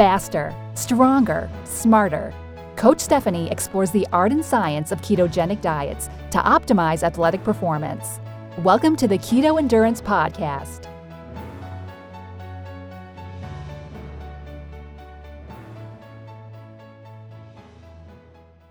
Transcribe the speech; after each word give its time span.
faster, 0.00 0.56
stronger, 0.72 1.46
smarter. 1.64 2.32
Coach 2.74 3.00
Stephanie 3.00 3.50
explores 3.50 3.90
the 3.90 4.06
art 4.14 4.32
and 4.32 4.42
science 4.42 4.92
of 4.92 5.02
ketogenic 5.02 5.60
diets 5.60 6.08
to 6.30 6.38
optimize 6.38 7.02
athletic 7.02 7.44
performance. 7.44 8.18
Welcome 8.60 8.96
to 8.96 9.06
the 9.06 9.18
Keto 9.18 9.58
Endurance 9.58 10.00
Podcast. 10.00 10.86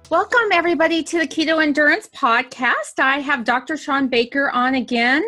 Welcome, 0.09 0.51
everybody, 0.51 1.03
to 1.03 1.19
the 1.19 1.27
Keto 1.27 1.61
Endurance 1.61 2.07
Podcast. 2.07 2.97
I 2.97 3.19
have 3.19 3.43
Dr. 3.43 3.77
Shawn 3.77 4.07
Baker 4.07 4.49
on 4.49 4.73
again, 4.73 5.23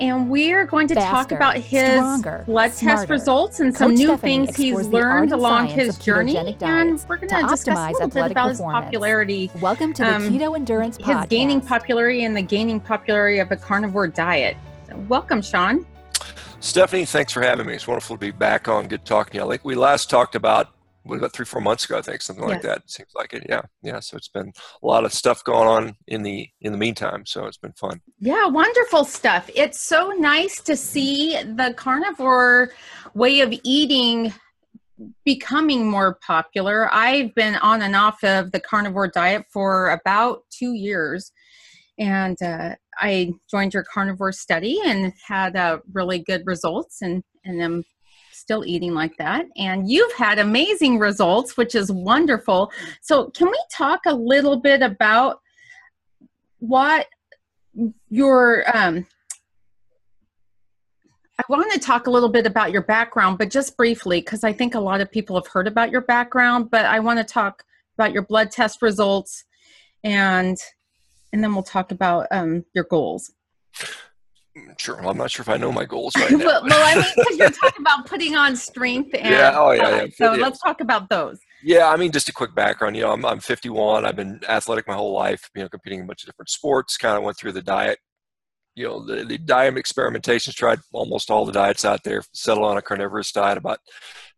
and 0.00 0.30
we 0.30 0.54
are 0.54 0.64
going 0.64 0.88
to 0.88 0.94
Faster, 0.94 1.10
talk 1.10 1.32
about 1.32 1.56
his 1.58 1.90
stronger, 1.92 2.42
blood 2.46 2.72
test 2.72 3.10
results 3.10 3.60
and 3.60 3.76
some 3.76 3.92
new 3.92 4.06
Stephanie 4.06 4.46
things 4.46 4.56
he's 4.56 4.78
explores 4.78 4.88
the 4.88 4.96
art 4.96 5.20
learned 5.20 5.32
along 5.32 5.66
his 5.66 5.98
journey, 5.98 6.38
and 6.38 7.04
we're 7.06 7.18
going 7.18 7.28
to 7.28 7.42
to 7.42 7.48
discuss 7.48 7.76
a 7.76 7.92
little 7.92 8.08
bit 8.08 8.30
about 8.30 8.48
his 8.48 8.60
popularity, 8.62 9.50
Welcome 9.60 9.92
to 9.92 10.02
the 10.02 10.14
Um, 10.14 10.22
Keto 10.22 10.56
Endurance 10.56 10.96
Podcast. 10.96 11.20
his 11.20 11.26
gaining 11.28 11.60
popularity, 11.60 12.24
and 12.24 12.34
the 12.34 12.42
gaining 12.42 12.80
popularity 12.80 13.40
of 13.40 13.52
a 13.52 13.56
carnivore 13.56 14.08
diet. 14.08 14.56
So 14.88 14.96
welcome, 15.06 15.42
Shawn. 15.42 15.84
Stephanie, 16.60 17.04
thanks 17.04 17.30
for 17.30 17.42
having 17.42 17.66
me. 17.66 17.74
It's 17.74 17.86
wonderful 17.86 18.16
to 18.16 18.20
be 18.20 18.30
back 18.30 18.68
on. 18.68 18.88
Good 18.88 19.04
talking 19.04 19.32
to 19.32 19.38
you. 19.38 19.44
I 19.44 19.50
think 19.50 19.66
we 19.66 19.74
last 19.74 20.08
talked 20.08 20.34
about 20.34 20.70
what 21.04 21.18
about 21.18 21.32
three, 21.32 21.44
four 21.46 21.60
months 21.60 21.84
ago, 21.84 21.98
I 21.98 22.02
think, 22.02 22.22
something 22.22 22.44
like 22.44 22.62
that. 22.62 22.90
Seems 22.90 23.10
like 23.14 23.32
it. 23.32 23.46
Yeah. 23.48 23.62
Yeah. 23.82 24.00
So 24.00 24.16
it's 24.16 24.28
been 24.28 24.52
a 24.82 24.86
lot 24.86 25.04
of 25.04 25.12
stuff 25.12 25.44
going 25.44 25.68
on 25.68 25.96
in 26.08 26.22
the 26.22 26.48
in 26.60 26.72
the 26.72 26.78
meantime. 26.78 27.24
So 27.26 27.46
it's 27.46 27.56
been 27.58 27.72
fun. 27.72 28.00
Yeah, 28.18 28.46
wonderful 28.46 29.04
stuff. 29.04 29.48
It's 29.54 29.80
so 29.80 30.10
nice 30.10 30.60
to 30.62 30.76
see 30.76 31.36
the 31.42 31.74
carnivore 31.76 32.72
way 33.14 33.40
of 33.40 33.54
eating 33.62 34.32
becoming 35.24 35.90
more 35.90 36.18
popular. 36.26 36.92
I've 36.92 37.34
been 37.34 37.56
on 37.56 37.82
and 37.82 37.96
off 37.96 38.22
of 38.24 38.52
the 38.52 38.60
carnivore 38.60 39.08
diet 39.08 39.44
for 39.52 39.90
about 39.90 40.42
two 40.50 40.72
years. 40.72 41.32
And 41.98 42.40
uh, 42.42 42.74
I 42.98 43.32
joined 43.50 43.74
your 43.74 43.84
carnivore 43.84 44.32
study 44.32 44.80
and 44.84 45.12
had 45.26 45.56
uh, 45.56 45.78
really 45.92 46.18
good 46.18 46.42
results, 46.44 47.02
and, 47.02 47.22
and 47.44 47.62
I'm 47.62 47.84
still 48.44 48.62
eating 48.66 48.92
like 48.92 49.16
that. 49.16 49.46
And 49.56 49.90
you've 49.90 50.12
had 50.12 50.38
amazing 50.38 50.98
results, 50.98 51.56
which 51.56 51.74
is 51.74 51.90
wonderful. 51.90 52.70
So, 53.00 53.30
can 53.30 53.48
we 53.48 53.60
talk 53.72 54.00
a 54.06 54.14
little 54.14 54.58
bit 54.58 54.82
about 54.82 55.40
what 56.58 57.06
your 58.10 58.64
um 58.76 59.06
I 61.38 61.42
want 61.48 61.72
to 61.72 61.80
talk 61.80 62.06
a 62.06 62.10
little 62.10 62.28
bit 62.28 62.46
about 62.46 62.70
your 62.70 62.82
background, 62.82 63.38
but 63.38 63.50
just 63.50 63.76
briefly, 63.76 64.20
because 64.20 64.44
I 64.44 64.52
think 64.52 64.76
a 64.76 64.80
lot 64.80 65.00
of 65.00 65.10
people 65.10 65.34
have 65.34 65.48
heard 65.48 65.66
about 65.66 65.90
your 65.90 66.02
background. 66.02 66.70
But 66.70 66.84
I 66.84 67.00
want 67.00 67.18
to 67.18 67.24
talk 67.24 67.64
about 67.98 68.12
your 68.12 68.22
blood 68.22 68.52
test 68.52 68.82
results, 68.82 69.44
and 70.04 70.56
and 71.32 71.42
then 71.42 71.54
we'll 71.54 71.64
talk 71.64 71.90
about 71.90 72.28
um, 72.30 72.64
your 72.74 72.84
goals. 72.84 73.32
Sure. 74.78 74.96
Well, 75.00 75.10
I'm 75.10 75.18
not 75.18 75.30
sure 75.30 75.42
if 75.42 75.48
I 75.48 75.56
know 75.56 75.72
my 75.72 75.84
goals 75.84 76.12
right 76.18 76.30
now. 76.30 76.38
well, 76.38 76.62
well, 76.64 76.96
I 76.96 77.00
mean, 77.00 77.12
because 77.16 77.38
you're 77.38 77.50
talking 77.62 77.80
about 77.80 78.06
putting 78.06 78.36
on 78.36 78.54
strength, 78.56 79.14
and 79.14 79.28
Yeah, 79.34 79.52
oh, 79.56 79.72
yeah, 79.72 79.88
yeah. 80.02 80.06
so 80.14 80.32
Yeah. 80.34 80.42
let's 80.42 80.60
talk 80.60 80.80
about 80.80 81.08
those. 81.08 81.38
Yeah, 81.62 81.88
I 81.88 81.96
mean, 81.96 82.12
just 82.12 82.28
a 82.28 82.32
quick 82.32 82.54
background. 82.54 82.94
You 82.96 83.02
know, 83.02 83.12
I'm, 83.12 83.24
I'm 83.24 83.40
51. 83.40 84.04
I've 84.04 84.16
been 84.16 84.40
athletic 84.48 84.86
my 84.86 84.94
whole 84.94 85.12
life. 85.14 85.48
You 85.54 85.62
know, 85.62 85.68
competing 85.68 86.00
in 86.00 86.04
a 86.04 86.08
bunch 86.08 86.22
of 86.22 86.26
different 86.28 86.50
sports. 86.50 86.96
Kind 86.96 87.16
of 87.16 87.24
went 87.24 87.36
through 87.38 87.52
the 87.52 87.62
diet. 87.62 87.98
You 88.76 88.86
know, 88.86 89.06
the, 89.06 89.24
the 89.24 89.38
diet 89.38 89.74
experimentations. 89.76 90.54
Tried 90.54 90.80
almost 90.92 91.30
all 91.30 91.46
the 91.46 91.52
diets 91.52 91.84
out 91.84 92.04
there. 92.04 92.22
Settled 92.32 92.66
on 92.66 92.76
a 92.76 92.82
carnivorous 92.82 93.32
diet 93.32 93.56
about 93.58 93.78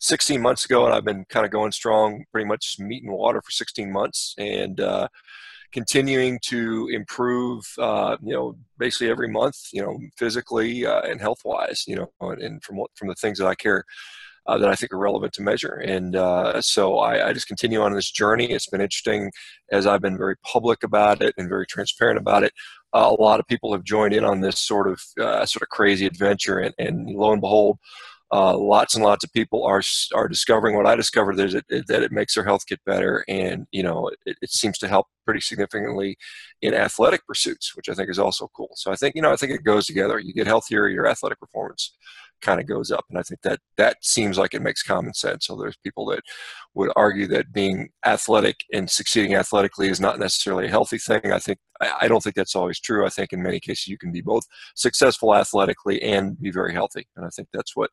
16 0.01 0.41
months 0.41 0.65
ago, 0.67 0.87
and 0.87 0.95
I've 0.95 1.05
been 1.05 1.25
kind 1.29 1.45
of 1.45 1.51
going 1.53 1.73
strong, 1.73 2.25
pretty 2.33 2.47
much 2.47 2.77
meat 2.79 3.03
and 3.03 3.13
water 3.13 3.43
for 3.43 3.51
16 3.51 3.91
months, 3.93 4.35
and 4.39 4.79
uh, 4.81 5.09
continuing 5.77 6.39
to 6.43 6.89
improve. 6.91 7.63
Uh, 7.79 8.17
you 8.23 8.35
know, 8.35 8.57
basically 8.79 9.11
every 9.11 9.29
month. 9.29 9.59
You 9.73 9.83
know, 9.83 9.99
physically 10.17 10.87
uh, 10.87 11.03
and 11.03 11.21
health 11.21 11.43
wise. 11.45 11.85
You 11.87 11.97
know, 11.97 12.11
and, 12.21 12.63
from 12.65 12.79
from 12.95 13.09
the 13.09 13.15
things 13.15 13.39
that 13.39 13.47
I 13.47 13.55
care 13.55 13.85
uh, 14.47 14.59
that 14.59 14.69
I 14.69 14.75
think 14.75 14.93
are 14.93 14.99
relevant 14.99 15.33
to 15.35 15.43
measure. 15.43 15.75
And 15.75 16.17
uh, 16.17 16.61
so 16.63 16.99
I, 16.99 17.29
I 17.29 17.33
just 17.33 17.49
continue 17.49 17.83
on 17.83 17.93
this 17.93 18.11
journey. 18.11 18.51
It's 18.51 18.69
been 18.69 18.81
interesting 18.81 19.33
as 19.73 19.87
I've 19.87 20.01
been 20.01 20.17
very 20.17 20.37
public 20.39 20.83
about 20.83 21.21
it 21.23 21.35
and 21.37 21.49
very 21.49 21.67
transparent 21.67 22.19
about 22.19 22.45
it. 22.45 22.53
Uh, 22.95 23.15
a 23.19 23.23
lot 23.23 23.41
of 23.41 23.47
people 23.47 23.73
have 23.73 23.85
joined 23.85 24.15
in 24.15 24.25
on 24.25 24.41
this 24.41 24.59
sort 24.59 24.89
of 24.89 25.01
uh, 25.21 25.45
sort 25.45 25.63
of 25.63 25.69
crazy 25.69 26.07
adventure, 26.07 26.59
and, 26.59 26.75
and 26.79 27.09
lo 27.11 27.33
and 27.33 27.41
behold, 27.41 27.79
uh, 28.33 28.57
lots 28.59 28.95
and 28.95 29.05
lots 29.05 29.25
of 29.25 29.33
people 29.33 29.65
are 29.65 29.83
are 30.15 30.29
discovering 30.29 30.77
what 30.77 30.87
I 30.87 30.97
discovered 30.97 31.37
that 31.37 31.63
it, 31.69 31.87
that 31.87 32.03
it 32.03 32.13
makes 32.13 32.35
their 32.35 32.45
health 32.45 32.67
get 32.67 32.85
better, 32.85 33.25
and 33.29 33.67
you 33.71 33.83
know 33.83 34.11
it, 34.27 34.37
it 34.43 34.51
seems 34.51 34.79
to 34.79 34.89
help 34.89 35.07
pretty 35.25 35.41
significantly 35.41 36.17
in 36.63 36.75
athletic 36.75 37.27
pursuits, 37.27 37.77
which 37.77 37.89
I 37.89 37.95
think 37.95 38.11
is 38.11 38.19
also 38.19 38.49
cool. 38.57 38.71
So 38.75 38.91
I 38.91 38.97
think 38.97 39.15
you 39.15 39.23
know 39.23 39.33
I 39.33 39.37
think 39.37 39.53
it 39.53 39.65
goes 39.65 39.87
together. 39.87 40.19
You 40.19 40.33
get 40.33 40.47
healthier, 40.47 40.89
your 40.89 41.07
athletic 41.07 41.39
performance 41.39 41.93
kind 42.41 42.61
of 42.61 42.67
goes 42.67 42.91
up, 42.91 43.05
and 43.09 43.19
I 43.19 43.23
think 43.23 43.41
that 43.43 43.61
that 43.77 43.97
seems 44.03 44.39
like 44.39 44.55
it 44.55 44.63
makes 44.63 44.83
common 44.83 45.15
sense. 45.15 45.47
So 45.47 45.57
there's 45.57 45.77
people 45.79 46.07
that 46.07 46.21
would 46.75 46.91
argue 46.97 47.27
that 47.29 47.53
being 47.53 47.89
athletic 48.05 48.57
and 48.73 48.89
succeeding 48.91 49.35
athletically 49.35 49.89
is 49.89 50.01
not 50.01 50.19
necessarily 50.19 50.67
a 50.67 50.71
healthy 50.71 50.99
thing. 50.99 51.33
I 51.33 51.39
think 51.39 51.59
I 51.81 52.09
don't 52.09 52.23
think 52.23 52.37
that's 52.37 52.57
always 52.57 52.81
true. 52.81 53.07
I 53.07 53.11
think 53.11 53.33
in 53.33 53.43
many 53.43 53.61
cases 53.61 53.89
you 53.89 53.99
can 53.99 54.13
be 54.13 54.21
both 54.21 54.45
successful 54.75 55.35
athletically 55.35 56.03
and 56.03 56.41
be 56.41 56.51
very 56.51 56.73
healthy, 56.73 57.07
and 57.17 57.25
I 57.27 57.31
think 57.31 57.49
that's 57.53 57.77
what. 57.77 57.91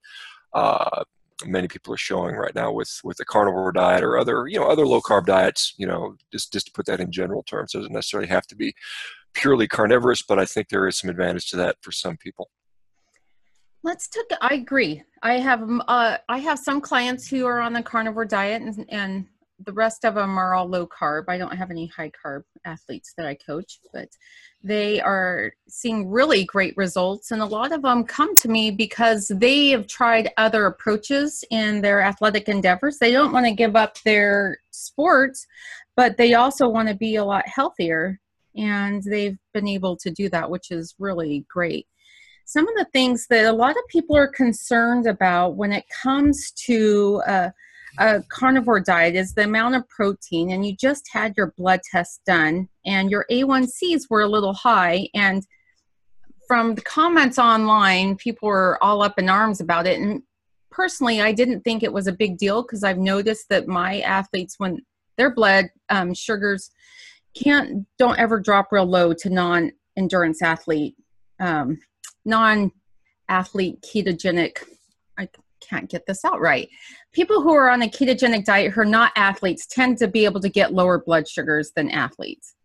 Uh, 0.54 1.04
many 1.46 1.68
people 1.68 1.94
are 1.94 1.98
showing 1.98 2.36
right 2.36 2.56
now 2.56 2.72
with 2.72 3.00
with 3.04 3.18
the 3.18 3.26
carnivore 3.26 3.72
diet 3.72 4.04
or 4.04 4.18
other 4.18 4.48
you 4.48 4.58
know 4.58 4.68
other 4.68 4.86
low 4.86 5.02
carb 5.02 5.26
diets 5.26 5.74
you 5.78 5.86
know 5.86 6.16
just 6.32 6.54
just 6.54 6.68
to 6.68 6.72
put 6.72 6.86
that 6.86 7.00
in 7.00 7.12
general 7.12 7.44
terms 7.44 7.74
it 7.74 7.80
doesn't 7.80 7.92
necessarily 7.92 8.30
have 8.30 8.46
to 8.46 8.56
be 8.56 8.74
purely 9.34 9.68
carnivorous 9.68 10.22
but 10.22 10.40
i 10.40 10.46
think 10.46 10.70
there 10.70 10.88
is 10.88 10.98
some 10.98 11.10
advantage 11.10 11.50
to 11.50 11.58
that 11.58 11.76
for 11.82 11.92
some 11.92 12.16
people 12.18 12.50
Let's 13.84 14.08
take. 14.08 14.26
I 14.42 14.54
agree. 14.54 15.04
I 15.22 15.40
have 15.40 15.62
um, 15.62 15.84
uh, 15.88 16.18
I 16.30 16.38
have 16.38 16.58
some 16.58 16.80
clients 16.80 17.28
who 17.28 17.46
are 17.46 17.60
on 17.60 17.74
the 17.74 17.84
carnivore 17.84 18.24
diet, 18.24 18.62
and, 18.62 18.86
and 18.88 19.26
the 19.66 19.74
rest 19.74 20.06
of 20.06 20.16
them 20.16 20.38
are 20.38 20.54
all 20.54 20.68
low 20.68 20.88
carb. 20.88 21.26
I 21.28 21.38
don't 21.38 21.56
have 21.56 21.70
any 21.70 21.88
high 21.88 22.12
carb 22.12 22.44
athletes 22.64 23.14
that 23.18 23.26
I 23.26 23.36
coach, 23.36 23.80
but 23.94 24.08
they 24.64 25.02
are 25.02 25.54
seeing 25.68 26.10
really 26.10 26.46
great 26.46 26.76
results. 26.78 27.32
And 27.32 27.42
a 27.42 27.46
lot 27.46 27.74
of 27.74 27.82
them 27.82 28.06
come 28.06 28.36
to 28.38 28.48
me 28.48 28.72
because 28.72 29.28
they 29.28 29.70
have 29.70 29.88
tried 29.88 30.32
other 30.38 30.66
approaches 30.66 31.44
in 31.52 31.82
their 31.82 32.02
athletic 32.02 32.48
endeavors. 32.48 32.98
They 33.00 33.12
don't 33.12 33.34
want 33.34 33.46
to 33.48 33.54
give 33.54 33.76
up 33.76 34.02
their 34.04 34.60
sports, 34.72 35.46
but 35.98 36.16
they 36.16 36.36
also 36.36 36.70
want 36.70 36.88
to 36.88 36.96
be 36.96 37.16
a 37.18 37.26
lot 37.26 37.48
healthier. 37.48 38.20
And 38.56 39.04
they've 39.04 39.38
been 39.54 39.68
able 39.68 39.98
to 39.98 40.10
do 40.12 40.30
that, 40.30 40.50
which 40.50 40.72
is 40.72 40.96
really 41.00 41.46
great 41.50 41.88
some 42.46 42.68
of 42.68 42.76
the 42.76 42.88
things 42.94 43.28
that 43.28 43.46
a 43.46 43.52
lot 43.52 43.72
of 43.72 43.88
people 43.88 44.16
are 44.16 44.28
concerned 44.28 45.08
about 45.08 45.56
when 45.56 45.72
it 45.72 45.86
comes 46.02 46.52
to 46.52 47.22
uh, 47.26 47.50
a 48.00 48.24
carnivore 48.30 48.80
diet 48.80 49.16
is 49.16 49.34
the 49.34 49.44
amount 49.44 49.76
of 49.76 49.88
protein 49.90 50.52
and 50.52 50.66
you 50.66 50.76
just 50.76 51.08
had 51.12 51.34
your 51.38 51.54
blood 51.58 51.80
test 51.92 52.22
done 52.26 52.68
and 52.86 53.12
your 53.12 53.26
a1cs 53.32 54.10
were 54.10 54.22
a 54.22 54.28
little 54.28 54.54
high 54.54 55.08
and 55.14 55.46
from 56.48 56.76
the 56.76 56.82
comments 56.82 57.38
online 57.38 58.16
people 58.16 58.48
were 58.48 58.78
all 58.82 59.04
up 59.04 59.20
in 59.20 59.30
arms 59.30 59.62
about 59.62 59.86
it 59.86 60.00
and 60.00 60.24
personally 60.72 61.22
i 61.22 61.32
didn't 61.32 61.62
think 61.62 61.84
it 61.84 61.94
was 61.94 62.08
a 62.08 62.12
big 62.12 62.38
deal 62.38 62.64
because 62.64 62.84
i've 62.84 62.98
noticed 62.98 63.48
that 63.50 63.68
my 63.68 64.00
athletes 64.02 64.56
when 64.58 64.80
their 65.18 65.34
blood 65.34 65.66
um, 65.90 66.16
sugars 66.16 66.72
can't 67.36 67.86
don't 68.00 68.20
ever 68.20 68.40
drop 68.40 68.72
real 68.72 68.86
low 68.86 69.14
to 69.14 69.30
non 69.30 69.72
endurance 69.98 70.42
athlete 70.42 70.96
um, 71.40 71.78
non 72.26 72.72
athlete 73.30 73.82
ketogenic 73.82 74.58
i 75.18 75.28
can't 75.62 75.90
get 75.90 76.06
this 76.06 76.26
out 76.26 76.42
right 76.42 76.70
people 77.14 77.42
who 77.42 77.54
are 77.54 77.70
on 77.70 77.82
a 77.82 77.88
ketogenic 77.88 78.44
diet 78.44 78.72
who 78.72 78.82
are 78.82 78.86
not 78.86 79.12
athletes 79.16 79.66
tend 79.66 79.98
to 79.98 80.08
be 80.08 80.26
able 80.26 80.42
to 80.42 80.50
get 80.50 80.74
lower 80.74 81.00
blood 81.00 81.28
sugars 81.28 81.72
than 81.76 81.90
athletes 81.90 82.56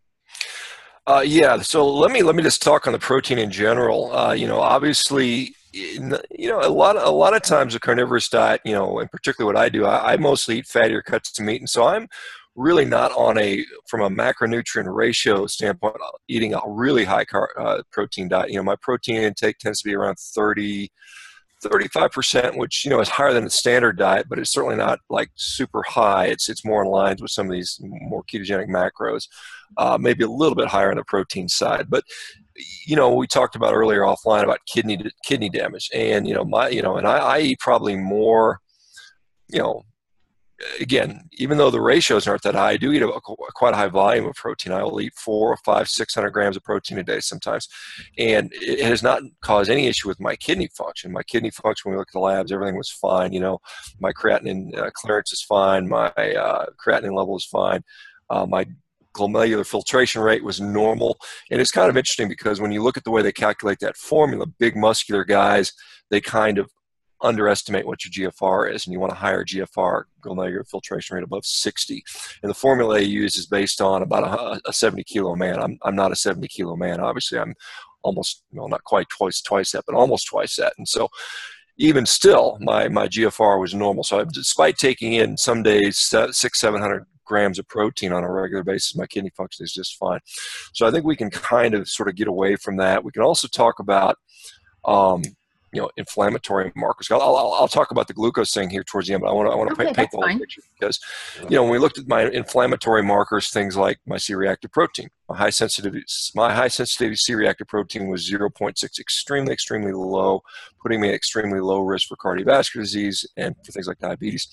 Uh, 1.07 1.23
yeah. 1.25 1.59
So 1.63 1.89
let 1.89 2.11
me 2.11 2.23
let 2.23 2.35
me 2.35 2.43
just 2.43 2.61
talk 2.61 2.87
on 2.87 2.93
the 2.93 2.99
protein 2.99 3.39
in 3.39 3.51
general. 3.51 4.15
Uh, 4.15 4.35
you 4.35 4.47
know, 4.47 4.61
obviously, 4.61 5.55
you 5.73 6.19
know, 6.51 6.61
a 6.61 6.69
lot 6.69 6.97
of, 6.97 7.07
a 7.07 7.11
lot 7.11 7.35
of 7.35 7.41
times 7.41 7.75
a 7.75 7.81
carnivorous 7.81 8.29
diet, 8.29 8.61
you 8.65 8.75
know, 8.75 8.99
and 8.99 9.11
particularly 9.11 9.55
what 9.55 9.63
I 9.63 9.71
do, 9.71 9.87
I, 9.87 10.13
I 10.13 10.17
mostly 10.19 10.59
eat 10.59 10.67
fattier 10.67 11.03
cuts 11.03 11.39
of 11.39 11.45
meat, 11.47 11.63
and 11.63 11.71
so 11.71 11.87
I'm 11.87 12.09
really 12.59 12.85
not 12.85 13.13
on 13.13 13.39
a 13.39 13.65
from 13.89 14.03
a 14.03 14.11
macronutrient 14.11 14.93
ratio 14.93 15.47
standpoint 15.47 15.97
eating 16.29 16.55
a 16.55 16.61
really 16.67 17.05
high 17.05 17.25
car, 17.25 17.51
uh, 17.57 17.83
protein 17.93 18.29
diet. 18.29 18.51
You 18.51 18.57
know, 18.57 18.65
my 18.65 18.77
protein 18.83 19.23
intake 19.23 19.59
tends 19.59 19.81
to 19.81 19.89
be 19.89 19.95
around 19.95 20.19
30 20.19 20.91
35%, 21.65 22.57
which, 22.57 22.85
you 22.85 22.91
know, 22.91 23.01
is 23.01 23.09
higher 23.09 23.33
than 23.33 23.45
the 23.45 23.51
standard 23.51 23.99
diet, 23.99 24.27
but 24.29 24.39
it's 24.39 24.53
certainly 24.53 24.77
not 24.77 25.01
like 25.11 25.31
super 25.35 25.83
high. 25.83 26.27
It's, 26.27 26.49
it's 26.49 26.65
more 26.65 26.85
in 26.85 26.89
line 26.89 27.17
with 27.21 27.33
some 27.33 27.47
of 27.47 27.53
these 27.53 27.81
more 27.83 28.23
ketogenic 28.33 28.69
macros, 28.69 29.25
uh, 29.77 29.99
maybe 30.01 30.25
a 30.25 30.31
little 30.31 30.55
bit 30.55 30.69
higher 30.69 30.91
on 30.91 30.99
the 30.99 31.05
protein 31.05 31.49
side. 31.49 31.87
But, 31.91 32.05
you 32.87 32.95
know, 32.95 33.13
we 33.13 33.27
talked 33.27 33.57
about 33.57 33.75
earlier 33.75 34.03
offline 34.03 34.45
about 34.45 34.61
kidney, 34.73 35.01
kidney 35.25 35.51
damage 35.51 35.91
and, 35.93 36.29
you 36.29 36.35
know, 36.35 36.45
my, 36.45 36.69
you 36.69 36.83
know, 36.83 36.97
and 36.97 37.09
I, 37.09 37.19
I 37.19 37.41
eat 37.41 37.59
probably 37.59 37.97
more, 37.97 38.61
you 39.49 39.59
know, 39.59 39.85
again, 40.81 41.29
even 41.35 41.59
though 41.59 41.71
the 41.71 41.81
ratios 41.81 42.27
aren't 42.27 42.43
that 42.43 42.55
high, 42.55 42.71
I 42.71 42.77
do 42.77 42.93
eat 42.93 43.03
a, 43.03 43.09
a, 43.09 43.21
quite 43.21 43.75
a 43.75 43.77
high 43.77 43.89
volume 43.89 44.27
of 44.27 44.35
protein. 44.35 44.73
I 44.73 44.83
will 44.83 45.01
eat 45.01 45.15
four, 45.15 45.57
five, 45.65 45.89
six 45.89 46.15
hundred 46.15 46.31
grams 46.31 46.57
of 46.57 46.65
protein 46.65 46.99
a 46.99 47.05
day 47.05 47.21
sometimes, 47.21 47.69
and 48.19 48.51
it 48.55 48.81
has 48.81 49.03
not 49.03 49.23
caused 49.43 49.71
any 49.71 49.87
issue 49.87 50.09
with 50.09 50.21
my 50.21 50.37
kidney 50.37 50.69
function. 50.77 51.13
My 51.13 51.23
kidney 51.23 51.51
function, 51.51 51.91
when 51.91 51.95
we 51.95 51.99
look 51.99 52.09
at 52.09 52.13
the 52.13 52.21
labs, 52.21 52.53
everything 52.53 52.77
was 52.77 52.91
fine. 52.91 53.33
You 53.33 53.41
know, 53.41 53.59
my 54.01 54.13
creatinine 54.13 54.77
uh, 54.77 54.91
clearance 54.95 55.33
is 55.33 55.43
fine. 55.43 55.89
My 55.89 56.09
uh, 56.09 56.67
creatinine 56.85 57.17
level 57.17 57.37
is 57.37 57.45
fine. 57.45 57.83
Uh, 58.31 58.47
my 58.47 58.67
glomerular 59.15 59.67
filtration 59.67 60.23
rate 60.23 60.45
was 60.45 60.61
normal. 60.61 61.19
And 61.51 61.61
it's 61.61 61.73
kind 61.73 61.91
of 61.91 61.97
interesting 61.97 62.29
because 62.29 62.61
when 62.61 62.73
you 62.73 62.83
look 62.83 62.97
at 62.97 63.05
the 63.05 63.11
way 63.11 63.23
they 63.23 63.33
calculate 63.33 63.81
that 63.81 63.97
formula, 63.97 64.47
big 64.47 64.77
muscular 64.77 65.25
guys, 65.25 65.73
they 66.11 66.21
kind 66.21 66.59
of 66.59 66.71
underestimate 67.23 67.87
what 67.87 68.05
your 68.05 68.31
GFR 68.31 68.73
is, 68.73 68.87
and 68.87 68.93
you 68.93 69.01
want 69.01 69.13
a 69.13 69.17
higher 69.17 69.45
GFR, 69.45 70.05
glomerular 70.23 70.69
filtration 70.69 71.17
rate 71.17 71.25
above 71.25 71.45
60. 71.45 72.03
And 72.43 72.51
the 72.51 72.55
formula 72.55 73.01
you 73.01 73.23
use 73.23 73.37
is 73.37 73.47
based 73.47 73.81
on 73.81 74.03
about 74.03 74.25
a, 74.25 74.61
a 74.69 74.73
70 74.73 75.05
kilo 75.05 75.35
man. 75.35 75.61
I'm, 75.61 75.79
I'm 75.83 75.97
not 75.97 76.13
a 76.13 76.17
70 76.17 76.47
kilo 76.49 76.77
man, 76.77 77.01
obviously. 77.01 77.39
I'm 77.39 77.55
almost, 78.03 78.45
well, 78.53 78.69
not 78.69 78.85
quite 78.85 79.09
twice, 79.09 79.41
twice 79.41 79.73
that, 79.73 79.85
but 79.87 79.97
almost 79.97 80.29
twice 80.29 80.57
that. 80.57 80.75
And 80.79 80.87
so 80.87 81.09
even 81.79 82.07
still, 82.07 82.59
my, 82.61 82.89
my 82.89 83.09
GFR 83.09 83.61
was 83.61 83.75
normal. 83.75 84.05
So 84.05 84.21
I, 84.21 84.25
despite 84.33 84.77
taking 84.77 85.15
in 85.15 85.37
some 85.37 85.63
days 85.63 85.99
six, 85.99 86.61
700 86.61 87.05
grams 87.25 87.59
of 87.59 87.69
protein 87.69 88.13
on 88.13 88.25
a 88.25 88.33
regular 88.33 88.65
basis, 88.65 88.97
my 88.97 89.07
kidney 89.07 89.31
function 89.37 89.65
is 89.65 89.73
just 89.73 89.97
fine. 89.97 90.21
So 90.73 90.87
I 90.87 90.91
think 90.91 91.05
we 91.05 91.17
can 91.17 91.31
kind 91.31 91.75
of 91.75 91.89
sort 91.89 92.09
of 92.09 92.17
get 92.17 92.27
away 92.27 92.57
from 92.57 92.77
that. 92.79 93.05
We 93.05 93.13
can 93.13 93.23
also 93.23 93.49
talk 93.49 93.79
about, 93.79 94.17
um, 94.85 95.23
you 95.73 95.81
know, 95.81 95.91
inflammatory 95.97 96.73
markers. 96.75 97.11
I'll, 97.11 97.21
I'll, 97.21 97.53
I'll, 97.53 97.69
talk 97.69 97.91
about 97.91 98.09
the 98.09 98.15
glucose 98.15 98.53
thing 98.53 98.71
here 98.71 98.83
towards 98.83 99.09
the 99.09 99.15
end, 99.15 99.23
but 99.23 99.29
I 99.29 99.33
want 99.33 99.49
to 99.49 99.53
I 99.53 99.55
want 99.55 99.69
to 99.69 99.75
okay, 99.75 99.85
paint, 99.85 99.97
paint 99.97 100.11
the 100.11 100.17
whole 100.17 100.27
fine. 100.27 100.39
picture 100.39 100.63
because, 100.79 100.99
you 101.43 101.57
know, 101.57 101.63
when 101.63 101.73
we 101.73 101.79
looked 101.79 101.99
at 101.99 102.09
my 102.09 102.23
inflammatory 102.31 103.03
markers, 103.03 103.51
things 103.51 103.77
like 103.77 103.99
my 104.07 104.17
C-reactive 104.17 104.73
protein, 104.73 105.09
my 105.29 105.37
high 105.37 105.51
sensitivity, 105.51 106.05
my 106.35 106.55
high 106.55 106.69
sensitivity 106.69 107.17
C-reactive 107.17 107.69
protein 107.69 108.09
was 108.09 108.31
0.6, 108.31 108.99
extremely, 108.99 109.53
extremely 109.53 109.93
low, 109.93 110.43
putting 110.83 111.01
me 111.01 111.09
at 111.09 111.15
extremely 111.15 111.61
low 111.61 111.81
risk 111.81 112.09
for 112.09 112.17
cardiovascular 112.17 112.83
disease 112.83 113.27
and 113.37 113.55
for 113.65 113.73
things 113.73 113.87
like 113.87 113.99
diabetes 113.99 114.49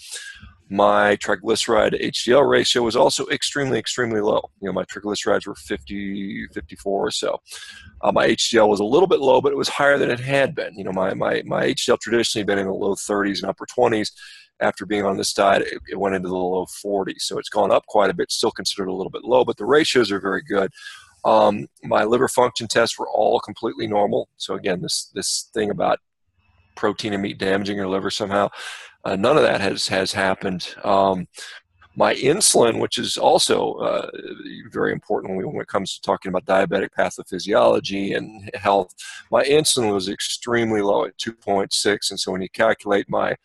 my 0.70 1.16
triglyceride 1.18 2.02
HDL 2.02 2.48
ratio 2.48 2.82
was 2.82 2.96
also 2.96 3.28
extremely, 3.28 3.78
extremely 3.78 4.22
low. 4.22 4.50
You 4.62 4.68
know, 4.68 4.74
my 4.74 4.84
triglycerides 4.86 5.46
were 5.46 5.56
50, 5.56 6.48
54 6.54 7.08
or 7.08 7.12
so. 7.12 7.40
Uh, 8.02 8.12
my 8.12 8.28
HDL 8.30 8.68
was 8.68 8.80
a 8.80 8.86
little 8.86 9.08
bit 9.08 9.20
low, 9.20 9.42
but 9.42 9.52
it 9.52 9.58
was 9.58 9.70
higher 9.70 9.98
than 9.98 10.10
it 10.10 10.20
had 10.20 10.56
been. 10.56 10.76
You 10.76 10.86
know, 10.86 10.92
my, 10.92 11.14
my, 11.14 11.44
my 11.46 11.68
HDL 11.68 12.00
traditionally 12.00 12.46
been 12.46 12.58
in 12.58 12.66
the 12.66 12.74
low 12.74 12.96
30s 12.96 13.42
and 13.42 13.50
upper 13.50 13.66
20s. 13.66 14.12
After 14.62 14.86
being 14.86 15.04
on 15.04 15.18
this 15.18 15.34
diet, 15.34 15.64
it, 15.64 15.82
it 15.92 16.00
went 16.00 16.16
into 16.16 16.30
the 16.30 16.36
low 16.36 16.66
40s. 16.66 17.20
So 17.20 17.38
it's 17.38 17.50
gone 17.50 17.72
up 17.72 17.86
quite 17.88 18.10
a 18.10 18.14
bit, 18.14 18.32
still 18.32 18.52
considered 18.52 18.88
a 18.88 18.94
little 18.94 19.12
bit 19.12 19.24
low, 19.24 19.44
but 19.44 19.58
the 19.58 19.66
ratios 19.66 20.12
are 20.12 20.20
very 20.20 20.42
good. 20.42 20.72
Um, 21.26 21.68
my 21.84 22.06
liver 22.06 22.28
function 22.28 22.68
tests 22.68 22.98
were 22.98 23.10
all 23.10 23.40
completely 23.40 23.86
normal. 23.86 24.30
So 24.38 24.54
again, 24.54 24.82
this 24.82 25.12
this 25.14 25.50
thing 25.54 25.72
about 25.72 26.00
protein 26.76 27.14
and 27.14 27.24
meat 27.24 27.38
damaging 27.38 27.78
your 27.78 27.88
liver 27.88 28.12
somehow. 28.12 28.50
Uh, 29.06 29.16
none 29.16 29.38
of 29.38 29.44
that 29.44 29.62
has 29.62 29.88
has 29.88 30.12
happened. 30.12 30.76
Um, 30.84 31.28
my 31.96 32.14
insulin, 32.16 32.82
which 32.82 32.98
is 32.98 33.16
also 33.16 33.76
uh, 33.76 34.10
very 34.70 34.92
important 34.92 35.38
when, 35.38 35.62
it 35.62 35.68
comes 35.68 35.96
to 35.96 36.02
talking 36.02 36.30
about 36.30 36.46
diabetic 36.46 36.90
pathophysiology 36.98 38.18
and 38.18 38.50
health, 38.54 38.94
my 39.32 39.46
insulin 39.46 39.94
was 39.94 40.10
extremely 40.10 40.82
low 40.82 41.06
at 41.06 41.18
2.6, 41.18 42.10
and 42.10 42.20
so 42.20 42.32
when 42.32 42.42
you 42.42 42.50
calculate 42.50 43.10
my 43.10 43.36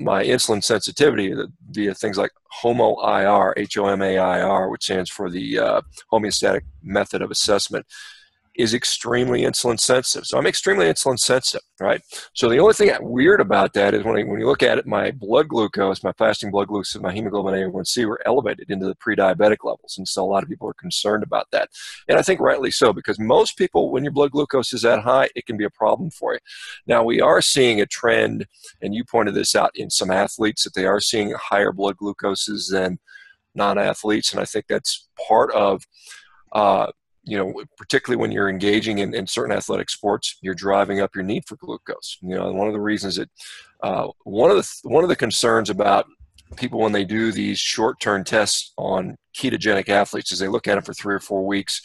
my 0.00 0.24
insulin 0.24 0.64
sensitivity 0.64 1.34
via 1.70 1.92
things 1.92 2.16
like 2.16 2.30
HOMA-IR, 2.50 3.52
H-O-M-A-I-R, 3.58 4.70
which 4.70 4.84
stands 4.84 5.10
for 5.10 5.28
the 5.28 5.58
uh, 5.58 5.80
homeostatic 6.10 6.62
method 6.82 7.20
of 7.20 7.30
assessment, 7.30 7.84
is 8.58 8.74
extremely 8.74 9.42
insulin 9.42 9.78
sensitive. 9.78 10.26
So 10.26 10.38
I'm 10.38 10.46
extremely 10.46 10.86
insulin 10.86 11.18
sensitive, 11.18 11.62
right? 11.80 12.00
So 12.34 12.48
the 12.48 12.58
only 12.58 12.74
thing 12.74 12.90
weird 13.00 13.40
about 13.40 13.74
that 13.74 13.94
is 13.94 14.04
when, 14.04 14.16
I, 14.16 14.22
when 14.22 14.40
you 14.40 14.46
look 14.46 14.62
at 14.62 14.78
it, 14.78 14.86
my 14.86 15.10
blood 15.10 15.48
glucose, 15.48 16.02
my 16.02 16.12
fasting 16.12 16.50
blood 16.50 16.68
glucose, 16.68 16.96
my 17.00 17.12
hemoglobin 17.12 17.54
A1C 17.54 18.06
were 18.06 18.20
elevated 18.24 18.70
into 18.70 18.86
the 18.86 18.94
pre-diabetic 18.96 19.58
levels. 19.62 19.94
And 19.98 20.08
so 20.08 20.24
a 20.24 20.26
lot 20.26 20.42
of 20.42 20.48
people 20.48 20.68
are 20.68 20.74
concerned 20.74 21.22
about 21.22 21.46
that. 21.52 21.68
And 22.08 22.18
I 22.18 22.22
think 22.22 22.40
rightly 22.40 22.70
so, 22.70 22.92
because 22.92 23.18
most 23.18 23.56
people, 23.58 23.90
when 23.90 24.04
your 24.04 24.12
blood 24.12 24.30
glucose 24.30 24.72
is 24.72 24.82
that 24.82 25.02
high, 25.02 25.28
it 25.34 25.46
can 25.46 25.56
be 25.56 25.64
a 25.64 25.70
problem 25.70 26.10
for 26.10 26.32
you. 26.34 26.40
Now 26.86 27.04
we 27.04 27.20
are 27.20 27.42
seeing 27.42 27.80
a 27.80 27.86
trend, 27.86 28.46
and 28.80 28.94
you 28.94 29.04
pointed 29.04 29.34
this 29.34 29.54
out 29.54 29.70
in 29.74 29.90
some 29.90 30.10
athletes, 30.10 30.64
that 30.64 30.74
they 30.74 30.86
are 30.86 31.00
seeing 31.00 31.32
higher 31.32 31.72
blood 31.72 31.96
glucoses 31.96 32.70
than 32.70 32.98
non-athletes. 33.54 34.32
And 34.32 34.40
I 34.40 34.44
think 34.44 34.66
that's 34.68 35.08
part 35.26 35.52
of 35.52 35.82
uh, 36.52 36.86
you 37.26 37.36
know, 37.36 37.52
particularly 37.76 38.20
when 38.20 38.30
you're 38.30 38.48
engaging 38.48 38.98
in, 38.98 39.14
in, 39.14 39.26
certain 39.26 39.54
athletic 39.54 39.90
sports, 39.90 40.38
you're 40.42 40.54
driving 40.54 41.00
up 41.00 41.14
your 41.14 41.24
need 41.24 41.42
for 41.46 41.56
glucose. 41.56 42.18
You 42.22 42.36
know, 42.36 42.52
one 42.52 42.68
of 42.68 42.72
the 42.72 42.80
reasons 42.80 43.16
that 43.16 43.28
uh, 43.82 44.08
one 44.22 44.50
of 44.50 44.56
the 44.56 44.88
one 44.88 45.02
of 45.02 45.10
the 45.10 45.16
concerns 45.16 45.68
about 45.68 46.06
people 46.56 46.78
when 46.78 46.92
they 46.92 47.04
do 47.04 47.32
these 47.32 47.58
short-term 47.58 48.22
tests 48.22 48.72
on 48.78 49.16
ketogenic 49.36 49.88
athletes 49.88 50.30
is 50.30 50.38
they 50.38 50.46
look 50.46 50.68
at 50.68 50.76
them 50.76 50.84
for 50.84 50.94
three 50.94 51.14
or 51.14 51.20
four 51.20 51.44
weeks, 51.44 51.82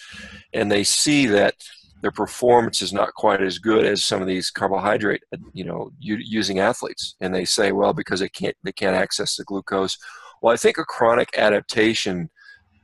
and 0.53 0.71
they 0.71 0.83
see 0.83 1.25
that 1.25 1.55
their 2.01 2.11
performance 2.11 2.81
is 2.81 2.93
not 2.93 3.13
quite 3.15 3.41
as 3.41 3.57
good 3.57 3.85
as 3.85 4.03
some 4.03 4.21
of 4.21 4.27
these 4.27 4.51
carbohydrate, 4.51 5.21
you 5.53 5.63
know, 5.63 5.91
using 5.99 6.59
athletes, 6.59 7.15
and 7.19 7.33
they 7.33 7.45
say, 7.45 7.71
well, 7.71 7.93
because 7.93 8.19
they 8.19 8.29
can't 8.29 8.55
they 8.63 8.71
can't 8.71 8.95
access 8.95 9.35
the 9.35 9.43
glucose. 9.43 9.97
Well, 10.41 10.53
I 10.53 10.57
think 10.57 10.77
a 10.77 10.85
chronic 10.85 11.29
adaptation 11.37 12.29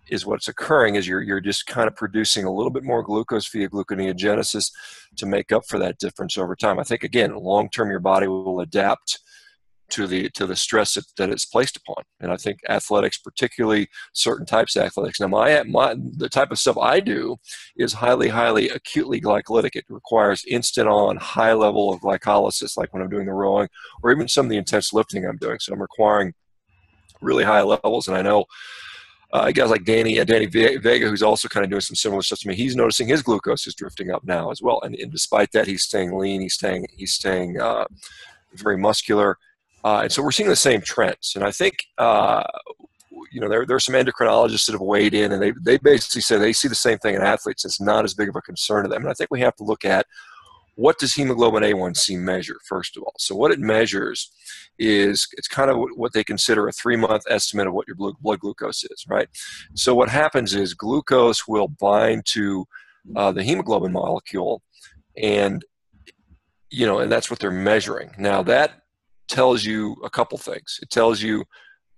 is 0.09 0.25
what's 0.25 0.48
occurring 0.48 0.95
is 0.95 1.07
you're, 1.07 1.21
you're 1.21 1.42
just 1.42 1.65
kind 1.65 1.88
of 1.88 1.95
producing 1.95 2.45
a 2.45 2.54
little 2.54 2.71
bit 2.71 2.83
more 2.83 3.04
glucose 3.04 3.48
via 3.50 3.69
gluconeogenesis 3.69 4.71
to 5.18 5.25
make 5.25 5.51
up 5.51 5.65
for 5.68 5.80
that 5.80 5.98
difference 6.00 6.38
over 6.38 6.56
time. 6.56 6.80
I 6.80 6.83
think 6.83 7.04
again, 7.04 7.36
long 7.36 7.69
term, 7.69 7.89
your 7.89 8.00
body 8.00 8.27
will 8.27 8.62
adapt 8.62 9.19
to 9.89 10.06
the 10.06 10.30
to 10.31 10.45
the 10.45 10.56
stress 10.56 10.95
that, 10.95 11.06
that 11.18 11.30
it's 11.30 11.45
placed 11.45 11.77
upon. 11.77 12.04
And 12.19 12.31
I 12.31 12.38
think 12.38 12.59
athletics, 12.69 13.18
particularly 13.18 13.88
certain 14.13 14.45
types 14.45 14.75
of 14.75 14.83
athletics. 14.83 15.19
Now, 15.19 15.27
my 15.27 15.63
my 15.63 15.95
the 15.95 16.30
type 16.30 16.51
of 16.51 16.60
stuff 16.60 16.77
I 16.77 17.00
do 17.00 17.38
is 17.77 17.94
highly 17.94 18.30
highly 18.30 18.69
acutely 18.69 19.21
glycolytic. 19.21 19.75
It 19.75 19.86
requires 19.89 20.44
instant 20.48 20.88
on 20.88 21.18
high 21.18 21.53
level 21.53 21.94
of 21.94 22.01
glycolysis, 22.01 22.77
like 22.77 22.94
when 22.94 23.01
I'm 23.01 23.10
doing 23.10 23.27
the 23.27 23.33
rowing 23.33 23.69
or 24.03 24.12
even 24.12 24.27
some 24.27 24.45
of 24.45 24.50
the 24.50 24.57
intense 24.57 24.94
lifting 24.94 25.25
I'm 25.25 25.38
doing. 25.38 25.57
So 25.60 25.74
I'm 25.74 25.81
requiring 25.81 26.33
really 27.21 27.45
high 27.45 27.63
levels, 27.63 28.08
and 28.08 28.17
I 28.17 28.22
know 28.22 28.46
uh, 29.34 29.51
guys 29.51 29.69
like 29.69 29.84
Danny, 29.84 30.19
uh, 30.19 30.24
Danny 30.24 30.46
Vega, 30.46 31.10
who's 31.10 31.24
also 31.24 31.48
kind 31.48 31.63
of 31.63 31.69
doing 31.69 31.81
some 31.81 31.96
similar 31.96 32.22
stuff 32.22 32.39
to 32.39 32.48
me, 32.48 32.55
he's 32.55 32.75
noticing 32.75 33.07
his 33.07 33.22
glucose 33.22 33.67
is 33.67 33.75
drifting 33.75 34.12
up 34.12 34.24
now 34.24 34.51
as 34.51 34.62
well. 34.62 34.79
And, 34.84 34.96
and 34.96 35.12
despite 35.12 35.51
that, 35.51 35.67
he's 35.67 35.84
staying 35.84 36.17
lean, 36.17 36.41
he's 36.41 36.53
staying, 36.53 36.88
he's 36.96 37.13
staying 37.13 37.60
uh, 37.60 37.86
very 38.53 38.77
muscular. 38.77 39.38
Uh, 39.84 40.01
and 40.03 40.12
so 40.12 40.24
we're 40.24 40.31
seeing 40.31 40.50
the 40.50 40.55
same 40.55 40.81
trends. 40.81 41.34
And 41.36 41.43
I 41.43 41.51
think, 41.51 41.75
uh, 41.98 42.43
you 43.31 43.41
know, 43.41 43.50
there, 43.50 43.65
there 43.65 43.75
are 43.75 43.81
some 43.81 43.96
endocrinologists 43.96 44.65
that 44.65 44.72
have 44.72 44.81
weighed 44.81 45.13
in 45.13 45.34
and 45.34 45.41
they, 45.41 45.51
they 45.62 45.77
basically 45.77 46.22
say 46.22 46.38
they 46.38 46.53
see 46.53 46.69
the 46.69 46.75
same 46.75 46.98
thing 47.00 47.15
in 47.15 47.22
athletes. 47.22 47.65
It's 47.65 47.81
not 47.81 48.05
as 48.05 48.13
big 48.13 48.29
of 48.29 48.36
a 48.36 48.41
concern 48.41 48.84
to 48.84 48.89
them. 48.89 49.01
And 49.01 49.10
I 49.10 49.13
think 49.13 49.29
we 49.29 49.41
have 49.41 49.55
to 49.57 49.63
look 49.63 49.84
at 49.84 50.05
what 50.77 51.00
does 51.00 51.15
hemoglobin 51.15 51.63
A1C 51.63 52.19
measure, 52.19 52.57
first 52.63 52.96
of 52.96 53.03
all? 53.03 53.15
So, 53.17 53.36
what 53.36 53.51
it 53.51 53.60
measures 53.60 54.31
is 54.77 55.27
it's 55.34 55.48
kind 55.48 55.72
of 55.72 55.77
what 55.96 56.13
they 56.13 56.24
consider 56.24 56.67
a 56.67 56.72
three 56.72 56.96
month 56.96 57.24
estimate 57.29 57.65
of 57.65 57.74
what 57.74 57.88
your 57.88 57.96
blood 57.96 58.39
glucose 58.39 58.84
is, 58.84 59.03
right? 59.10 59.27
So, 59.74 59.96
what 59.96 60.07
happens 60.07 60.53
is 60.53 60.75
glucose 60.75 61.48
will 61.48 61.67
bind 61.67 62.27
to 62.27 62.65
uh, 63.15 63.31
the 63.31 63.43
hemoglobin 63.43 63.91
molecule, 63.91 64.62
and 65.17 65.65
you 66.69 66.86
know, 66.86 67.00
and 67.00 67.12
that's 67.12 67.31
what 67.31 67.39
they're 67.39 67.50
measuring. 67.50 68.12
Now, 68.19 68.43
that 68.43 68.84
tells 69.27 69.65
you 69.65 69.96
a 70.03 70.12
couple 70.12 70.38
things. 70.38 70.79
It 70.84 70.91
tells 70.91 71.24
you 71.24 71.43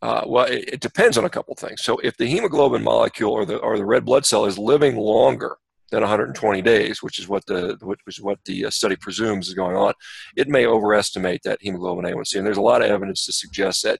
uh, 0.01 0.23
well, 0.25 0.45
it, 0.45 0.69
it, 0.73 0.79
depends 0.79 1.17
on 1.17 1.25
a 1.25 1.29
couple 1.29 1.53
things. 1.55 1.81
So, 1.81 1.97
if 1.97 2.15
the 2.15 2.27
hemoglobin 2.27 2.81
molecule 2.81 3.33
or 3.33 3.45
the 3.45 3.57
or 3.57 3.77
the 3.77 3.85
red 3.85 4.05
blood 4.05 4.25
cell 4.25 4.45
is 4.45 4.57
living 4.57 4.95
longer 4.95 5.57
than 5.89 6.01
120 6.01 6.61
days, 6.61 7.01
which 7.01 7.19
is 7.19 7.27
what 7.27 7.45
the 7.45 7.77
which 7.81 8.17
is 8.17 8.21
what 8.21 8.39
the 8.45 8.65
uh, 8.65 8.69
study 8.69 8.95
presumes 8.95 9.47
is 9.47 9.53
going 9.53 9.75
on, 9.75 9.93
it 10.35 10.47
may 10.47 10.65
overestimate 10.65 11.41
that 11.43 11.59
hemoglobin 11.61 12.05
A1C. 12.05 12.37
And 12.37 12.45
there's 12.45 12.57
a 12.57 12.61
lot 12.61 12.81
of 12.81 12.89
evidence 12.89 13.25
to 13.25 13.33
suggest 13.33 13.83
that 13.83 13.99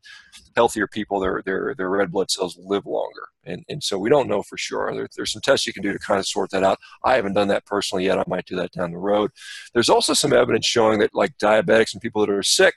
healthier 0.56 0.88
people, 0.88 1.20
their 1.20 1.42
their 1.46 1.74
their 1.76 1.90
red 1.90 2.12
blood 2.12 2.30
cells 2.32 2.58
live 2.60 2.86
longer. 2.86 3.28
And 3.46 3.64
and 3.70 3.84
so 3.84 3.98
we 3.98 4.10
don't 4.10 4.28
know 4.28 4.44
for 4.44 4.58
sure. 4.58 4.94
There, 4.94 5.08
there's 5.16 5.32
some 5.32 5.42
tests 5.42 5.66
you 5.68 5.74
can 5.74 5.84
do 5.84 5.94
to 5.94 6.00
kind 6.00 6.20
of 6.20 6.28
sort 6.28 6.52
that 6.52 6.64
out. 6.64 6.80
I 7.04 7.16
haven't 7.16 7.34
done 7.34 7.48
that 7.50 7.66
personally 7.66 8.06
yet. 8.06 8.20
I 8.20 8.24
might 8.28 8.46
do 8.46 8.56
that 8.58 8.72
down 8.72 8.92
the 8.92 8.98
road. 8.98 9.32
There's 9.74 9.90
also 9.90 10.14
some 10.14 10.34
evidence 10.34 10.66
showing 10.66 11.00
that 11.00 11.16
like 11.16 11.38
diabetics 11.38 11.94
and 11.94 12.02
people 12.02 12.26
that 12.26 12.32
are 12.32 12.44
sick, 12.44 12.76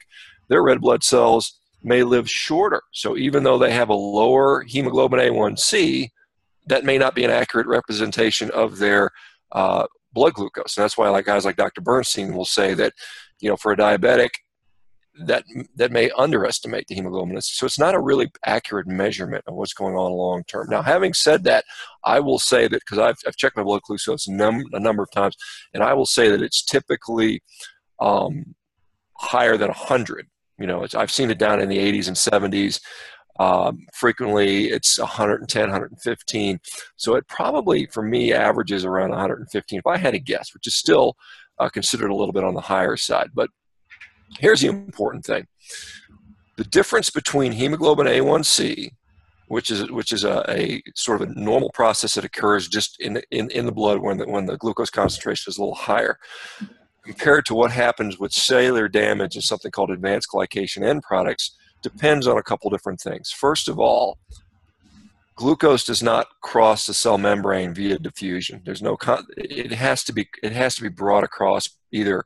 their 0.48 0.62
red 0.62 0.80
blood 0.80 1.02
cells 1.02 1.58
may 1.84 2.02
live 2.02 2.30
shorter. 2.30 2.82
So 2.92 3.16
even 3.16 3.42
though 3.42 3.58
they 3.58 3.72
have 3.72 3.88
a 3.88 3.94
lower 3.94 4.62
hemoglobin 4.62 5.18
A1C, 5.18 6.10
that 6.66 6.84
may 6.84 6.98
not 6.98 7.14
be 7.14 7.24
an 7.24 7.30
accurate 7.30 7.66
representation 7.66 8.50
of 8.50 8.78
their 8.78 9.10
uh, 9.52 9.86
blood 10.12 10.34
glucose. 10.34 10.76
And 10.76 10.84
that's 10.84 10.96
why 10.96 11.08
like 11.08 11.26
guys 11.26 11.44
like 11.44 11.56
Dr. 11.56 11.80
Bernstein 11.80 12.34
will 12.34 12.44
say 12.44 12.74
that, 12.74 12.92
you 13.40 13.48
know, 13.48 13.56
for 13.56 13.72
a 13.72 13.76
diabetic, 13.76 14.30
that 15.26 15.44
that 15.76 15.92
may 15.92 16.10
underestimate 16.16 16.86
the 16.88 16.94
hemoglobin. 16.94 17.38
So 17.40 17.66
it's 17.66 17.78
not 17.78 17.94
a 17.94 18.00
really 18.00 18.30
accurate 18.46 18.86
measurement 18.86 19.44
of 19.46 19.54
what's 19.54 19.74
going 19.74 19.94
on 19.94 20.10
long 20.12 20.42
term. 20.44 20.68
Now, 20.70 20.82
having 20.82 21.12
said 21.12 21.44
that, 21.44 21.64
I 22.04 22.20
will 22.20 22.38
say 22.38 22.62
that 22.66 22.80
because 22.80 22.98
I've, 22.98 23.16
I've 23.26 23.36
checked 23.36 23.56
my 23.56 23.62
blood 23.62 23.82
glucose 23.82 24.26
a, 24.26 24.32
num- 24.32 24.64
a 24.72 24.80
number 24.80 25.02
of 25.02 25.10
times, 25.10 25.36
and 25.74 25.82
I 25.82 25.92
will 25.92 26.06
say 26.06 26.30
that 26.30 26.42
it's 26.42 26.62
typically 26.62 27.42
um, 28.00 28.54
higher 29.18 29.56
than 29.56 29.68
100. 29.68 30.26
You 30.58 30.66
know, 30.66 30.86
I've 30.94 31.10
seen 31.10 31.30
it 31.30 31.38
down 31.38 31.60
in 31.60 31.68
the 31.68 31.78
80s 31.78 32.08
and 32.08 32.16
70s. 32.16 32.80
Um, 33.42 33.86
frequently, 33.92 34.66
it's 34.70 34.98
110, 34.98 35.62
115. 35.62 36.60
So 36.96 37.14
it 37.14 37.26
probably, 37.28 37.86
for 37.86 38.02
me, 38.02 38.32
averages 38.32 38.84
around 38.84 39.10
115. 39.10 39.78
If 39.78 39.86
I 39.86 39.96
had 39.96 40.12
to 40.12 40.20
guess, 40.20 40.54
which 40.54 40.66
is 40.66 40.76
still 40.76 41.16
uh, 41.58 41.68
considered 41.68 42.10
a 42.10 42.14
little 42.14 42.32
bit 42.32 42.44
on 42.44 42.54
the 42.54 42.60
higher 42.60 42.96
side, 42.96 43.30
but 43.34 43.48
Here's 44.38 44.60
the 44.60 44.68
important 44.68 45.24
thing. 45.24 45.46
The 46.56 46.64
difference 46.64 47.10
between 47.10 47.52
hemoglobin 47.52 48.06
A1C, 48.06 48.90
which 49.48 49.70
is 49.70 49.90
which 49.90 50.12
is 50.12 50.24
a, 50.24 50.44
a 50.48 50.82
sort 50.94 51.20
of 51.20 51.28
a 51.28 51.34
normal 51.34 51.70
process 51.70 52.14
that 52.14 52.24
occurs 52.24 52.68
just 52.68 53.00
in, 53.00 53.20
in, 53.30 53.50
in 53.50 53.66
the 53.66 53.72
blood 53.72 54.00
when 54.00 54.18
the, 54.18 54.26
when 54.26 54.46
the 54.46 54.56
glucose 54.56 54.90
concentration 54.90 55.50
is 55.50 55.58
a 55.58 55.60
little 55.60 55.74
higher, 55.74 56.18
compared 57.04 57.44
to 57.46 57.54
what 57.54 57.70
happens 57.70 58.18
with 58.18 58.32
cellular 58.32 58.88
damage 58.88 59.34
and 59.34 59.44
something 59.44 59.70
called 59.70 59.90
advanced 59.90 60.28
glycation 60.32 60.82
end 60.82 61.02
products, 61.02 61.56
depends 61.82 62.26
on 62.26 62.38
a 62.38 62.42
couple 62.42 62.70
different 62.70 63.00
things. 63.00 63.30
First 63.30 63.68
of 63.68 63.78
all, 63.78 64.18
glucose 65.36 65.84
does 65.84 66.02
not 66.02 66.26
cross 66.42 66.86
the 66.86 66.94
cell 66.94 67.18
membrane 67.18 67.74
via 67.74 67.98
diffusion. 67.98 68.62
There's 68.64 68.82
no 68.82 68.96
it 69.36 69.72
has 69.72 70.04
to 70.04 70.12
be 70.12 70.28
it 70.42 70.52
has 70.52 70.74
to 70.76 70.82
be 70.82 70.88
brought 70.88 71.24
across 71.24 71.68
either 71.90 72.24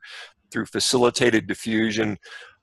through 0.51 0.65
facilitated 0.65 1.47
diffusion 1.47 2.17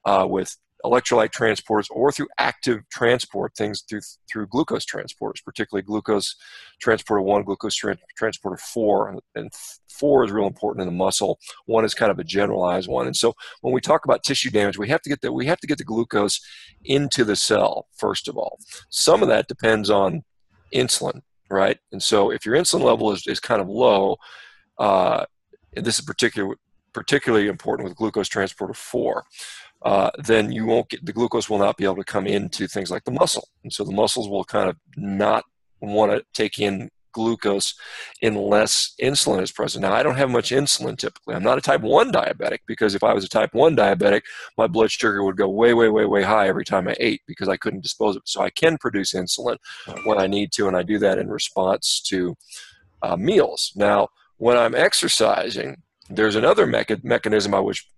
uh, 0.04 0.26
with 0.28 0.56
electrolyte 0.84 1.30
transporters 1.30 1.86
or 1.90 2.12
through 2.12 2.28
active 2.38 2.80
transport 2.90 3.52
things 3.56 3.82
through 3.88 4.02
through 4.30 4.46
glucose 4.46 4.84
transporters 4.84 5.42
particularly 5.44 5.82
glucose 5.82 6.36
transporter 6.80 7.22
1 7.22 7.42
glucose 7.42 7.74
tra- 7.74 7.96
transporter 8.16 8.58
4 8.58 9.18
and 9.34 9.52
4 9.88 10.24
is 10.24 10.32
real 10.32 10.46
important 10.46 10.82
in 10.82 10.92
the 10.92 10.96
muscle. 10.96 11.38
One 11.66 11.84
is 11.84 11.94
kind 11.94 12.10
of 12.10 12.18
a 12.18 12.24
generalized 12.24 12.88
one. 12.88 13.06
And 13.06 13.16
so 13.16 13.34
when 13.60 13.72
we 13.72 13.80
talk 13.80 14.04
about 14.04 14.22
tissue 14.22 14.50
damage 14.50 14.78
we 14.78 14.88
have 14.88 15.02
to 15.02 15.08
get 15.08 15.20
the 15.22 15.32
we 15.32 15.46
have 15.46 15.60
to 15.60 15.66
get 15.66 15.78
the 15.78 15.84
glucose 15.84 16.40
into 16.84 17.24
the 17.24 17.36
cell 17.36 17.88
first 17.96 18.28
of 18.28 18.36
all. 18.36 18.58
Some 18.90 19.22
of 19.22 19.28
that 19.28 19.48
depends 19.48 19.90
on 19.90 20.22
insulin 20.74 21.22
right? 21.50 21.78
And 21.92 22.02
so 22.02 22.30
if 22.30 22.44
your 22.44 22.56
insulin 22.56 22.82
level 22.82 23.12
is, 23.12 23.26
is 23.26 23.38
kind 23.38 23.60
of 23.60 23.68
low 23.68 24.16
uh, 24.78 25.24
this 25.76 25.98
is 25.98 26.04
particular 26.04 26.54
particularly 26.94 27.48
important 27.48 27.88
with 27.88 27.96
glucose 27.96 28.28
transporter 28.28 28.74
4, 28.74 29.24
uh, 29.82 30.10
then 30.18 30.50
you 30.50 30.64
won't 30.64 30.88
get 30.88 31.04
the 31.04 31.12
glucose 31.12 31.50
will 31.50 31.58
not 31.58 31.76
be 31.76 31.84
able 31.84 31.96
to 31.96 32.04
come 32.04 32.26
into 32.26 32.66
things 32.66 32.90
like 32.90 33.04
the 33.04 33.10
muscle. 33.10 33.48
And 33.62 33.72
so 33.72 33.84
the 33.84 33.92
muscles 33.92 34.28
will 34.28 34.44
kind 34.44 34.70
of 34.70 34.76
not 34.96 35.44
want 35.80 36.12
to 36.12 36.24
take 36.32 36.58
in 36.58 36.90
glucose 37.14 37.74
unless 38.22 38.94
insulin 39.00 39.40
is 39.40 39.52
present. 39.52 39.82
Now, 39.82 39.92
I 39.92 40.02
don't 40.02 40.16
have 40.16 40.30
much 40.30 40.50
insulin 40.50 40.98
typically. 40.98 41.34
I'm 41.34 41.42
not 41.42 41.58
a 41.58 41.62
type 41.62 41.80
1 41.80 42.12
diabetic 42.12 42.58
because 42.66 42.94
if 42.94 43.04
I 43.04 43.14
was 43.14 43.24
a 43.24 43.28
type 43.28 43.54
1 43.54 43.76
diabetic, 43.76 44.22
my 44.58 44.66
blood 44.66 44.90
sugar 44.90 45.22
would 45.22 45.36
go 45.36 45.48
way, 45.48 45.72
way, 45.72 45.88
way, 45.88 46.04
way 46.04 46.22
high 46.22 46.48
every 46.48 46.64
time 46.64 46.88
I 46.88 46.96
ate 46.98 47.22
because 47.26 47.48
I 47.48 47.56
couldn't 47.56 47.82
dispose 47.82 48.16
of 48.16 48.22
it. 48.22 48.28
So 48.28 48.42
I 48.42 48.50
can 48.50 48.76
produce 48.76 49.14
insulin 49.14 49.56
when 50.04 50.18
I 50.18 50.26
need 50.26 50.52
to, 50.52 50.66
and 50.66 50.76
I 50.76 50.82
do 50.82 50.98
that 50.98 51.18
in 51.18 51.28
response 51.30 52.02
to 52.08 52.34
uh, 53.02 53.16
meals. 53.16 53.72
Now, 53.76 54.08
when 54.38 54.56
I'm 54.58 54.74
exercising, 54.74 55.82
there's 56.10 56.36
another 56.36 56.66
mecha- 56.66 57.02
mechanism 57.02 57.52
by 57.52 57.60
which, 57.60 57.88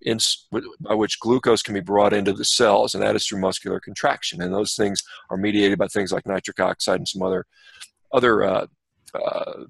by 0.81 0.95
which 0.95 1.19
glucose 1.19 1.63
can 1.63 1.75
be 1.75 1.81
brought 1.81 2.13
into 2.13 2.33
the 2.33 2.45
cells, 2.45 2.95
and 2.95 3.03
that 3.03 3.17
is 3.17 3.27
through 3.27 3.41
muscular 3.41 3.81
contraction. 3.81 4.41
And 4.41 4.55
those 4.55 4.75
things 4.75 5.03
are 5.31 5.37
mediated 5.37 5.79
by 5.79 5.89
things 5.89 6.13
like 6.13 6.27
nitric 6.27 6.61
oxide 6.61 7.01
and 7.01 7.09
some 7.09 7.23
other 7.23 7.47
other 8.13 8.45
uh, 8.45 8.67
uh, 9.15 9.65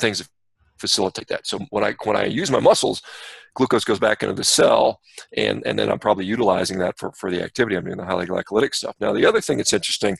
things 0.00 0.18
that 0.18 0.28
facilitate 0.84 1.28
that. 1.28 1.46
So 1.46 1.58
when 1.70 1.84
I 1.84 1.94
when 2.04 2.16
I 2.16 2.26
use 2.26 2.50
my 2.50 2.60
muscles, 2.60 3.02
glucose 3.54 3.84
goes 3.84 3.98
back 3.98 4.22
into 4.22 4.34
the 4.34 4.44
cell, 4.44 5.00
and 5.36 5.62
and 5.66 5.78
then 5.78 5.90
I'm 5.90 5.98
probably 5.98 6.26
utilizing 6.26 6.78
that 6.78 6.98
for 6.98 7.12
for 7.12 7.30
the 7.30 7.42
activity 7.42 7.76
I'm 7.76 7.84
doing 7.84 7.96
the 7.96 8.04
highly 8.04 8.26
glycolytic 8.26 8.74
stuff. 8.74 8.96
Now 9.00 9.12
the 9.12 9.26
other 9.26 9.40
thing 9.40 9.58
that's 9.58 9.72
interesting 9.72 10.16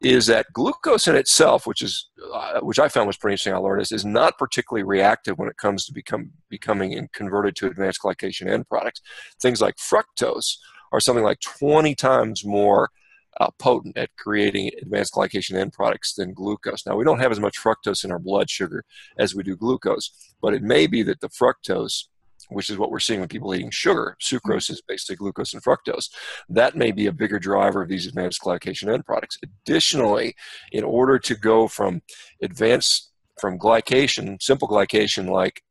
is 0.00 0.26
that 0.26 0.46
glucose 0.52 1.06
in 1.06 1.14
itself, 1.16 1.66
which 1.66 1.82
is 1.82 2.08
uh, 2.32 2.60
which 2.60 2.78
I 2.78 2.88
found 2.88 3.06
was 3.06 3.16
pretty 3.16 3.34
interesting. 3.34 3.54
I 3.54 3.58
learned 3.58 3.82
is 3.82 3.92
is 3.92 4.04
not 4.04 4.38
particularly 4.38 4.84
reactive 4.84 5.38
when 5.38 5.48
it 5.48 5.56
comes 5.56 5.84
to 5.86 5.92
become 5.92 6.30
becoming 6.48 6.94
and 6.94 7.12
converted 7.12 7.56
to 7.56 7.66
advanced 7.66 8.00
glycation 8.02 8.48
end 8.48 8.68
products. 8.68 9.02
Things 9.42 9.60
like 9.60 9.76
fructose 9.76 10.56
are 10.92 11.00
something 11.00 11.24
like 11.24 11.40
20 11.40 11.94
times 11.94 12.44
more 12.44 12.90
uh, 13.38 13.50
potent 13.58 13.96
at 13.96 14.10
creating 14.16 14.70
advanced 14.82 15.14
glycation 15.14 15.54
end 15.54 15.72
products 15.72 16.14
than 16.14 16.34
glucose. 16.34 16.84
Now 16.86 16.96
we 16.96 17.04
don't 17.04 17.20
have 17.20 17.32
as 17.32 17.40
much 17.40 17.58
fructose 17.58 18.04
in 18.04 18.10
our 18.10 18.18
blood 18.18 18.50
sugar 18.50 18.84
as 19.18 19.34
we 19.34 19.42
do 19.42 19.56
glucose, 19.56 20.10
but 20.42 20.54
it 20.54 20.62
may 20.62 20.86
be 20.86 21.02
that 21.04 21.20
the 21.20 21.28
fructose 21.28 22.04
which 22.48 22.70
is 22.70 22.78
what 22.78 22.90
we're 22.90 22.98
seeing 22.98 23.20
when 23.20 23.28
people 23.28 23.54
eating 23.54 23.70
sugar. 23.70 24.16
Sucrose 24.20 24.70
is 24.70 24.82
basically 24.86 25.16
glucose 25.16 25.54
and 25.54 25.62
fructose. 25.62 26.10
That 26.48 26.76
may 26.76 26.90
be 26.90 27.06
a 27.06 27.12
bigger 27.12 27.38
driver 27.38 27.82
of 27.82 27.88
these 27.88 28.06
advanced 28.06 28.42
glycation 28.42 28.92
end 28.92 29.04
products. 29.04 29.38
Additionally, 29.42 30.34
in 30.72 30.84
order 30.84 31.18
to 31.18 31.34
go 31.34 31.68
from 31.68 32.02
advanced 32.42 33.12
from 33.40 33.58
glycation, 33.58 34.40
simple 34.42 34.68
glycation 34.68 35.30
like 35.30 35.62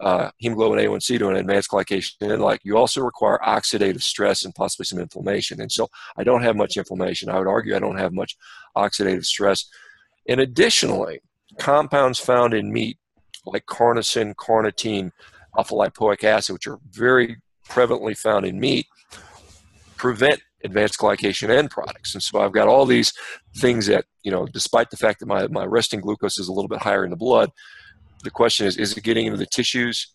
uh, 0.00 0.30
hemoglobin 0.38 0.84
A1C 0.84 1.18
to 1.18 1.28
an 1.28 1.36
advanced 1.36 1.70
glycation 1.70 2.38
like 2.38 2.60
you 2.64 2.76
also 2.76 3.02
require 3.02 3.38
oxidative 3.46 4.02
stress 4.02 4.44
and 4.44 4.54
possibly 4.54 4.84
some 4.84 4.98
inflammation. 4.98 5.60
And 5.60 5.72
so 5.72 5.88
I 6.16 6.24
don't 6.24 6.42
have 6.42 6.56
much 6.56 6.76
inflammation. 6.76 7.30
I 7.30 7.38
would 7.38 7.48
argue 7.48 7.74
I 7.74 7.78
don't 7.78 7.98
have 7.98 8.12
much 8.12 8.36
oxidative 8.76 9.24
stress. 9.24 9.64
And 10.28 10.40
additionally, 10.40 11.20
compounds 11.58 12.18
found 12.18 12.52
in 12.52 12.72
meat 12.72 12.98
like 13.46 13.66
carnosine, 13.66 14.34
carnitine, 14.34 15.12
alpha 15.56 15.74
lipoic 15.74 16.24
acid, 16.24 16.54
which 16.54 16.66
are 16.66 16.78
very 16.90 17.36
prevalently 17.68 18.16
found 18.16 18.44
in 18.44 18.60
meat, 18.60 18.86
prevent 19.96 20.40
advanced 20.64 20.98
glycation 20.98 21.48
end 21.48 21.70
products. 21.70 22.14
And 22.14 22.22
so 22.22 22.40
I've 22.40 22.52
got 22.52 22.68
all 22.68 22.86
these 22.86 23.12
things 23.56 23.86
that, 23.86 24.04
you 24.22 24.30
know, 24.30 24.46
despite 24.46 24.90
the 24.90 24.96
fact 24.96 25.20
that 25.20 25.26
my, 25.26 25.46
my 25.48 25.64
resting 25.64 26.00
glucose 26.00 26.38
is 26.38 26.48
a 26.48 26.52
little 26.52 26.68
bit 26.68 26.82
higher 26.82 27.04
in 27.04 27.10
the 27.10 27.16
blood, 27.16 27.50
the 28.22 28.30
question 28.30 28.66
is, 28.66 28.76
is 28.76 28.96
it 28.96 29.04
getting 29.04 29.26
into 29.26 29.38
the 29.38 29.46
tissues? 29.46 30.14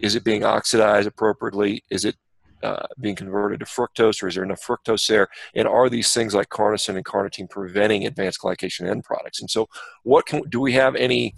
Is 0.00 0.14
it 0.14 0.24
being 0.24 0.44
oxidized 0.44 1.08
appropriately? 1.08 1.82
Is 1.90 2.04
it 2.04 2.16
uh, 2.62 2.86
being 3.00 3.14
converted 3.14 3.60
to 3.60 3.66
fructose, 3.66 4.22
or 4.22 4.28
is 4.28 4.34
there 4.34 4.44
enough 4.44 4.62
fructose 4.62 5.06
there? 5.06 5.28
And 5.54 5.68
are 5.68 5.88
these 5.88 6.12
things 6.12 6.34
like 6.34 6.48
carnosine 6.48 6.96
and 6.96 7.04
carnitine 7.04 7.48
preventing 7.48 8.06
advanced 8.06 8.40
glycation 8.40 8.88
end 8.88 9.04
products? 9.04 9.40
And 9.40 9.50
so, 9.50 9.68
what 10.02 10.26
can 10.26 10.42
do 10.48 10.60
we 10.60 10.72
have 10.72 10.96
any 10.96 11.34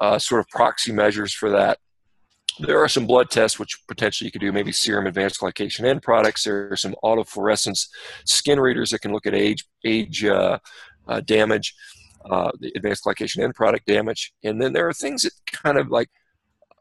uh, 0.00 0.18
sort 0.18 0.40
of 0.40 0.48
proxy 0.48 0.92
measures 0.92 1.32
for 1.32 1.50
that? 1.50 1.78
there 2.58 2.82
are 2.82 2.88
some 2.88 3.06
blood 3.06 3.30
tests 3.30 3.58
which 3.58 3.78
potentially 3.86 4.26
you 4.26 4.32
could 4.32 4.40
do, 4.40 4.52
maybe 4.52 4.72
serum 4.72 5.06
advanced 5.06 5.40
glycation 5.40 5.84
end 5.84 6.02
products. 6.02 6.44
There 6.44 6.70
are 6.70 6.76
some 6.76 6.94
autofluorescence 7.02 7.88
skin 8.24 8.60
readers 8.60 8.90
that 8.90 9.00
can 9.00 9.12
look 9.12 9.26
at 9.26 9.34
age 9.34 9.64
age 9.84 10.24
uh, 10.24 10.58
uh, 11.08 11.20
damage, 11.20 11.74
uh, 12.28 12.50
the 12.60 12.72
advanced 12.76 13.04
glycation 13.04 13.42
end 13.42 13.54
product 13.54 13.86
damage, 13.86 14.32
and 14.44 14.60
then 14.60 14.72
there 14.72 14.88
are 14.88 14.92
things 14.92 15.22
that 15.22 15.32
kind 15.52 15.78
of 15.78 15.88
like 15.88 16.08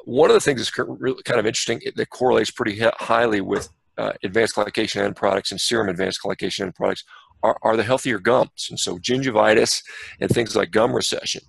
one 0.05 0.29
of 0.29 0.33
the 0.33 0.39
things 0.39 0.59
that's 0.59 0.77
really 0.99 1.21
kind 1.23 1.39
of 1.39 1.45
interesting 1.45 1.81
that 1.95 2.09
correlates 2.09 2.51
pretty 2.51 2.79
highly 2.97 3.41
with 3.41 3.69
uh, 3.97 4.13
advanced 4.23 4.55
glycation 4.55 5.03
end 5.03 5.15
products 5.15 5.51
and 5.51 5.59
serum 5.59 5.89
advanced 5.89 6.19
glycation 6.23 6.61
end 6.61 6.75
products 6.75 7.03
are, 7.43 7.57
are 7.61 7.77
the 7.77 7.83
healthier 7.83 8.19
gums, 8.19 8.67
and 8.69 8.79
so 8.79 8.97
gingivitis 8.97 9.83
and 10.19 10.29
things 10.29 10.55
like 10.55 10.71
gum 10.71 10.93
recession 10.93 11.41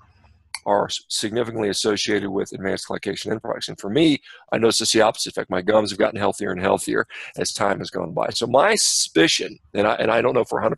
are 0.66 0.88
significantly 1.09 1.68
associated 1.68 2.28
with 2.28 2.52
advanced 2.52 2.87
glycation 2.88 3.30
end 3.30 3.40
products. 3.40 3.68
And 3.68 3.80
for 3.80 3.88
me, 3.88 4.20
I 4.52 4.59
noticed 4.59 4.80
it's 4.82 4.92
the 4.92 5.00
opposite 5.00 5.30
effect. 5.30 5.50
My 5.50 5.62
gums 5.62 5.90
have 5.90 5.99
gotten 5.99 6.18
healthier 6.18 6.52
and 6.52 6.61
healthier 6.61 7.06
as 7.37 7.52
time 7.52 7.78
has 7.78 7.90
gone 7.90 8.12
by. 8.12 8.28
So 8.30 8.47
my 8.47 8.75
suspicion, 8.75 9.59
and 9.75 9.87
I, 9.87 9.94
and 9.94 10.11
I 10.11 10.20
don't 10.20 10.35
know 10.35 10.44
for 10.44 10.61
100% 10.61 10.76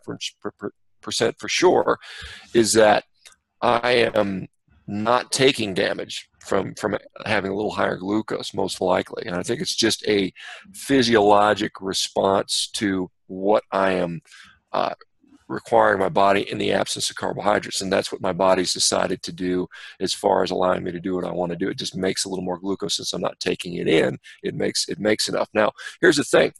for 1.11 1.49
sure, 1.49 1.99
is 2.53 2.73
that 2.73 3.03
I 3.61 4.09
am 4.15 4.47
not 4.87 5.31
taking 5.31 5.73
damage 5.73 6.29
from 6.39 6.75
from 6.75 6.97
having 7.25 7.51
a 7.51 7.55
little 7.55 7.71
higher 7.71 7.95
glucose 7.95 8.53
most 8.53 8.81
likely 8.81 9.23
and 9.25 9.33
i 9.33 9.41
think 9.41 9.61
it's 9.61 9.77
just 9.77 10.05
a 10.09 10.29
physiologic 10.73 11.71
response 11.79 12.69
to 12.73 13.09
what 13.27 13.63
i 13.71 13.91
am 13.91 14.19
uh, 14.73 14.93
requiring 15.47 15.99
my 15.99 16.09
body 16.09 16.49
in 16.51 16.57
the 16.57 16.71
absence 16.71 17.09
of 17.09 17.15
carbohydrates. 17.15 17.81
And 17.81 17.91
that's 17.91 18.11
what 18.11 18.21
my 18.21 18.33
body's 18.33 18.73
decided 18.73 19.21
to 19.23 19.31
do 19.31 19.67
as 19.99 20.13
far 20.13 20.43
as 20.43 20.51
allowing 20.51 20.83
me 20.83 20.91
to 20.91 20.99
do 20.99 21.15
what 21.15 21.25
I 21.25 21.31
want 21.31 21.51
to 21.51 21.57
do. 21.57 21.69
It 21.69 21.77
just 21.77 21.95
makes 21.95 22.25
a 22.25 22.29
little 22.29 22.43
more 22.43 22.57
glucose 22.57 22.97
since 22.97 23.13
I'm 23.13 23.21
not 23.21 23.39
taking 23.39 23.75
it 23.75 23.87
in. 23.87 24.17
It 24.41 24.55
makes 24.55 24.89
it 24.89 24.99
makes 24.99 25.29
enough. 25.29 25.49
Now, 25.53 25.71
here's 26.01 26.17
the 26.17 26.23
thing. 26.23 26.53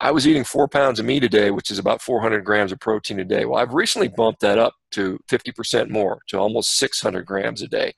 I 0.00 0.10
was 0.12 0.28
eating 0.28 0.44
four 0.44 0.68
pounds 0.68 1.00
of 1.00 1.06
meat 1.06 1.24
a 1.24 1.28
day, 1.28 1.50
which 1.50 1.70
is 1.70 1.78
about 1.78 2.00
400 2.00 2.44
grams 2.44 2.70
of 2.70 2.78
protein 2.78 3.18
a 3.18 3.24
day. 3.24 3.44
Well, 3.44 3.60
I've 3.60 3.74
recently 3.74 4.08
bumped 4.08 4.40
that 4.40 4.58
up 4.58 4.74
to 4.92 5.18
50% 5.28 5.90
more, 5.90 6.20
to 6.28 6.38
almost 6.38 6.78
600 6.78 7.26
grams 7.26 7.62
a 7.62 7.68
day. 7.68 7.94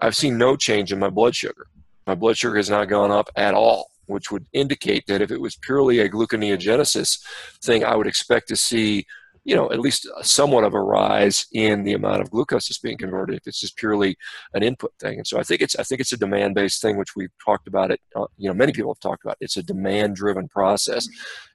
I've 0.00 0.16
seen 0.16 0.36
no 0.36 0.56
change 0.56 0.92
in 0.92 0.98
my 0.98 1.08
blood 1.08 1.34
sugar. 1.34 1.66
My 2.06 2.14
blood 2.14 2.36
sugar 2.36 2.56
has 2.56 2.70
not 2.70 2.88
gone 2.88 3.10
up 3.10 3.30
at 3.36 3.54
all 3.54 3.88
which 4.08 4.30
would 4.30 4.46
indicate 4.52 5.06
that 5.06 5.20
if 5.22 5.30
it 5.30 5.40
was 5.40 5.56
purely 5.56 6.00
a 6.00 6.08
gluconeogenesis 6.08 7.20
thing, 7.62 7.84
I 7.84 7.94
would 7.94 8.06
expect 8.06 8.48
to 8.48 8.56
see 8.56 9.06
you 9.48 9.56
know, 9.56 9.72
at 9.72 9.80
least 9.80 10.06
somewhat 10.20 10.62
of 10.62 10.74
a 10.74 10.80
rise 10.80 11.46
in 11.52 11.82
the 11.82 11.94
amount 11.94 12.20
of 12.20 12.30
glucose 12.30 12.68
that's 12.68 12.80
being 12.80 12.98
converted 12.98 13.34
if 13.34 13.46
it's 13.46 13.58
just 13.58 13.78
purely 13.78 14.14
an 14.52 14.62
input 14.62 14.92
thing. 15.00 15.16
And 15.16 15.26
so 15.26 15.40
I 15.40 15.42
think 15.42 15.62
it's 15.62 15.74
I 15.76 15.84
think 15.84 16.02
it's 16.02 16.12
a 16.12 16.18
demand 16.18 16.54
based 16.54 16.82
thing, 16.82 16.98
which 16.98 17.16
we've 17.16 17.32
talked 17.42 17.66
about 17.66 17.90
it. 17.90 17.98
Uh, 18.14 18.26
you 18.36 18.46
know, 18.46 18.52
many 18.52 18.72
people 18.72 18.92
have 18.92 19.00
talked 19.00 19.24
about. 19.24 19.38
It. 19.40 19.46
It's 19.46 19.56
a 19.56 19.62
demand 19.62 20.16
driven 20.16 20.48
process, 20.48 21.08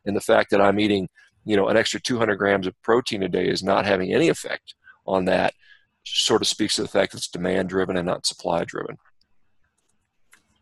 and 0.07 0.15
the 0.15 0.21
fact 0.21 0.50
that 0.50 0.59
I'm 0.59 0.79
eating, 0.79 1.07
you 1.45 1.55
know, 1.55 1.67
an 1.67 1.77
extra 1.77 2.01
200 2.01 2.35
grams 2.35 2.65
of 2.65 2.73
protein 2.81 3.21
a 3.21 3.29
day 3.29 3.47
is 3.47 3.62
not 3.62 3.85
having 3.85 4.12
any 4.12 4.27
effect 4.27 4.73
on 5.05 5.25
that. 5.25 5.53
Sort 6.03 6.41
of 6.41 6.47
speaks 6.47 6.77
to 6.77 6.81
the 6.81 6.88
fact 6.88 7.12
that 7.12 7.19
it's 7.19 7.27
demand 7.27 7.69
driven 7.69 7.95
and 7.95 8.07
not 8.07 8.25
supply 8.25 8.63
driven. 8.63 8.97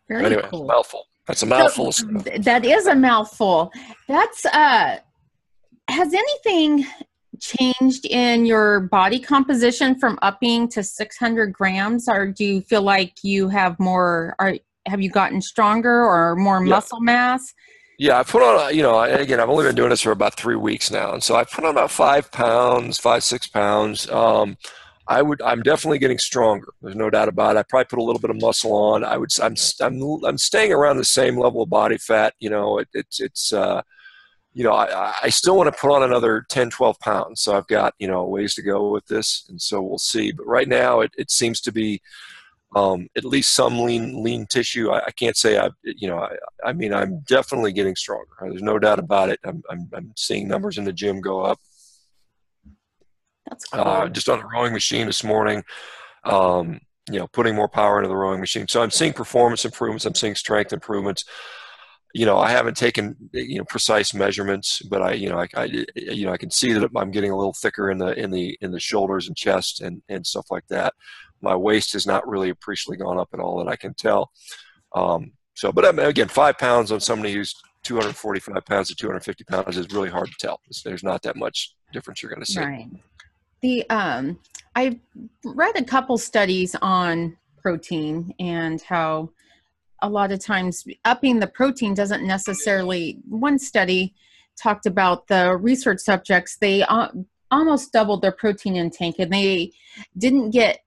Very 0.10 0.26
anyway, 0.26 0.50
cool. 0.50 0.66
mouthful. 0.66 1.08
That's 1.28 1.44
a 1.44 1.46
mouthful. 1.46 1.94
So, 1.94 2.08
that 2.40 2.66
is 2.66 2.88
a 2.88 2.96
mouthful. 2.96 3.72
That's 4.10 4.46
uh 4.48 4.98
has 5.88 6.14
anything 6.14 6.86
changed 7.40 8.06
in 8.06 8.46
your 8.46 8.82
body 8.82 9.20
composition 9.20 9.98
from 9.98 10.20
upping 10.22 10.68
to 10.70 10.84
600 10.84 11.54
grams 11.54 12.10
or 12.10 12.28
do 12.28 12.44
you 12.44 12.62
feel 12.62 12.82
like 12.82 13.14
you 13.24 13.48
have 13.50 13.80
more 13.80 14.36
are 14.40 14.56
have 14.88 15.02
you 15.02 15.10
gotten 15.10 15.42
stronger 15.42 16.04
or 16.04 16.36
more 16.36 16.64
Yeah. 16.64 16.76
muscle 16.76 17.00
mass 17.00 17.54
Yeah, 17.98 18.20
I 18.20 18.24
put 18.24 18.42
on, 18.42 18.76
you 18.76 18.82
know, 18.82 19.00
again, 19.02 19.40
I've 19.40 19.50
only 19.50 19.64
been 19.64 19.76
doing 19.76 19.90
this 19.92 20.02
for 20.02 20.12
about 20.12 20.36
three 20.36 20.56
weeks 20.56 20.90
now. 20.90 21.14
And 21.14 21.22
so 21.24 21.36
I 21.36 21.44
put 21.44 21.64
on 21.64 21.70
about 21.72 21.92
five 21.92 22.32
pounds, 22.32 22.98
five, 22.98 23.24
six 23.24 23.46
pounds. 23.48 24.10
Um, 24.10 24.58
I 25.08 25.22
would, 25.22 25.40
I'm 25.44 25.62
definitely 25.62 26.00
getting 26.00 26.18
stronger. 26.18 26.74
There's 26.82 26.96
no 26.96 27.10
doubt 27.12 27.28
about 27.28 27.56
it. 27.56 27.60
I 27.60 27.64
probably 27.64 27.86
put 27.86 28.00
a 28.00 28.04
little 28.04 28.20
bit 28.20 28.32
of 28.32 28.42
muscle 28.42 28.74
on. 28.74 29.04
I 29.04 29.18
would, 29.18 29.30
I'm, 29.40 29.56
I'm, 29.82 30.02
I'm 30.26 30.38
staying 30.40 30.74
around 30.74 30.98
the 30.98 31.06
same 31.06 31.38
level 31.38 31.62
of 31.62 31.70
body 31.70 31.98
fat. 31.98 32.34
You 32.40 32.50
know, 32.50 32.80
it, 32.80 32.88
it's, 32.94 33.20
it's, 33.22 33.54
uh, 33.54 33.84
you 34.54 34.64
know, 34.64 34.74
I, 34.74 35.14
I 35.24 35.30
still 35.30 35.56
want 35.56 35.74
to 35.74 35.80
put 35.80 35.92
on 35.92 36.04
another 36.04 36.46
10, 36.50 36.72
12 36.72 37.00
pounds. 37.00 37.42
So 37.42 37.56
I've 37.56 37.68
got, 37.68 37.94
you 38.00 38.08
know, 38.08 38.26
ways 38.26 38.54
to 38.56 38.62
go 38.62 38.90
with 38.90 39.06
this. 39.08 39.46
And 39.50 39.62
so 39.62 39.82
we'll 39.82 39.98
see. 39.98 40.32
But 40.32 40.46
right 40.46 40.68
now 40.68 41.00
it, 41.00 41.12
it 41.18 41.32
seems 41.32 41.62
to 41.62 41.72
be, 41.72 42.02
um, 42.76 43.08
at 43.18 43.26
least 43.26 43.54
some 43.54 43.80
lean 43.80 44.24
lean 44.24 44.46
tissue. 44.48 44.92
I, 44.92 45.06
I 45.08 45.12
can't 45.12 45.36
say 45.36 45.58
I, 45.58 45.70
you 45.84 46.08
know, 46.08 46.20
I, 46.20 46.36
I 46.64 46.74
mean, 46.74 46.94
I'm 46.94 47.20
definitely 47.22 47.74
getting 47.74 47.96
stronger. 47.96 48.28
There's 48.42 48.62
no 48.62 48.80
doubt 48.80 49.00
about 49.00 49.30
it. 49.30 49.40
I'm, 49.44 49.62
I'm, 49.70 49.90
I'm 49.94 50.14
seeing 50.16 50.48
numbers 50.48 50.78
in 50.78 50.86
the 50.86 50.94
gym 50.94 51.20
go 51.20 51.42
up. 51.42 51.60
that's 53.50 53.66
cool. 53.66 53.82
Uh, 53.82 54.08
just 54.08 54.30
on 54.30 54.40
the 54.40 54.46
rowing 54.46 54.72
machine 54.72 55.06
this 55.06 55.24
morning, 55.24 55.64
um, 56.24 56.80
you 57.10 57.20
know, 57.20 57.28
putting 57.28 57.56
more 57.56 57.68
power 57.68 58.00
into 58.00 58.08
the 58.08 58.16
rowing 58.16 58.40
machine. 58.40 58.68
So 58.70 58.82
I'm 58.82 58.92
seeing 58.92 59.14
performance 59.14 59.66
improvements. 59.66 60.06
I'm 60.06 60.16
seeing 60.16 60.36
strength 60.36 60.72
improvements. 60.72 61.26
You 62.14 62.26
know, 62.26 62.38
I 62.38 62.50
haven't 62.50 62.78
taken 62.78 63.16
you 63.34 63.58
know 63.58 63.66
precise 63.66 64.14
measurements, 64.14 64.82
but 64.82 65.02
I, 65.02 65.14
you 65.14 65.30
know, 65.30 65.40
I, 65.40 65.48
I 65.56 65.64
you 65.96 66.26
know, 66.26 66.34
I 66.34 66.38
can 66.38 66.52
see 66.52 66.74
that 66.74 66.90
I'm 66.96 67.12
getting 67.12 67.32
a 67.32 67.38
little 67.38 67.54
thicker 67.54 67.92
in 67.92 67.98
the 67.98 68.18
in 68.20 68.32
the 68.32 68.58
in 68.62 68.72
the 68.72 68.80
shoulders 68.80 69.28
and 69.28 69.36
chest 69.36 69.82
and 69.82 70.02
and 70.10 70.26
stuff 70.26 70.48
like 70.52 70.68
that. 70.70 70.94
My 71.42 71.56
waist 71.56 71.94
has 71.94 72.06
not 72.06 72.28
really 72.28 72.50
appreciably 72.50 72.98
gone 72.98 73.18
up 73.18 73.30
at 73.34 73.40
all 73.40 73.58
that 73.58 73.72
I 73.72 73.76
can 73.76 73.94
tell. 73.94 74.32
Um, 74.94 75.32
so, 75.56 75.72
but 75.72 75.86
I 75.86 75.92
mean, 75.92 76.06
again, 76.06 76.28
five 76.28 76.58
pounds 76.58 76.92
on 76.92 77.00
somebody 77.00 77.34
who's 77.34 77.56
245 77.84 78.66
pounds 78.66 78.88
to 78.90 78.96
250 78.96 79.44
pounds 79.46 79.78
is 79.78 79.92
really 79.92 80.10
hard 80.10 80.28
to 80.28 80.36
tell. 80.40 80.60
There's 80.84 81.04
not 81.04 81.22
that 81.24 81.36
much 81.36 81.76
difference 81.92 82.22
you're 82.22 82.32
going 82.32 82.44
to 82.44 82.52
see. 82.52 82.60
Right. 82.60 82.90
The 83.62 83.90
um, 83.90 84.40
I 84.76 85.00
read 85.44 85.78
a 85.78 85.84
couple 85.84 86.18
studies 86.18 86.76
on 86.82 87.38
protein 87.62 88.34
and 88.40 88.82
how 88.82 89.30
a 90.02 90.10
lot 90.10 90.32
of 90.32 90.40
times 90.40 90.86
upping 91.06 91.40
the 91.40 91.48
protein 91.48 91.94
doesn't 91.94 92.26
necessarily. 92.26 93.20
One 93.28 93.60
study 93.60 94.14
talked 94.58 94.86
about 94.86 95.28
the 95.28 95.58
research 95.58 96.00
subjects; 96.00 96.58
they 96.58 96.84
almost 97.52 97.92
doubled 97.92 98.22
their 98.22 98.32
protein 98.32 98.76
intake, 98.76 99.20
and 99.20 99.32
they 99.32 99.72
didn't 100.18 100.52
get 100.52 100.80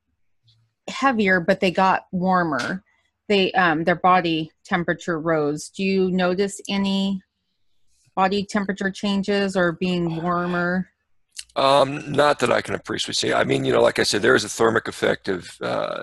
heavier, 0.88 1.40
but 1.40 1.60
they 1.60 1.70
got 1.70 2.06
warmer. 2.12 2.82
They 3.28 3.52
um, 3.52 3.84
their 3.84 3.96
body 3.96 4.52
temperature 4.64 5.18
rose. 5.20 5.68
Do 5.68 5.82
you 5.82 6.10
notice 6.10 6.60
any 6.68 7.22
body 8.14 8.44
temperature 8.44 8.90
changes 8.90 9.56
or 9.56 9.72
being 9.72 10.22
warmer? 10.22 10.88
Um, 11.56 12.10
not 12.10 12.40
that 12.40 12.50
I 12.50 12.60
can 12.60 12.74
appreciate. 12.74 13.14
see. 13.14 13.32
I 13.32 13.44
mean, 13.44 13.64
you 13.64 13.72
know, 13.72 13.80
like 13.80 14.00
I 14.00 14.02
said, 14.02 14.22
there 14.22 14.34
is 14.34 14.44
a 14.44 14.48
thermic 14.48 14.88
effect 14.88 15.28
of 15.28 15.48
uh, 15.62 16.02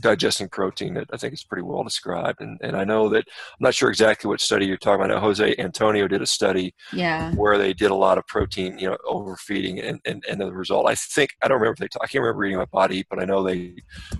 digesting 0.00 0.48
protein 0.48 0.94
that 0.94 1.06
I 1.12 1.16
think 1.16 1.34
is 1.34 1.44
pretty 1.44 1.62
well 1.62 1.84
described. 1.84 2.40
And, 2.40 2.58
and 2.62 2.76
I 2.76 2.82
know 2.82 3.08
that 3.10 3.24
I'm 3.28 3.60
not 3.60 3.74
sure 3.74 3.90
exactly 3.90 4.28
what 4.28 4.40
study 4.40 4.66
you're 4.66 4.76
talking 4.76 5.04
about. 5.04 5.10
I 5.12 5.14
know 5.14 5.20
Jose 5.20 5.54
Antonio 5.58 6.08
did 6.08 6.20
a 6.20 6.26
study 6.26 6.74
Yeah. 6.92 7.32
where 7.34 7.58
they 7.58 7.74
did 7.74 7.92
a 7.92 7.94
lot 7.94 8.18
of 8.18 8.26
protein, 8.26 8.76
you 8.76 8.88
know, 8.90 8.96
overfeeding, 9.06 9.78
and, 9.80 10.00
and, 10.04 10.24
and 10.28 10.40
the 10.40 10.52
result, 10.52 10.88
I 10.88 10.96
think, 10.96 11.30
I 11.42 11.48
don't 11.48 11.60
remember 11.60 11.74
if 11.74 11.78
they, 11.78 11.88
talk, 11.88 12.02
I 12.02 12.06
can't 12.08 12.22
remember 12.22 12.40
reading 12.40 12.56
about 12.56 12.70
body, 12.72 13.04
but 13.08 13.20
I 13.20 13.24
know 13.24 13.44
they 13.44 13.76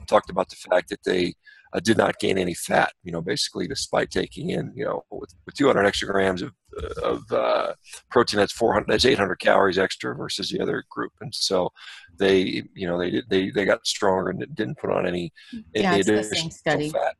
talked 0.06 0.30
about 0.30 0.48
the 0.48 0.56
fact 0.56 0.90
that 0.90 1.02
they 1.04 1.34
uh, 1.76 1.80
did 1.80 1.98
not 1.98 2.18
gain 2.18 2.38
any 2.38 2.54
fat, 2.54 2.92
you 3.04 3.12
know, 3.12 3.20
basically 3.20 3.68
despite 3.68 4.10
taking 4.10 4.50
in, 4.50 4.72
you 4.74 4.84
know, 4.84 5.04
with, 5.10 5.34
with 5.44 5.54
200 5.54 5.84
extra 5.84 6.08
grams 6.08 6.40
of, 6.40 6.52
of 7.02 7.22
uh, 7.30 7.74
protein, 8.10 8.38
that's 8.38 8.52
400, 8.52 8.86
that's 8.88 9.04
800 9.04 9.36
calories 9.36 9.78
extra 9.78 10.14
versus 10.14 10.48
the 10.48 10.60
other 10.60 10.84
group. 10.90 11.12
And 11.20 11.34
so 11.34 11.70
they, 12.18 12.62
you 12.74 12.86
know, 12.86 12.98
they 12.98 13.10
did, 13.10 13.24
they, 13.28 13.50
they 13.50 13.66
got 13.66 13.86
stronger 13.86 14.30
and 14.30 14.46
didn't 14.54 14.78
put 14.78 14.90
on 14.90 15.06
any, 15.06 15.32
Yeah, 15.74 15.90
any 15.92 15.98
it's 16.00 16.06
the 16.06 16.14
additional 16.14 16.40
same 16.40 16.50
study. 16.50 16.90
fat. 16.90 17.14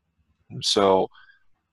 And 0.50 0.64
so, 0.64 1.08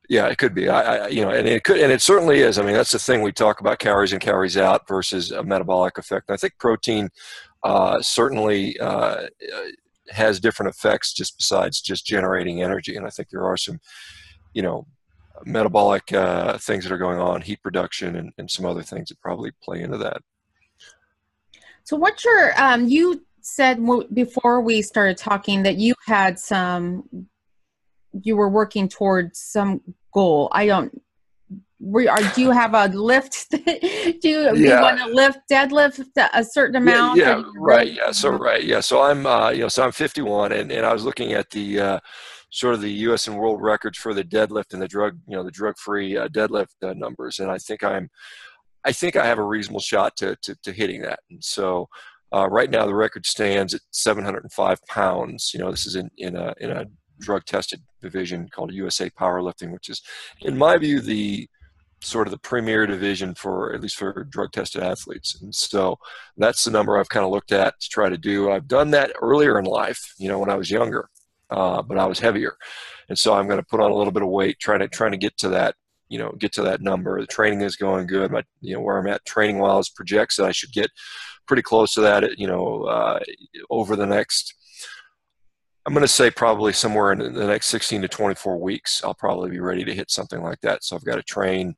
yeah, 0.10 0.28
it 0.28 0.38
could 0.38 0.54
be. 0.54 0.68
I, 0.68 1.06
I, 1.06 1.08
you 1.08 1.22
know, 1.24 1.30
and 1.30 1.48
it 1.48 1.64
could, 1.64 1.80
and 1.80 1.92
it 1.92 2.02
certainly 2.02 2.40
is. 2.40 2.60
I 2.60 2.64
mean, 2.64 2.74
that's 2.74 2.92
the 2.92 3.00
thing 3.00 3.22
we 3.22 3.32
talk 3.32 3.62
about 3.62 3.80
calories 3.80 4.12
in, 4.12 4.20
calories 4.20 4.58
out 4.58 4.88
versus 4.90 5.32
a 5.32 5.42
metabolic 5.44 5.98
effect. 5.98 6.28
And 6.28 6.34
I 6.34 6.38
think 6.38 6.58
protein 6.60 7.10
uh, 7.64 8.02
certainly 8.02 8.78
uh, 8.80 9.28
has 10.14 10.40
different 10.40 10.74
effects 10.74 11.14
just 11.14 11.38
besides 11.38 11.82
just 11.82 12.06
generating 12.06 12.62
energy. 12.62 12.96
And 12.96 13.06
I 13.06 13.10
think 13.10 13.30
there 13.30 13.46
are 13.46 13.58
some, 13.58 13.80
you 14.54 14.62
know, 14.62 14.88
metabolic 15.46 16.14
uh, 16.14 16.58
things 16.58 16.84
that 16.84 16.94
are 16.94 16.98
going 16.98 17.20
on, 17.20 17.42
heat 17.42 17.62
production, 17.62 18.16
and, 18.16 18.32
and 18.38 18.50
some 18.50 18.66
other 18.66 18.84
things 18.84 19.10
that 19.10 19.20
probably 19.20 19.52
play 19.62 19.82
into 19.82 19.98
that. 19.98 20.22
So, 21.84 21.98
what's 21.98 22.24
your, 22.24 22.54
um, 22.62 22.88
you 22.88 23.26
said 23.42 23.80
before 24.14 24.62
we 24.62 24.82
started 24.82 25.18
talking 25.18 25.64
that 25.64 25.76
you 25.76 25.96
had 26.06 26.40
some, 26.40 27.28
you 28.22 28.38
were 28.38 28.50
working 28.50 28.88
towards 28.88 29.40
some 29.40 29.82
goal. 30.14 30.50
I 30.52 30.68
don't, 30.68 31.02
were, 31.84 32.10
are, 32.10 32.22
do 32.34 32.42
you 32.42 32.52
have 32.52 32.74
a 32.74 32.88
lift? 32.88 33.48
do 33.52 33.60
you, 34.30 34.56
you 34.56 34.56
Yeah. 34.56 34.82
want 34.82 35.00
to 35.00 35.08
lift, 35.08 35.40
deadlift 35.52 36.04
a 36.34 36.44
certain 36.44 36.78
amount? 36.78 37.20
Yeah, 37.20 37.38
yeah 37.38 37.44
right. 37.58 37.92
Yeah, 37.92 38.12
so 38.12 38.30
right. 38.30 38.64
Yeah, 38.64 38.80
so 38.80 39.02
I'm, 39.02 39.26
uh, 39.26 39.50
you 39.50 39.62
know, 39.62 39.68
so 39.68 39.84
I'm 39.84 39.92
51, 39.92 40.54
and, 40.54 40.72
and 40.72 40.86
I 40.86 40.94
was 40.94 41.04
looking 41.04 41.34
at 41.34 41.50
the 41.50 41.80
uh, 41.80 42.00
sort 42.52 42.76
of 42.76 42.82
the 42.82 42.92
U.S. 42.92 43.28
and 43.28 43.38
world 43.38 43.62
records 43.62 43.98
for 43.98 44.14
the 44.14 44.24
deadlift 44.24 44.74
and 44.74 44.82
the 44.82 44.88
drug, 44.88 45.18
you 45.28 45.36
know, 45.36 45.44
the 45.44 45.52
drug-free 45.52 46.18
uh, 46.18 46.28
deadlift 46.30 46.68
uh, 46.82 46.94
numbers, 46.94 47.40
and 47.40 47.52
I 47.52 47.58
think 47.58 47.84
I'm, 47.84 48.10
I 48.86 48.92
think 48.92 49.16
I 49.16 49.26
have 49.26 49.40
a 49.40 49.44
reasonable 49.44 49.82
shot 49.82 50.16
to 50.18 50.36
to, 50.44 50.56
to 50.64 50.72
hitting 50.72 51.02
that. 51.02 51.20
And 51.30 51.44
so, 51.44 51.88
uh, 52.34 52.48
right 52.50 52.70
now 52.70 52.86
the 52.86 52.96
record 52.96 53.26
stands 53.26 53.74
at 53.74 53.82
705 53.92 54.80
pounds. 54.88 55.52
You 55.54 55.60
know, 55.60 55.72
this 55.72 55.86
is 55.86 55.96
in 55.96 56.10
in 56.18 56.36
a 56.36 56.54
in 56.60 56.72
a 56.72 56.86
drug-tested 57.20 57.82
division 58.02 58.50
called 58.50 58.74
USA 58.74 59.10
Powerlifting, 59.10 59.72
which 59.72 59.90
is, 59.90 60.02
in 60.42 60.58
my 60.58 60.78
view, 60.78 61.00
the 61.02 61.48
sort 62.04 62.28
of 62.28 62.32
the 62.32 62.38
premier 62.38 62.86
division 62.86 63.34
for 63.34 63.74
at 63.74 63.82
least 63.82 63.96
for 63.96 64.26
drug-tested 64.26 64.84
athletes. 64.84 65.42
And 65.42 65.54
so 65.56 65.98
that's 66.38 66.64
the 66.64 66.72
number 66.72 66.98
I've 66.98 67.10
kind 67.10 67.26
of 67.26 67.32
looked 67.32 67.52
at 67.52 67.80
to 67.80 67.90
try 67.90 68.10
to 68.10 68.18
do. 68.18 68.52
I've 68.52 68.68
done 68.68 68.92
that 68.92 69.12
earlier 69.22 69.58
in 69.58 69.66
life, 69.66 70.14
you 70.18 70.28
know, 70.28 70.40
when 70.40 70.50
I 70.50 70.56
was 70.56 70.70
younger, 70.70 71.10
uh, 71.50 71.82
but 71.82 71.98
I 71.98 72.06
was 72.06 72.20
heavier, 72.20 72.56
and 73.10 73.18
so 73.18 73.34
I'm 73.34 73.48
going 73.48 73.60
to 73.60 73.66
put 73.66 73.80
on 73.80 73.92
a 73.92 73.96
little 73.96 74.14
bit 74.14 74.24
of 74.24 74.30
weight, 74.30 74.60
trying 74.60 74.80
to 74.80 74.88
trying 74.88 75.12
to 75.12 75.18
get 75.18 75.38
to 75.38 75.50
that, 75.50 75.76
you 76.10 76.20
know, 76.20 76.32
get 76.38 76.52
to 76.54 76.64
that 76.64 76.82
number. 76.82 77.20
The 77.20 77.28
training 77.28 77.62
is 77.62 77.76
going 77.76 78.08
good. 78.08 78.32
My, 78.32 78.44
you 78.62 78.74
know, 78.74 78.82
where 78.82 78.98
I'm 78.98 79.08
at 79.08 79.26
training 79.26 79.60
wise 79.60 79.90
projects 79.90 80.38
that 80.38 80.46
I 80.46 80.52
should 80.52 80.72
get 80.72 80.90
pretty 81.48 81.62
close 81.62 81.94
to 81.94 82.02
that, 82.02 82.40
you 82.40 82.48
know, 82.48 82.84
uh, 82.84 83.20
over 83.70 83.96
the 83.96 84.06
next. 84.06 84.56
I'm 85.86 85.94
going 85.94 86.02
to 86.02 86.08
say 86.08 86.32
probably 86.32 86.74
somewhere 86.74 87.12
in 87.12 87.34
the 87.34 87.48
next 87.48 87.68
16 87.68 88.04
to 88.04 88.08
24 88.08 88.58
weeks, 88.58 89.04
I'll 89.04 89.14
probably 89.14 89.50
be 89.50 89.60
ready 89.60 89.84
to 89.84 89.94
hit 89.94 90.10
something 90.10 90.42
like 90.42 90.62
that. 90.62 90.84
So 90.84 90.96
I've 90.96 91.04
got 91.04 91.16
to 91.16 91.24
train 91.24 91.76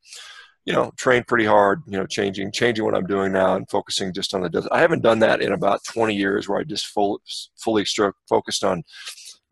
you 0.66 0.74
know, 0.74 0.92
train 0.98 1.24
pretty 1.24 1.46
hard, 1.46 1.84
you 1.86 1.98
know, 1.98 2.08
changing, 2.08 2.52
changing 2.52 2.84
what 2.84 2.96
I'm 2.96 3.06
doing 3.06 3.32
now 3.32 3.56
and 3.56 3.70
focusing 3.70 4.12
just 4.12 4.34
on 4.34 4.42
the, 4.42 4.68
I 4.72 4.80
haven't 4.80 5.04
done 5.04 5.20
that 5.20 5.42
in 5.42 5.54
about 5.54 5.84
20 5.88 6.16
years 6.16 6.50
where 6.50 6.60
I 6.60 6.64
just 6.64 6.88
full, 6.88 7.22
fully 7.56 7.84
stro- 7.84 8.14
focused 8.28 8.64
on 8.64 8.84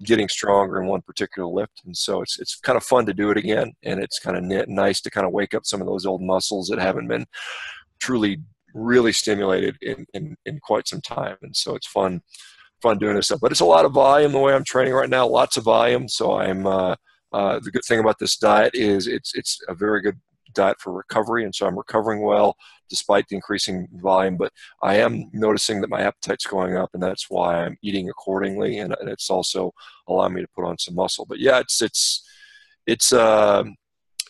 getting 0.04 0.28
stronger 0.28 0.82
in 0.82 0.88
one 0.88 1.04
particular 1.04 1.48
lift. 1.48 1.82
And 1.86 1.96
so 1.96 2.24
it's, 2.24 2.39
it's 2.39 2.56
kind 2.56 2.78
of 2.78 2.84
fun 2.84 3.06
to 3.06 3.13
do 3.13 3.30
it 3.30 3.38
again. 3.38 3.74
And 3.84 4.02
it's 4.02 4.18
kind 4.18 4.38
of 4.38 4.68
nice 4.68 5.02
to 5.02 5.12
kind 5.12 5.28
of 5.28 5.34
wake 5.34 5.54
up 5.54 5.68
some 5.68 5.82
of 5.82 5.88
those 5.88 6.08
old 6.08 6.24
muscles 6.24 6.68
that 6.70 6.80
haven't 6.80 7.08
been 7.08 7.28
truly, 8.00 8.42
really 8.74 9.13
stimulated 9.13 9.78
in, 9.82 10.08
in, 10.16 10.36
in 10.48 10.60
quite 10.62 10.88
some 10.88 11.02
time. 11.02 11.38
And 11.44 11.56
so 11.56 11.76
it's 11.76 11.88
fun, 11.88 12.22
fun 12.84 13.00
doing 13.00 13.15
this 13.15 13.26
stuff, 13.26 13.39
but 13.41 13.52
it's 13.52 13.62
a 13.62 13.65
lot 13.65 13.86
of 13.86 13.93
volume 13.93 14.34
the 14.34 14.39
way 14.39 14.54
I'm 14.54 14.63
training 14.63 14.93
right 14.93 15.10
now, 15.10 15.26
lots 15.26 15.58
of 15.58 15.63
volume. 15.63 16.08
So 16.08 16.38
I'm, 16.38 16.67
uh, 16.67 16.96
uh, 17.32 17.60
the 17.63 17.72
good 17.72 17.86
thing 17.88 18.00
about 18.00 18.19
this 18.19 18.38
diet 18.38 18.76
is 18.76 19.08
it's 19.08 19.34
it's 19.34 19.60
a 19.67 19.74
very 19.74 20.02
good 20.02 20.19
diet 20.54 20.80
for 20.80 20.93
recovery, 20.93 21.43
and 21.46 21.56
so 21.56 21.65
I'm 21.65 21.78
recovering 21.78 22.22
well 22.22 22.56
despite 22.89 23.28
the 23.28 23.36
increasing 23.36 23.88
volume. 23.93 24.38
But 24.38 24.52
I 24.84 24.98
am 24.98 25.32
noticing 25.34 25.82
that 25.82 25.89
my 25.89 26.02
appetite's 26.02 26.46
going 26.46 26.78
up, 26.78 26.91
and 26.93 27.02
that's 27.02 27.26
why 27.30 27.63
I'm 27.63 27.76
eating 27.82 28.10
accordingly, 28.10 28.78
and, 28.78 28.96
and 29.00 29.10
it's 29.10 29.32
also 29.32 29.72
allowing 30.08 30.36
me 30.36 30.41
to 30.41 30.48
put 30.56 30.65
on 30.65 30.78
some 30.78 30.93
muscle. 30.93 31.26
But 31.28 31.39
yeah, 31.39 31.60
it's 31.60 31.82
it's 31.82 32.24
it's 32.86 33.12
uh, 33.12 33.63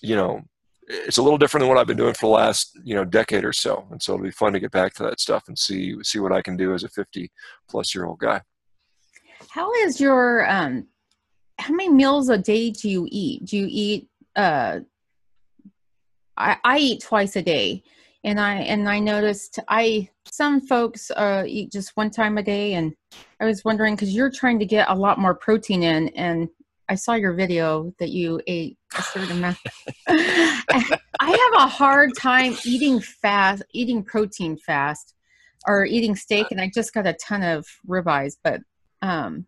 you 0.02 0.16
know 0.16 0.42
it's 0.88 1.18
a 1.18 1.24
little 1.24 1.38
different 1.38 1.62
than 1.62 1.70
what 1.70 1.78
I've 1.78 1.88
been 1.88 1.98
doing 1.98 2.14
for 2.14 2.28
the 2.28 2.34
last 2.34 2.78
you 2.84 2.96
know 2.96 3.06
decade 3.06 3.46
or 3.46 3.54
so, 3.54 3.88
and 3.92 4.02
so 4.02 4.14
it'll 4.14 4.24
be 4.24 4.32
fun 4.32 4.54
to 4.54 4.60
get 4.60 4.72
back 4.72 4.94
to 4.96 5.04
that 5.04 5.20
stuff 5.20 5.44
and 5.48 5.58
see 5.58 5.96
see 6.04 6.20
what 6.20 6.32
I 6.32 6.42
can 6.42 6.58
do 6.58 6.74
as 6.74 6.84
a 6.84 6.90
50 6.90 7.32
plus 7.70 7.94
year 7.94 8.06
old 8.06 8.20
guy. 8.20 8.42
How 9.50 9.72
is 9.74 10.00
your 10.00 10.50
um? 10.50 10.88
How 11.60 11.74
many 11.74 11.90
meals 11.90 12.30
a 12.30 12.38
day 12.38 12.72
do 12.72 12.90
you 12.90 13.08
eat? 13.12 13.46
Do 13.46 13.58
you 13.58 13.68
eat 13.70 14.10
uh? 14.36 14.80
I, 16.36 16.58
I 16.64 16.78
eat 16.80 17.04
twice 17.04 17.36
a 17.36 17.42
day, 17.42 17.84
and 18.24 18.40
I 18.40 18.56
and 18.56 18.90
I 18.90 19.00
noticed 19.00 19.60
I 19.68 20.10
some 20.26 20.62
folks 20.62 21.12
uh, 21.12 21.44
eat 21.46 21.72
just 21.72 21.96
one 21.96 22.10
time 22.10 22.38
a 22.38 22.44
day, 22.44 22.74
and 22.74 22.94
I 23.40 23.46
was 23.46 23.64
wondering 23.64 23.96
because 23.96 24.16
you're 24.16 24.32
trying 24.32 24.60
to 24.60 24.66
get 24.66 24.90
a 24.90 24.96
lot 24.96 25.20
more 25.20 25.36
protein 25.36 25.84
in, 25.84 26.10
and 26.10 26.50
I 26.90 26.96
saw 26.96 27.14
your 27.14 27.34
video 27.34 27.94
that 28.00 28.10
you 28.10 28.42
ate 28.48 28.78
I. 29.46 29.56
I 31.20 31.30
have 31.30 31.66
a 31.66 31.68
hard 31.68 32.12
time 32.18 32.56
eating 32.66 33.00
fast, 33.00 33.64
eating 33.74 34.04
protein 34.04 34.58
fast, 34.58 35.14
or 35.68 35.86
eating 35.86 36.16
steak, 36.16 36.48
and 36.52 36.60
I 36.60 36.70
just 36.74 36.94
got 36.94 37.08
a 37.08 37.14
ton 37.14 37.44
of 37.44 37.66
ribeyes. 37.88 38.36
But 38.44 38.62
um, 39.02 39.46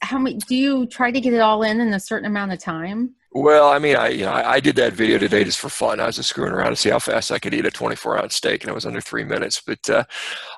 how 0.00 0.18
many 0.18 0.36
do 0.36 0.54
you 0.54 0.86
try 0.86 1.10
to 1.10 1.20
get 1.20 1.32
it 1.32 1.40
all 1.40 1.62
in 1.62 1.80
in 1.80 1.92
a 1.94 2.00
certain 2.00 2.26
amount 2.26 2.52
of 2.52 2.58
time? 2.58 3.14
Well, 3.32 3.68
I 3.68 3.80
mean, 3.80 3.96
I 3.96 4.10
you 4.10 4.24
know 4.24 4.32
I, 4.32 4.60
did 4.60 4.76
that 4.76 4.92
video 4.92 5.18
today 5.18 5.42
just 5.42 5.58
for 5.58 5.68
fun. 5.68 5.98
I 5.98 6.06
was 6.06 6.16
just 6.16 6.28
screwing 6.28 6.52
around 6.52 6.70
to 6.70 6.76
see 6.76 6.90
how 6.90 7.00
fast 7.00 7.32
I 7.32 7.40
could 7.40 7.52
eat 7.52 7.66
a 7.66 7.70
24 7.70 8.22
ounce 8.22 8.36
steak, 8.36 8.62
and 8.62 8.70
it 8.70 8.74
was 8.74 8.86
under 8.86 9.00
three 9.00 9.24
minutes. 9.24 9.60
But 9.60 9.90
uh, 9.90 10.04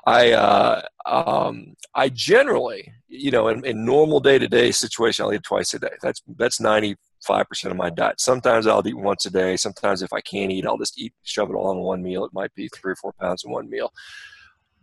I 0.05 0.33
uh, 0.33 0.81
um, 1.07 1.75
I 1.95 2.09
generally, 2.09 2.93
you 3.07 3.31
know, 3.31 3.47
in, 3.47 3.65
in 3.65 3.83
normal 3.83 4.19
day 4.19 4.37
to 4.37 4.47
day 4.47 4.69
situation, 4.69 5.25
I 5.25 5.33
eat 5.33 5.43
twice 5.43 5.73
a 5.73 5.79
day. 5.79 5.95
That's 6.03 6.21
that's 6.37 6.59
90 6.59 6.97
5% 7.27 7.71
of 7.71 7.77
my 7.77 7.89
diet. 7.89 8.19
Sometimes 8.19 8.67
I'll 8.67 8.87
eat 8.87 8.97
once 8.97 9.25
a 9.25 9.29
day. 9.29 9.57
Sometimes 9.57 10.01
if 10.01 10.13
I 10.13 10.21
can't 10.21 10.51
eat, 10.51 10.65
I'll 10.65 10.77
just 10.77 10.99
eat, 10.99 11.13
shove 11.23 11.49
it 11.49 11.55
all 11.55 11.71
in 11.71 11.79
one 11.79 12.01
meal. 12.01 12.25
It 12.25 12.33
might 12.33 12.53
be 12.55 12.69
three 12.69 12.93
or 12.93 12.95
four 12.95 13.13
pounds 13.19 13.43
in 13.43 13.51
one 13.51 13.69
meal. 13.69 13.91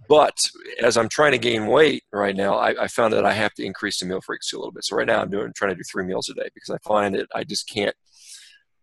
But 0.08 0.36
as 0.82 0.96
I'm 0.96 1.08
trying 1.08 1.32
to 1.32 1.38
gain 1.38 1.66
weight 1.66 2.04
right 2.12 2.36
now, 2.36 2.56
I, 2.56 2.84
I, 2.84 2.88
found 2.88 3.14
that 3.14 3.24
I 3.24 3.32
have 3.32 3.54
to 3.54 3.64
increase 3.64 4.00
the 4.00 4.06
meal 4.06 4.20
frequency 4.20 4.56
a 4.56 4.58
little 4.58 4.72
bit. 4.72 4.84
So 4.84 4.96
right 4.96 5.06
now 5.06 5.20
I'm 5.20 5.30
doing 5.30 5.52
trying 5.56 5.70
to 5.70 5.76
do 5.76 5.82
three 5.90 6.04
meals 6.04 6.28
a 6.28 6.34
day 6.34 6.48
because 6.54 6.70
I 6.70 6.78
find 6.86 7.14
that 7.14 7.28
I 7.34 7.44
just 7.44 7.68
can't. 7.68 7.94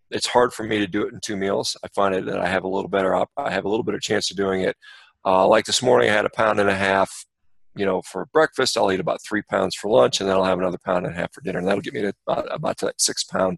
It's 0.09 0.27
hard 0.27 0.51
for 0.51 0.63
me 0.63 0.79
to 0.79 0.87
do 0.87 1.05
it 1.05 1.13
in 1.13 1.19
two 1.23 1.37
meals. 1.37 1.77
I 1.83 1.87
find 1.89 2.15
it 2.15 2.25
that 2.25 2.39
I 2.39 2.47
have 2.47 2.63
a 2.63 2.67
little 2.67 2.89
better. 2.89 3.15
I 3.15 3.51
have 3.51 3.65
a 3.65 3.69
little 3.69 3.83
better 3.83 3.99
chance 3.99 4.31
of 4.31 4.37
doing 4.37 4.61
it. 4.61 4.75
Uh, 5.23 5.47
like 5.47 5.65
this 5.65 5.83
morning, 5.83 6.09
I 6.09 6.13
had 6.13 6.25
a 6.25 6.29
pound 6.29 6.59
and 6.59 6.69
a 6.69 6.75
half 6.75 7.25
you 7.75 7.85
know, 7.85 8.01
for 8.01 8.25
breakfast, 8.33 8.77
I'll 8.77 8.91
eat 8.91 8.99
about 8.99 9.21
three 9.21 9.41
pounds 9.41 9.75
for 9.75 9.89
lunch, 9.89 10.19
and 10.19 10.29
then 10.29 10.35
I'll 10.35 10.43
have 10.43 10.59
another 10.59 10.79
pound 10.83 11.05
and 11.05 11.15
a 11.15 11.17
half 11.17 11.33
for 11.33 11.41
dinner, 11.41 11.59
and 11.59 11.67
that'll 11.67 11.81
get 11.81 11.93
me 11.93 12.01
to 12.01 12.13
about, 12.27 12.53
about 12.53 12.77
to 12.79 12.85
that 12.87 12.99
six 12.99 13.23
pound 13.23 13.57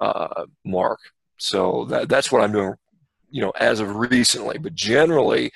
uh, 0.00 0.44
mark. 0.64 1.00
So 1.38 1.86
that, 1.86 2.08
that's 2.08 2.30
what 2.30 2.42
I'm 2.42 2.52
doing. 2.52 2.74
You 3.30 3.42
know, 3.42 3.50
as 3.58 3.80
of 3.80 3.96
recently, 3.96 4.58
but 4.58 4.74
generally, 4.74 5.52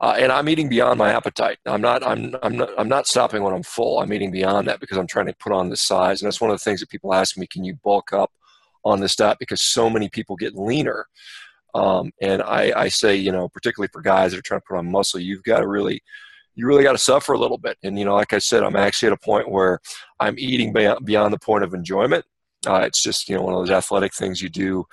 uh, 0.00 0.16
and 0.18 0.30
I'm 0.30 0.48
eating 0.48 0.68
beyond 0.68 0.98
my 0.98 1.10
appetite. 1.12 1.58
I'm 1.66 1.80
not. 1.80 2.04
I'm. 2.04 2.34
I'm 2.42 2.56
not. 2.56 2.70
I'm 2.78 2.88
not 2.88 3.06
stopping 3.06 3.42
when 3.42 3.54
I'm 3.54 3.62
full. 3.62 4.00
I'm 4.00 4.12
eating 4.12 4.30
beyond 4.30 4.68
that 4.68 4.80
because 4.80 4.98
I'm 4.98 5.06
trying 5.06 5.26
to 5.26 5.34
put 5.34 5.52
on 5.52 5.68
the 5.70 5.76
size. 5.76 6.20
And 6.20 6.26
that's 6.26 6.40
one 6.40 6.50
of 6.50 6.58
the 6.58 6.64
things 6.64 6.80
that 6.80 6.90
people 6.90 7.14
ask 7.14 7.36
me: 7.36 7.46
Can 7.46 7.64
you 7.64 7.74
bulk 7.82 8.12
up 8.12 8.30
on 8.84 9.00
this 9.00 9.16
diet? 9.16 9.38
Because 9.38 9.62
so 9.62 9.88
many 9.88 10.08
people 10.08 10.36
get 10.36 10.54
leaner. 10.54 11.06
Um, 11.76 12.10
and 12.22 12.40
I, 12.40 12.72
I 12.74 12.88
say, 12.88 13.16
you 13.16 13.30
know, 13.30 13.50
particularly 13.50 13.90
for 13.92 14.00
guys 14.00 14.32
that 14.32 14.38
are 14.38 14.42
trying 14.42 14.60
to 14.60 14.64
put 14.66 14.78
on 14.78 14.90
muscle, 14.90 15.20
you've 15.20 15.42
got 15.42 15.60
to 15.60 15.68
really, 15.68 16.02
you 16.56 16.66
really 16.66 16.82
got 16.82 16.92
to 16.92 16.98
suffer 16.98 17.34
a 17.34 17.38
little 17.38 17.58
bit. 17.58 17.78
And 17.84 17.98
you 17.98 18.04
know, 18.04 18.14
like 18.14 18.32
I 18.32 18.38
said, 18.38 18.62
I'm 18.62 18.76
actually 18.76 19.08
at 19.08 19.12
a 19.12 19.18
point 19.18 19.50
where 19.50 19.78
I'm 20.18 20.38
eating 20.38 20.72
beyond, 20.72 21.32
the 21.32 21.38
point 21.38 21.62
of 21.62 21.74
enjoyment. 21.74 22.24
Uh, 22.66 22.80
it's 22.80 23.02
just 23.02 23.28
you 23.28 23.36
know 23.36 23.42
one 23.42 23.54
of 23.54 23.60
those 23.60 23.70
athletic 23.70 24.12
things 24.14 24.42
you 24.42 24.48
do 24.48 24.84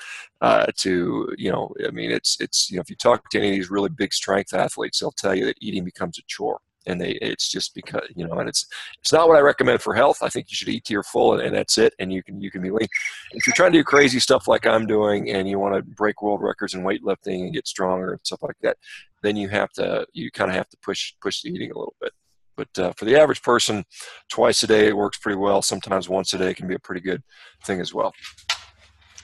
uh, 0.42 0.68
to 0.78 1.34
you 1.38 1.52
know 1.52 1.74
I 1.88 1.92
mean 1.92 2.12
it's 2.12 2.40
it's 2.40 2.70
you 2.70 2.76
know 2.76 2.82
if 2.82 2.90
you 2.90 2.96
talk 2.96 3.30
to 3.32 3.40
any 3.40 3.50
of 3.50 3.56
these 3.56 3.72
really 3.72 3.90
big 3.90 4.14
strength 4.14 4.54
athletes, 4.54 5.00
they'll 5.00 5.12
tell 5.12 5.34
you 5.34 5.46
that 5.46 5.58
eating 5.62 5.84
becomes 5.84 6.20
a 6.20 6.22
chore, 6.28 6.60
and 6.86 7.00
they 7.00 7.12
it's 7.22 7.50
just 7.50 7.74
because 7.74 8.08
you 8.16 8.28
know 8.28 8.34
and 8.36 8.50
it's 8.50 8.66
it's 9.00 9.14
not 9.14 9.28
what 9.28 9.38
I 9.38 9.42
recommend 9.42 9.82
for 9.82 9.94
health. 9.94 10.20
I 10.22 10.30
think 10.30 10.48
you 10.50 10.56
should 10.56 10.70
eat 10.70 10.86
to 10.86 10.94
your 10.94 11.04
full, 11.04 11.34
and, 11.34 11.42
and 11.42 11.56
that's 11.56 11.78
it, 11.78 11.94
and 12.00 12.12
you 12.12 12.24
can 12.24 12.42
you 12.42 12.52
can 12.52 12.62
be 12.62 12.72
lean. 12.72 12.88
If 13.32 13.48
you're 13.48 13.56
trying 13.56 13.72
to 13.72 13.80
do 13.80 13.84
crazy 13.84 14.20
stuff 14.20 14.48
like 14.48 14.66
I'm 14.66 14.86
doing, 14.86 15.30
and 15.30 15.48
you 15.48 15.60
want 15.60 15.76
to 15.76 15.82
break 15.82 16.22
world 16.22 16.42
records 16.42 16.74
in 16.74 16.84
weightlifting 16.84 17.44
and 17.44 17.54
get 17.54 17.68
stronger 17.68 18.12
and 18.12 18.20
stuff 18.24 18.44
like 18.44 18.58
that, 18.62 18.78
then 19.22 19.36
you 19.36 19.50
have 19.50 19.72
to 19.74 20.06
you 20.14 20.32
kind 20.32 20.50
of 20.50 20.58
have 20.58 20.70
to 20.70 20.78
push 20.82 21.14
push 21.22 21.42
the 21.42 21.50
eating 21.50 21.72
a 21.72 21.78
little 21.78 21.96
bit. 22.02 22.12
But 22.56 22.80
uh, 22.80 22.94
for 22.98 23.06
the 23.06 23.20
average 23.20 23.42
person, 23.42 23.84
twice 24.30 24.62
a 24.64 24.68
day 24.68 24.88
it 24.88 24.98
works 24.98 25.18
pretty 25.18 25.38
well. 25.38 25.62
Sometimes 25.62 26.08
once 26.08 26.34
a 26.34 26.38
day 26.38 26.54
can 26.54 26.68
be 26.68 26.76
a 26.76 26.80
pretty 26.80 27.02
good 27.02 27.24
thing 27.66 27.80
as 27.80 27.94
well. 27.94 28.14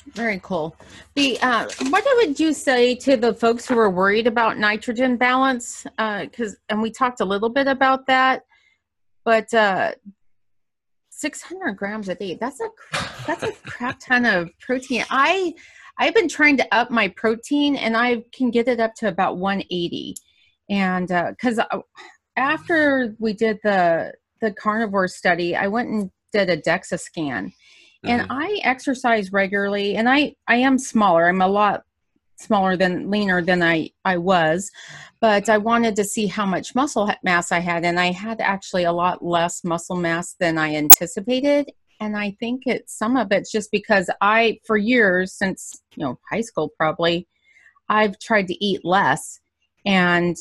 Very 0.08 0.40
cool. 0.42 0.76
The 1.16 1.40
uh, 1.42 1.68
what 1.90 2.04
would 2.18 2.40
you 2.40 2.54
say 2.54 2.96
to 2.96 3.18
the 3.18 3.34
folks 3.34 3.68
who 3.68 3.78
are 3.78 3.90
worried 3.90 4.28
about 4.28 4.58
nitrogen 4.58 5.18
balance? 5.18 5.84
Because 5.98 6.54
uh, 6.54 6.70
and 6.70 6.82
we 6.82 6.92
talked 6.92 7.22
a 7.22 7.26
little 7.26 7.50
bit 7.50 7.68
about 7.68 8.08
that, 8.08 8.44
but 9.24 9.54
uh, 9.54 9.92
600 11.12 11.74
grams 11.74 12.08
a 12.08 12.16
day 12.16 12.38
that's 12.40 12.62
a 12.62 12.70
that's 13.28 13.44
a 13.44 13.52
crap 13.70 14.00
ton 14.00 14.26
of 14.26 14.50
protein. 14.60 15.06
I 15.10 15.54
I've 16.00 16.16
been 16.16 16.30
trying 16.30 16.58
to 16.58 16.76
up 16.76 16.90
my 16.92 17.10
protein 17.10 17.76
and 17.76 17.98
I 17.98 18.24
can 18.34 18.52
get 18.52 18.68
it 18.68 18.80
up 18.80 18.96
to 18.96 19.10
about 19.10 19.38
180, 19.38 20.16
and 20.70 21.08
because 21.08 21.60
uh, 21.60 21.80
after 22.38 23.16
we 23.20 23.34
did 23.34 23.60
the 23.64 24.14
the 24.42 24.54
carnivore 24.54 25.10
study, 25.10 25.56
I 25.56 25.68
went 25.68 25.90
and 25.90 26.10
did 26.32 26.50
a 26.50 26.58
DEXA 26.58 27.00
scan. 27.00 27.52
And 28.04 28.22
mm-hmm. 28.24 28.32
I 28.32 28.60
exercise 28.64 29.32
regularly 29.32 29.98
and 29.98 30.10
I 30.10 30.36
I 30.48 30.56
am 30.58 30.78
smaller. 30.78 31.28
I'm 31.28 31.42
a 31.42 31.48
lot 31.48 31.84
smaller 32.38 32.78
than 32.78 33.12
leaner 33.12 33.42
than 33.42 33.62
I 33.62 33.90
I 34.06 34.18
was, 34.18 34.72
but 35.20 35.50
I 35.50 35.58
wanted 35.58 35.96
to 35.98 36.06
see 36.06 36.28
how 36.28 36.46
much 36.46 36.76
muscle 36.76 37.12
mass 37.24 37.52
I 37.52 37.60
had 37.60 37.84
and 37.84 38.00
I 38.00 38.12
had 38.12 38.40
actually 38.40 38.86
a 38.86 38.94
lot 38.94 39.24
less 39.24 39.64
muscle 39.64 39.98
mass 39.98 40.36
than 40.40 40.58
I 40.58 40.76
anticipated 40.76 41.72
and 42.00 42.16
I 42.16 42.32
think 42.40 42.64
it's 42.66 42.98
some 42.98 43.18
of 43.18 43.32
it's 43.32 43.52
just 43.52 43.72
because 43.72 44.10
I 44.22 44.60
for 44.66 44.78
years 44.78 45.34
since, 45.34 45.82
you 45.96 46.04
know, 46.04 46.20
high 46.30 46.42
school 46.42 46.70
probably 46.78 47.28
I've 47.90 48.18
tried 48.20 48.48
to 48.48 48.66
eat 48.66 48.86
less 48.86 49.40
and 49.86 50.38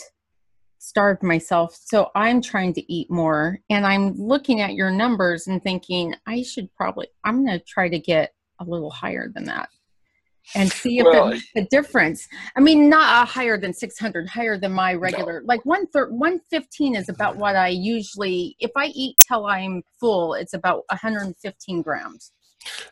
starved 0.78 1.22
myself. 1.22 1.78
So 1.80 2.10
I'm 2.14 2.40
trying 2.40 2.72
to 2.74 2.92
eat 2.92 3.10
more. 3.10 3.58
And 3.70 3.86
I'm 3.86 4.14
looking 4.16 4.60
at 4.60 4.74
your 4.74 4.90
numbers 4.90 5.46
and 5.46 5.62
thinking, 5.62 6.14
I 6.26 6.42
should 6.42 6.74
probably, 6.74 7.08
I'm 7.24 7.44
going 7.44 7.58
to 7.58 7.64
try 7.64 7.88
to 7.88 7.98
get 7.98 8.34
a 8.60 8.64
little 8.64 8.90
higher 8.90 9.28
than 9.32 9.44
that 9.44 9.68
and 10.54 10.72
see 10.72 10.98
if 10.98 11.04
well, 11.04 11.28
it 11.28 11.30
makes 11.30 11.46
a 11.56 11.64
difference. 11.64 12.26
I 12.56 12.60
mean, 12.60 12.88
not 12.88 13.22
a 13.22 13.30
higher 13.30 13.58
than 13.58 13.72
600, 13.72 14.28
higher 14.28 14.56
than 14.56 14.72
my 14.72 14.94
regular. 14.94 15.40
No. 15.40 15.46
Like 15.46 15.64
one 15.64 15.86
thir- 15.88 16.10
115 16.10 16.96
is 16.96 17.08
about 17.08 17.36
what 17.36 17.56
I 17.56 17.68
usually, 17.68 18.56
if 18.58 18.70
I 18.76 18.86
eat 18.86 19.16
till 19.26 19.46
I'm 19.46 19.82
full, 20.00 20.34
it's 20.34 20.54
about 20.54 20.84
115 20.90 21.82
grams. 21.82 22.32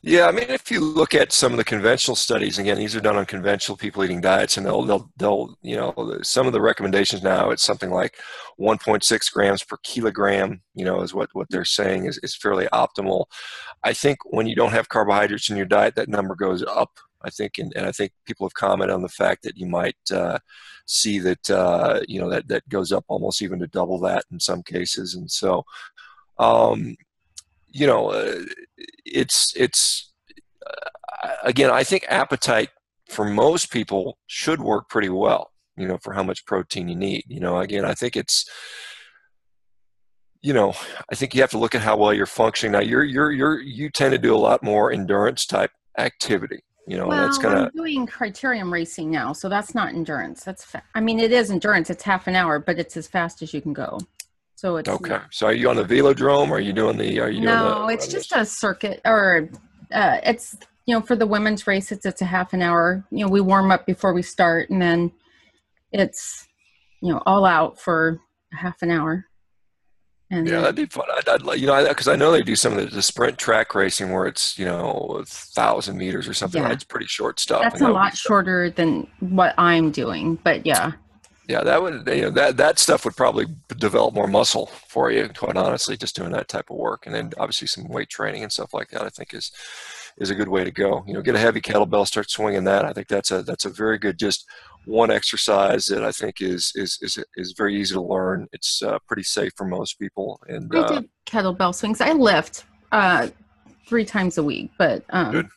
Yeah, 0.02 0.26
I 0.26 0.32
mean, 0.32 0.46
if 0.48 0.70
you 0.70 0.80
look 0.80 1.14
at 1.14 1.32
some 1.32 1.52
of 1.52 1.58
the 1.58 1.64
conventional 1.64 2.14
studies, 2.14 2.58
again, 2.58 2.78
these 2.78 2.94
are 2.94 3.00
done 3.00 3.16
on 3.16 3.26
conventional 3.26 3.76
people 3.76 4.04
eating 4.04 4.20
diets, 4.20 4.56
and 4.56 4.64
they'll, 4.64 4.82
they'll, 4.82 5.10
they'll, 5.16 5.58
you 5.62 5.76
know, 5.76 6.18
some 6.22 6.46
of 6.46 6.52
the 6.52 6.60
recommendations 6.60 7.22
now, 7.22 7.50
it's 7.50 7.62
something 7.62 7.90
like 7.90 8.16
1.6 8.60 9.32
grams 9.32 9.64
per 9.64 9.76
kilogram, 9.82 10.62
you 10.74 10.84
know, 10.84 11.02
is 11.02 11.14
what, 11.14 11.28
what 11.32 11.48
they're 11.50 11.64
saying 11.64 12.06
is, 12.06 12.18
is 12.22 12.36
fairly 12.36 12.66
optimal. 12.72 13.26
I 13.82 13.92
think 13.92 14.18
when 14.24 14.46
you 14.46 14.54
don't 14.54 14.72
have 14.72 14.88
carbohydrates 14.88 15.50
in 15.50 15.56
your 15.56 15.66
diet, 15.66 15.96
that 15.96 16.08
number 16.08 16.34
goes 16.34 16.62
up. 16.62 16.90
I 17.22 17.30
think, 17.30 17.58
and, 17.58 17.72
and 17.74 17.86
I 17.86 17.92
think 17.92 18.12
people 18.24 18.46
have 18.46 18.54
commented 18.54 18.94
on 18.94 19.02
the 19.02 19.08
fact 19.08 19.42
that 19.42 19.56
you 19.56 19.66
might 19.66 19.96
uh, 20.12 20.38
see 20.86 21.18
that, 21.20 21.50
uh, 21.50 22.00
you 22.06 22.20
know, 22.20 22.30
that, 22.30 22.46
that 22.48 22.68
goes 22.68 22.92
up 22.92 23.04
almost 23.08 23.42
even 23.42 23.58
to 23.58 23.66
double 23.66 23.98
that 24.00 24.24
in 24.30 24.38
some 24.38 24.62
cases. 24.62 25.14
And 25.14 25.28
so, 25.28 25.64
um, 26.38 26.94
you 27.76 27.86
know, 27.86 28.08
uh, 28.08 28.40
it's 29.04 29.52
it's 29.54 30.12
uh, 30.66 31.30
again. 31.42 31.70
I 31.70 31.84
think 31.84 32.06
appetite 32.08 32.70
for 33.10 33.24
most 33.24 33.70
people 33.70 34.18
should 34.26 34.60
work 34.60 34.88
pretty 34.88 35.10
well. 35.10 35.50
You 35.76 35.86
know, 35.86 35.98
for 36.02 36.14
how 36.14 36.22
much 36.22 36.46
protein 36.46 36.88
you 36.88 36.96
need. 36.96 37.24
You 37.28 37.40
know, 37.40 37.58
again, 37.58 37.84
I 37.84 37.92
think 37.92 38.16
it's 38.16 38.48
you 40.42 40.54
know, 40.54 40.72
I 41.10 41.14
think 41.14 41.34
you 41.34 41.42
have 41.42 41.50
to 41.50 41.58
look 41.58 41.74
at 41.74 41.82
how 41.82 41.98
well 41.98 42.14
you're 42.14 42.24
functioning. 42.24 42.72
Now, 42.72 42.80
you're 42.80 43.04
you're 43.04 43.30
you're 43.30 43.60
you 43.60 43.90
tend 43.90 44.12
to 44.12 44.18
do 44.18 44.34
a 44.34 44.38
lot 44.38 44.62
more 44.62 44.90
endurance 44.90 45.44
type 45.44 45.70
activity. 45.98 46.60
You 46.88 46.96
know, 46.96 47.08
well, 47.08 47.26
that's 47.26 47.36
gonna. 47.36 47.64
I'm 47.64 47.70
doing 47.74 48.06
criterium 48.06 48.72
racing 48.72 49.10
now, 49.10 49.32
so 49.32 49.48
that's 49.48 49.74
not 49.74 49.88
endurance. 49.88 50.44
That's 50.44 50.64
fa- 50.64 50.84
I 50.94 51.00
mean, 51.00 51.18
it 51.18 51.32
is 51.32 51.50
endurance. 51.50 51.90
It's 51.90 52.04
half 52.04 52.26
an 52.26 52.36
hour, 52.36 52.58
but 52.58 52.78
it's 52.78 52.96
as 52.96 53.06
fast 53.06 53.42
as 53.42 53.52
you 53.52 53.60
can 53.60 53.72
go. 53.72 53.98
So 54.66 54.78
it's 54.78 54.88
okay. 54.88 55.20
So 55.30 55.46
are 55.46 55.52
you 55.52 55.70
on 55.70 55.76
the 55.76 55.84
velodrome? 55.84 56.50
Or 56.50 56.56
are 56.56 56.60
you 56.60 56.72
doing 56.72 56.98
the? 56.98 57.20
Are 57.20 57.30
you 57.30 57.42
no? 57.42 57.86
The, 57.86 57.92
it's 57.92 58.08
just 58.08 58.32
a 58.32 58.44
circuit 58.44 59.00
or 59.04 59.48
uh, 59.92 60.18
it's 60.24 60.56
you 60.86 60.94
know 60.96 61.00
for 61.00 61.14
the 61.14 61.24
women's 61.24 61.68
race, 61.68 61.92
it's 61.92 62.04
it's 62.04 62.20
a 62.20 62.24
half 62.24 62.52
an 62.52 62.62
hour. 62.62 63.06
You 63.12 63.24
know, 63.24 63.30
we 63.30 63.40
warm 63.40 63.70
up 63.70 63.86
before 63.86 64.12
we 64.12 64.22
start, 64.22 64.68
and 64.68 64.82
then 64.82 65.12
it's 65.92 66.48
you 67.00 67.12
know 67.12 67.22
all 67.26 67.44
out 67.44 67.78
for 67.78 68.18
a 68.52 68.56
half 68.56 68.82
an 68.82 68.90
hour. 68.90 69.26
And 70.32 70.48
yeah, 70.48 70.62
that'd 70.62 70.74
be 70.74 70.86
fun. 70.86 71.06
I'd, 71.16 71.28
I'd 71.28 71.42
like, 71.42 71.60
you 71.60 71.68
know, 71.68 71.86
because 71.86 72.08
I, 72.08 72.14
I, 72.14 72.16
know 72.16 72.32
they 72.32 72.42
do 72.42 72.56
some 72.56 72.76
of 72.76 72.80
the, 72.80 72.96
the, 72.96 73.02
sprint 73.02 73.38
track 73.38 73.72
racing 73.76 74.10
where 74.10 74.26
it's, 74.26 74.58
you 74.58 74.64
know, 74.64 75.20
a 75.20 75.24
thousand 75.24 75.96
meters 75.96 76.26
or 76.26 76.34
something. 76.34 76.64
Yeah. 76.64 76.72
It's 76.72 76.82
pretty 76.82 77.06
short 77.06 77.38
stuff. 77.38 77.62
That's 77.62 77.80
a 77.80 77.88
lot 77.88 78.16
shorter 78.16 78.68
than 78.68 79.06
what 79.20 79.54
I'm 79.56 79.92
doing, 79.92 80.40
but 80.42 80.66
yeah. 80.66 80.94
Yeah, 81.48 81.62
that 81.62 81.80
would, 81.80 82.08
you 82.08 82.22
know, 82.22 82.30
that, 82.30 82.56
that 82.56 82.78
stuff 82.78 83.04
would 83.04 83.16
probably 83.16 83.46
develop 83.76 84.14
more 84.14 84.26
muscle 84.26 84.66
for 84.66 85.12
you, 85.12 85.28
quite 85.28 85.56
honestly, 85.56 85.96
just 85.96 86.16
doing 86.16 86.32
that 86.32 86.48
type 86.48 86.70
of 86.70 86.76
work. 86.76 87.06
And 87.06 87.14
then 87.14 87.32
obviously 87.38 87.68
some 87.68 87.88
weight 87.88 88.08
training 88.08 88.42
and 88.42 88.52
stuff 88.52 88.74
like 88.74 88.90
that, 88.90 89.02
I 89.02 89.10
think 89.10 89.32
is, 89.32 89.52
is 90.18 90.30
a 90.30 90.34
good 90.34 90.48
way 90.48 90.64
to 90.64 90.72
go. 90.72 91.04
You 91.06 91.14
know, 91.14 91.22
get 91.22 91.36
a 91.36 91.38
heavy 91.38 91.60
kettlebell, 91.60 92.06
start 92.06 92.30
swinging 92.30 92.64
that. 92.64 92.84
I 92.84 92.92
think 92.92 93.06
that's 93.06 93.30
a, 93.30 93.42
that's 93.42 93.64
a 93.64 93.70
very 93.70 93.98
good, 93.98 94.18
just 94.18 94.44
one 94.86 95.10
exercise 95.10 95.86
that 95.86 96.04
I 96.04 96.12
think 96.12 96.40
is 96.40 96.72
is 96.74 96.98
is, 97.02 97.18
is 97.36 97.52
very 97.52 97.78
easy 97.78 97.94
to 97.94 98.00
learn. 98.00 98.46
It's 98.52 98.82
uh, 98.82 98.98
pretty 99.06 99.24
safe 99.24 99.52
for 99.56 99.66
most 99.66 99.98
people. 99.98 100.40
And 100.48 100.70
I 100.74 100.78
uh, 100.78 101.00
do 101.00 101.08
kettlebell 101.26 101.74
swings. 101.74 102.00
I 102.00 102.12
lift 102.12 102.64
uh, 102.92 103.28
three 103.88 104.04
times 104.04 104.38
a 104.38 104.42
week, 104.42 104.70
but 104.78 105.04
um, 105.10 105.32
good. 105.32 105.48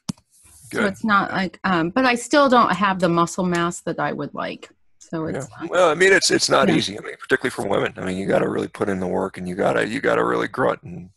Good. 0.72 0.82
So 0.82 0.86
it's 0.86 1.04
not 1.04 1.32
like, 1.32 1.60
um, 1.64 1.90
but 1.90 2.06
I 2.06 2.14
still 2.14 2.48
don't 2.48 2.72
have 2.72 3.00
the 3.00 3.10
muscle 3.10 3.46
mass 3.46 3.82
that 3.82 4.00
I 4.00 4.12
would 4.14 4.36
like. 4.36 4.70
So 5.10 5.26
it's 5.26 5.48
yeah. 5.62 5.68
well, 5.70 5.90
I 5.90 5.96
mean, 5.96 6.14
it's 6.14 6.30
it's 6.30 6.50
not 6.50 6.70
yeah. 6.70 6.76
easy. 6.76 6.98
I 6.98 7.02
mean, 7.02 7.16
particularly 7.20 7.50
for 7.50 7.68
women. 7.68 7.94
I 7.98 8.06
mean, 8.06 8.18
you 8.18 8.28
got 8.28 8.40
to 8.40 8.50
really 8.50 8.68
put 8.68 8.90
in 8.90 9.00
the 9.00 9.08
work, 9.08 9.38
and 9.38 9.48
you 9.48 9.56
gotta 9.56 9.88
you 9.88 10.02
gotta 10.02 10.24
really 10.24 10.48
grunt 10.48 10.84
and 10.84 11.10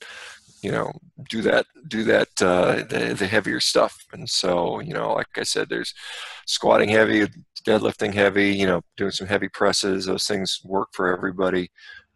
you 0.62 0.70
know 0.70 0.92
do 1.28 1.42
that 1.42 1.66
do 1.88 2.04
that 2.04 2.28
uh, 2.40 2.76
the, 2.88 3.14
the 3.18 3.26
heavier 3.26 3.60
stuff 3.60 4.06
and 4.12 4.28
so 4.28 4.80
you 4.80 4.94
know 4.94 5.12
like 5.12 5.26
i 5.36 5.42
said 5.42 5.68
there's 5.68 5.92
squatting 6.46 6.88
heavy 6.88 7.26
deadlifting 7.66 8.14
heavy 8.14 8.50
you 8.54 8.66
know 8.66 8.80
doing 8.96 9.10
some 9.10 9.26
heavy 9.26 9.48
presses 9.48 10.06
those 10.06 10.26
things 10.26 10.60
work 10.64 10.88
for 10.92 11.12
everybody 11.12 11.68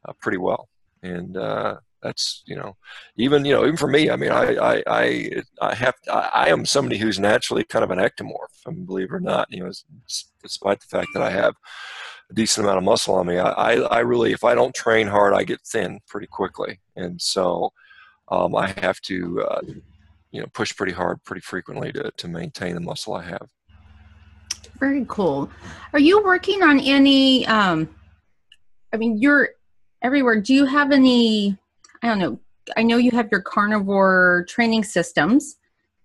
uh, 0.09 0.13
pretty 0.21 0.39
well 0.39 0.69
and 1.03 1.37
uh, 1.37 1.77
that's 2.03 2.43
you 2.47 2.55
know 2.55 2.77
even 3.17 3.45
you 3.45 3.53
know 3.53 3.65
even 3.65 3.77
for 3.77 3.89
me 3.89 4.11
i 4.11 4.17
mean 4.17 4.31
i 4.31 4.55
i 4.57 4.83
i, 4.87 5.31
I 5.61 5.75
have 5.75 5.95
I, 6.11 6.31
I, 6.35 6.49
am 6.49 6.67
somebody 6.67 6.99
who's 6.99 7.19
naturally 7.19 7.65
kind 7.65 7.83
of 7.83 7.91
an 7.91 7.99
ectomorph 7.99 8.87
believe 8.87 9.07
it 9.11 9.15
or 9.15 9.21
not 9.21 9.49
you 9.51 9.65
know 9.65 9.73
despite 10.43 10.81
the 10.81 10.87
fact 10.87 11.09
that 11.15 11.23
i 11.23 11.31
have 11.31 11.55
a 12.31 12.35
decent 12.35 12.67
amount 12.67 12.79
of 12.79 12.85
muscle 12.85 13.15
on 13.15 13.27
me 13.27 13.39
I, 13.39 13.51
I 13.51 13.73
i 13.81 13.99
really 14.01 14.33
if 14.33 14.45
i 14.45 14.55
don't 14.55 14.75
train 14.75 15.07
hard 15.07 15.33
i 15.33 15.43
get 15.43 15.61
thin 15.63 16.01
pretty 16.07 16.27
quickly 16.27 16.79
and 16.97 17.21
so 17.21 17.73
um, 18.29 18.55
I 18.57 18.69
have 18.79 19.01
to, 19.03 19.43
uh, 19.43 19.61
you 20.31 20.41
know, 20.41 20.47
push 20.53 20.75
pretty 20.75 20.93
hard 20.93 21.23
pretty 21.25 21.41
frequently 21.41 21.93
to, 21.93 22.11
to 22.17 22.29
maintain 22.29 22.75
the 22.75 22.81
muscle 22.81 23.15
I 23.15 23.23
have. 23.23 23.49
Very 24.79 25.05
cool. 25.09 25.51
Are 25.93 25.99
you 25.99 26.23
working 26.23 26.63
on 26.63 26.81
any, 26.81 27.47
um, 27.47 27.89
I 28.93 28.97
mean, 28.97 29.19
you're 29.19 29.51
everywhere. 30.03 30.41
Do 30.41 30.53
you 30.53 30.67
have 30.67 30.93
any, 30.93 31.57
I 32.07 32.11
don't 32.11 32.19
know, 32.19 32.41
I 32.77 32.83
know 32.85 32.99
you 32.99 33.11
have 33.13 33.29
your 33.33 33.41
carnivore 33.41 34.47
training 34.49 34.85
systems. 34.85 35.57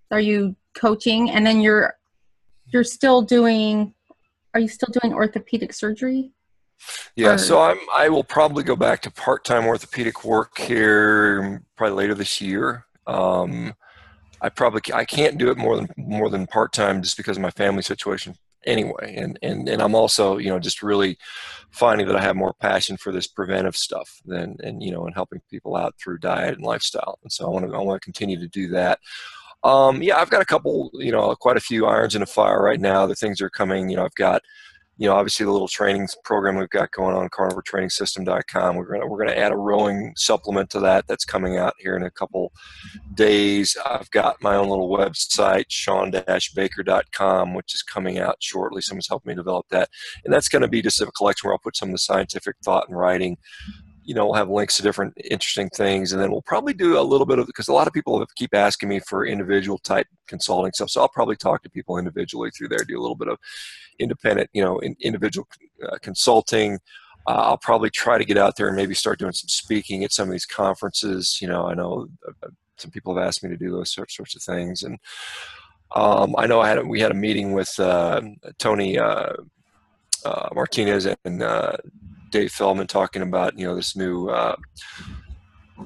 Are 0.10 0.20
you 0.20 0.56
coaching? 0.74 1.30
And 1.30 1.46
then 1.46 1.62
you're, 1.62 1.94
you're 2.74 2.84
still 2.84 3.22
doing, 3.22 3.94
are 4.56 4.60
you 4.60 4.68
still 4.68 4.90
doing 5.02 5.14
orthopedic 5.14 5.74
surgery? 5.74 6.32
Yeah, 7.16 7.34
or, 7.34 7.38
so 7.38 7.62
I'm. 7.62 7.78
I 7.94 8.10
will 8.10 8.24
probably 8.24 8.64
go 8.64 8.76
back 8.76 9.04
to 9.04 9.12
part-time 9.12 9.68
orthopedic 9.68 10.26
work 10.26 10.58
here 10.58 11.64
probably 11.78 11.96
later 11.96 12.16
this 12.16 12.42
year. 12.42 12.88
Um, 13.06 13.76
I 14.42 14.50
probably 14.50 14.82
I 14.92 15.06
can't 15.06 15.38
do 15.38 15.52
it 15.52 15.58
more 15.60 15.76
than 15.76 15.90
more 15.96 16.28
than 16.32 16.48
part-time 16.48 17.04
just 17.04 17.18
because 17.18 17.38
of 17.38 17.44
my 17.44 17.52
family 17.52 17.84
situation 17.84 18.34
anyway, 18.66 19.16
and 19.18 19.38
and 19.42 19.68
and 19.68 19.82
I'm 19.82 19.96
also 19.96 20.38
you 20.38 20.50
know 20.50 20.60
just 20.60 20.84
really 20.84 21.18
finding 21.72 22.08
that 22.08 22.16
I 22.16 22.22
have 22.22 22.36
more 22.36 22.54
passion 22.54 22.98
for 22.98 23.12
this 23.12 23.28
preventive 23.28 23.76
stuff 23.76 24.22
than 24.26 24.58
and 24.64 24.84
you 24.84 24.92
know 24.92 25.06
and 25.06 25.16
helping 25.16 25.42
people 25.50 25.76
out 25.76 25.96
through 25.98 26.20
diet 26.20 26.56
and 26.56 26.66
lifestyle, 26.66 27.20
and 27.24 27.32
so 27.32 27.46
I 27.46 27.50
want 27.50 27.70
to 27.70 27.76
I 27.76 27.80
want 27.80 28.02
to 28.02 28.06
continue 28.06 28.40
to 28.40 28.48
do 28.48 28.68
that. 28.70 29.00
Um, 29.64 30.02
yeah, 30.02 30.18
I've 30.18 30.32
got 30.32 30.42
a 30.42 30.46
couple, 30.46 30.90
you 30.94 31.12
know, 31.12 31.36
quite 31.36 31.58
a 31.58 31.62
few 31.62 31.86
irons 31.86 32.16
in 32.16 32.22
the 32.22 32.26
fire 32.26 32.62
right 32.64 32.80
now. 32.80 33.06
The 33.06 33.16
things 33.16 33.42
are 33.42 33.50
coming. 33.50 33.90
You 33.90 33.98
know, 33.98 34.06
I've 34.06 34.16
got 34.16 34.42
you 35.02 35.08
know, 35.08 35.16
obviously 35.16 35.48
the 35.48 35.52
little 35.52 35.68
training 35.68 36.08
program 36.24 36.58
we've 36.58 36.70
got 36.70 36.92
going 36.92 37.16
on, 37.16 37.28
carnivoretrainingsystem.com. 37.30 38.76
We're 38.76 38.86
gonna 38.86 39.08
we're 39.08 39.26
gonna 39.26 39.36
add 39.36 39.52
a 39.52 39.58
rowing 39.58 40.14
supplement 40.16 40.70
to 40.70 40.80
that. 40.82 41.08
That's 41.08 41.26
coming 41.26 41.58
out 41.58 41.74
here 41.80 41.96
in 41.96 42.04
a 42.04 42.12
couple 42.12 42.52
days. 43.16 43.76
I've 43.84 44.12
got 44.12 44.40
my 44.44 44.56
own 44.56 44.70
little 44.70 44.96
website, 44.96 45.66
shawn-baker.com, 45.70 47.56
which 47.56 47.74
is 47.74 47.82
coming 47.82 48.20
out 48.20 48.36
shortly. 48.42 48.84
Someone's 48.84 49.08
helping 49.08 49.32
me 49.32 49.36
develop 49.36 49.66
that, 49.72 49.90
and 50.24 50.32
that's 50.32 50.50
going 50.50 50.62
to 50.62 50.68
be 50.68 50.84
just 50.84 51.02
a 51.02 51.08
collection 51.08 51.48
where 51.48 51.56
I'll 51.56 51.60
put 51.60 51.76
some 51.76 51.90
of 51.90 51.94
the 51.94 51.98
scientific 51.98 52.58
thought 52.64 52.88
and 52.88 52.96
writing 52.96 53.38
you 54.04 54.16
know, 54.16 54.26
we'll 54.26 54.36
have 54.36 54.50
links 54.50 54.78
to 54.78 54.84
different 54.84 55.14
interesting 55.30 55.70
things, 55.70 56.12
and 56.12 56.22
then 56.22 56.32
we'll 56.32 56.42
probably 56.42 56.74
do 56.74 57.00
a 57.00 57.02
little 57.02 57.26
bit 57.26 57.40
of 57.40 57.48
because 57.48 57.68
a 57.68 57.74
lot 57.74 57.88
of 57.88 57.94
people 57.94 58.26
keep 58.36 58.54
asking 58.54 58.90
me 58.90 59.00
for 59.00 59.26
individual 59.26 59.78
type 59.78 60.08
consulting 60.28 60.72
stuff. 60.74 60.90
So 60.90 61.02
I'll 61.02 61.10
probably 61.10 61.36
talk 61.36 61.62
to 61.64 61.70
people 61.70 61.98
individually 61.98 62.50
through 62.52 62.70
there, 62.70 62.80
do 62.80 63.00
a 63.00 63.02
little 63.02 63.16
bit 63.16 63.28
of 63.28 63.38
independent, 64.00 64.50
you 64.54 64.64
know, 64.64 64.80
in, 64.80 64.96
individual 65.02 65.48
uh, 65.88 65.98
consulting. 66.02 66.80
Uh, 67.28 67.44
I'll 67.50 67.58
probably 67.58 67.92
try 67.92 68.18
to 68.18 68.26
get 68.26 68.38
out 68.38 68.56
there 68.56 68.68
and 68.68 68.76
maybe 68.76 68.96
start 68.96 69.20
doing 69.20 69.34
some 69.34 69.48
speaking 69.48 70.04
at 70.04 70.12
some 70.12 70.28
of 70.28 70.32
these 70.32 70.48
conferences. 70.48 71.38
You 71.40 71.48
know, 71.48 71.68
I 71.68 71.76
know 71.76 72.08
uh, 72.28 72.48
some 72.78 72.90
people 72.90 73.16
have 73.16 73.26
asked 73.26 73.44
me 73.44 73.50
to 73.50 73.58
do 73.58 73.72
those 73.72 73.94
sorts 73.94 74.36
of 74.36 74.42
things, 74.42 74.82
and 74.82 74.98
um, 75.96 76.34
I 76.38 76.48
know 76.48 76.60
I 76.60 76.70
had 76.70 76.80
a, 76.80 76.86
we 76.86 77.00
had 77.00 77.12
a 77.12 77.16
meeting 77.16 77.54
with 77.54 77.80
uh, 77.80 78.22
Tony 78.58 78.98
uh, 78.98 79.34
uh, 80.26 80.50
Martinez 80.56 81.06
and 81.06 81.44
Dave 82.32 82.52
Feldman 82.52 82.88
talking 82.88 83.22
about 83.22 83.58
you 83.58 83.68
know 83.68 83.76
this 83.76 83.96
new 83.96 84.30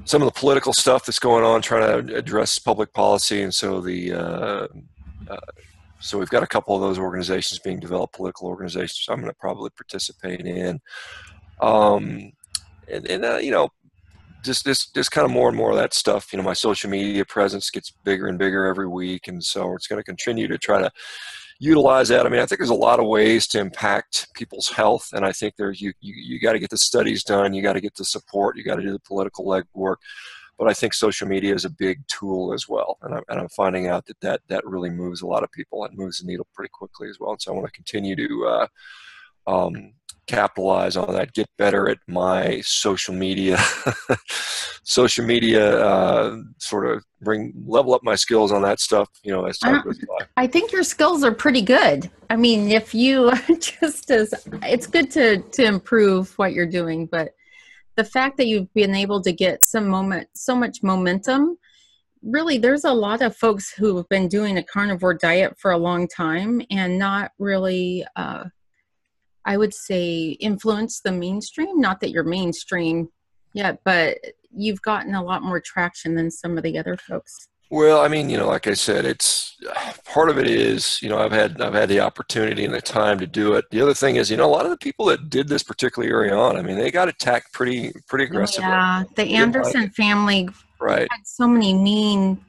some 0.04 0.22
of 0.22 0.26
the 0.26 0.40
political 0.40 0.74
stuff 0.74 1.06
that's 1.06 1.20
going 1.20 1.44
on, 1.44 1.62
trying 1.62 2.08
to 2.08 2.16
address 2.16 2.60
public 2.60 2.92
policy, 2.94 3.42
and 3.42 3.54
so 3.54 3.80
the 3.80 4.14
uh, 4.14 4.68
uh, 5.30 5.38
so 6.00 6.20
we've 6.20 6.30
got 6.30 6.44
a 6.44 6.48
couple 6.48 6.76
of 6.76 6.82
those 6.82 7.00
organizations 7.00 7.60
being 7.60 7.80
developed, 7.80 8.16
political 8.16 8.48
organizations. 8.48 9.06
I'm 9.10 9.20
going 9.20 9.32
to 9.32 9.38
probably 9.40 9.70
participate 9.70 10.46
in, 10.46 10.82
um, 11.62 12.34
and, 12.92 13.08
and 13.08 13.26
uh, 13.26 13.38
you 13.38 13.52
know, 13.52 13.70
just 14.44 14.66
this 14.66 14.88
just 14.92 15.12
kind 15.12 15.26
of 15.26 15.32
more 15.32 15.48
and 15.48 15.58
more 15.58 15.72
of 15.72 15.78
that 15.78 15.94
stuff. 15.94 16.34
You 16.34 16.38
know, 16.38 16.44
my 16.44 16.54
social 16.54 16.90
media 16.90 17.24
presence 17.24 17.70
gets 17.70 17.92
bigger 17.92 18.28
and 18.28 18.38
bigger 18.38 18.66
every 18.66 18.88
week, 18.88 19.28
and 19.28 19.44
so 19.44 19.74
it's 19.74 19.88
going 19.88 20.00
to 20.00 20.04
continue 20.04 20.48
to 20.48 20.58
try 20.58 20.82
to 20.82 20.92
utilize 21.60 22.10
that. 22.10 22.26
I 22.26 22.30
mean, 22.30 22.42
I 22.42 22.46
think 22.46 22.60
there's 22.60 22.70
a 22.70 22.74
lot 22.74 23.00
of 23.00 23.08
ways 23.08 23.48
to 23.48 23.60
impact 23.60 24.28
people's 24.34 24.70
health, 24.70 25.10
and 25.14 25.26
I 25.26 25.32
think 25.32 25.56
there's 25.56 25.82
you 25.82 25.94
you, 26.02 26.14
you 26.16 26.40
got 26.40 26.54
to 26.54 26.60
get 26.60 26.70
the 26.70 26.78
studies 26.78 27.24
done, 27.24 27.54
you 27.54 27.62
got 27.62 27.74
to 27.74 27.82
get 27.82 27.96
the 27.96 28.06
support, 28.06 28.58
you 28.58 28.64
got 28.64 28.76
to 28.76 28.82
do 28.82 28.92
the 28.92 29.00
political 29.00 29.46
legwork. 29.46 29.98
But 30.58 30.70
I 30.70 30.74
think 30.74 30.94
social 30.94 31.28
media 31.28 31.54
is 31.54 31.66
a 31.66 31.70
big 31.70 32.00
tool 32.08 32.54
as 32.54 32.70
well, 32.70 32.98
and 33.02 33.16
I'm, 33.16 33.24
and 33.28 33.40
I'm 33.42 33.50
finding 33.50 33.88
out 33.88 34.06
that, 34.06 34.20
that 34.22 34.42
that 34.48 34.66
really 34.66 34.90
moves 34.90 35.22
a 35.22 35.28
lot 35.28 35.44
of 35.44 35.52
people 35.52 35.84
and 35.84 35.98
moves 35.98 36.20
the 36.20 36.28
needle 36.28 36.48
pretty 36.54 36.70
quickly 36.74 37.10
as 37.10 37.20
well. 37.20 37.32
And 37.32 37.42
so 37.42 37.52
I 37.52 37.56
want 37.56 37.68
to 37.68 37.72
continue 37.72 38.16
to 38.16 38.46
uh, 38.48 38.68
um, 39.48 39.94
capitalize 40.28 40.98
on 40.98 41.14
that, 41.14 41.34
get 41.34 41.48
better 41.58 41.90
at 41.90 41.98
my 42.08 42.62
social 42.62 43.14
media, 43.14 43.58
social 44.84 45.26
media, 45.26 45.84
uh, 45.84 46.38
sort 46.58 46.86
of 46.86 47.04
bring 47.22 47.54
level 47.66 47.94
up 47.94 48.04
my 48.04 48.16
skills 48.16 48.52
on 48.52 48.62
that 48.64 48.80
stuff. 48.80 49.10
You 49.24 49.32
know, 49.32 49.46
as 49.46 49.58
time 49.60 49.82
goes 49.84 50.00
by. 50.00 50.26
I 50.38 50.48
think 50.48 50.72
your 50.72 50.84
skills 50.84 51.24
are 51.24 51.34
pretty 51.34 51.62
good. 51.62 52.10
I 52.30 52.36
mean, 52.36 52.72
if 52.72 52.94
you 52.94 53.32
just 53.60 54.12
as 54.12 54.34
it's 54.64 54.88
good 54.88 55.12
to 55.12 55.40
to 55.40 55.64
improve 55.64 56.38
what 56.38 56.54
you're 56.54 56.66
doing, 56.66 57.06
but 57.08 57.32
the 57.96 58.04
fact 58.04 58.38
that 58.38 58.48
you've 58.48 58.74
been 58.74 58.94
able 58.94 59.22
to 59.22 59.32
get 59.32 59.64
some 59.64 59.88
moment, 59.88 60.28
so 60.34 60.56
much 60.56 60.84
momentum. 60.84 61.58
Really, 62.22 62.58
there's 62.58 62.86
a 62.86 62.92
lot 62.92 63.22
of 63.22 63.36
folks 63.36 63.72
who 63.72 63.96
have 63.98 64.10
been 64.10 64.28
doing 64.28 64.58
a 64.58 64.64
carnivore 64.64 65.14
diet 65.14 65.58
for 65.60 65.72
a 65.72 65.78
long 65.78 66.08
time 66.08 66.62
and 66.72 66.98
not 66.98 67.32
really 67.38 68.04
uh, 68.16 68.46
I 69.46 69.58
would 69.58 69.74
say, 69.74 70.38
influence 70.40 71.02
the 71.02 71.12
mainstream. 71.12 71.80
Not 71.80 72.00
that 72.02 72.10
you're 72.10 72.24
mainstream 72.24 73.10
yet, 73.54 73.80
but 73.84 74.18
you've 74.52 74.82
gotten 74.82 75.16
a 75.16 75.24
lot 75.24 75.44
more 75.44 75.60
traction 75.60 76.16
than 76.16 76.32
some 76.32 76.58
of 76.58 76.64
the 76.64 76.78
other 76.78 76.98
folks. 76.98 77.48
Well, 77.72 78.02
I 78.02 78.08
mean, 78.08 78.30
you 78.30 78.38
know, 78.38 78.48
like 78.48 78.68
I 78.68 78.74
said, 78.74 79.06
it's 79.06 79.58
part 80.06 80.30
of 80.30 80.38
it 80.38 80.48
is, 80.48 81.02
you 81.02 81.10
know, 81.10 81.18
I've 81.18 81.32
had 81.32 81.60
I've 81.60 81.74
had 81.74 81.90
the 81.90 82.00
opportunity 82.00 82.64
and 82.64 82.74
the 82.74 82.82
time 82.82 83.18
to 83.20 83.28
do 83.28 83.56
it. 83.56 83.66
The 83.72 83.82
other 83.82 83.94
thing 83.94 84.18
is, 84.18 84.30
you 84.30 84.38
know, 84.38 84.46
a 84.46 84.54
lot 84.54 84.66
of 84.66 84.72
the 84.72 84.78
people 84.78 85.06
that 85.08 85.30
did 85.30 85.48
this 85.48 85.64
particularly 85.64 86.14
early 86.14 86.32
on, 86.32 86.58
I 86.58 86.62
mean, 86.62 86.78
they 86.78 86.92
got 86.92 87.10
attacked 87.10 87.54
pretty 87.54 87.92
pretty 88.08 88.26
oh, 88.26 88.28
aggressively. 88.28 88.70
Yeah, 88.70 89.04
the 89.16 89.34
Andersen 89.36 89.90
family 89.90 90.48
right 90.80 91.08
had 91.10 91.26
so 91.26 91.48
many 91.48 91.74
mean 91.74 92.40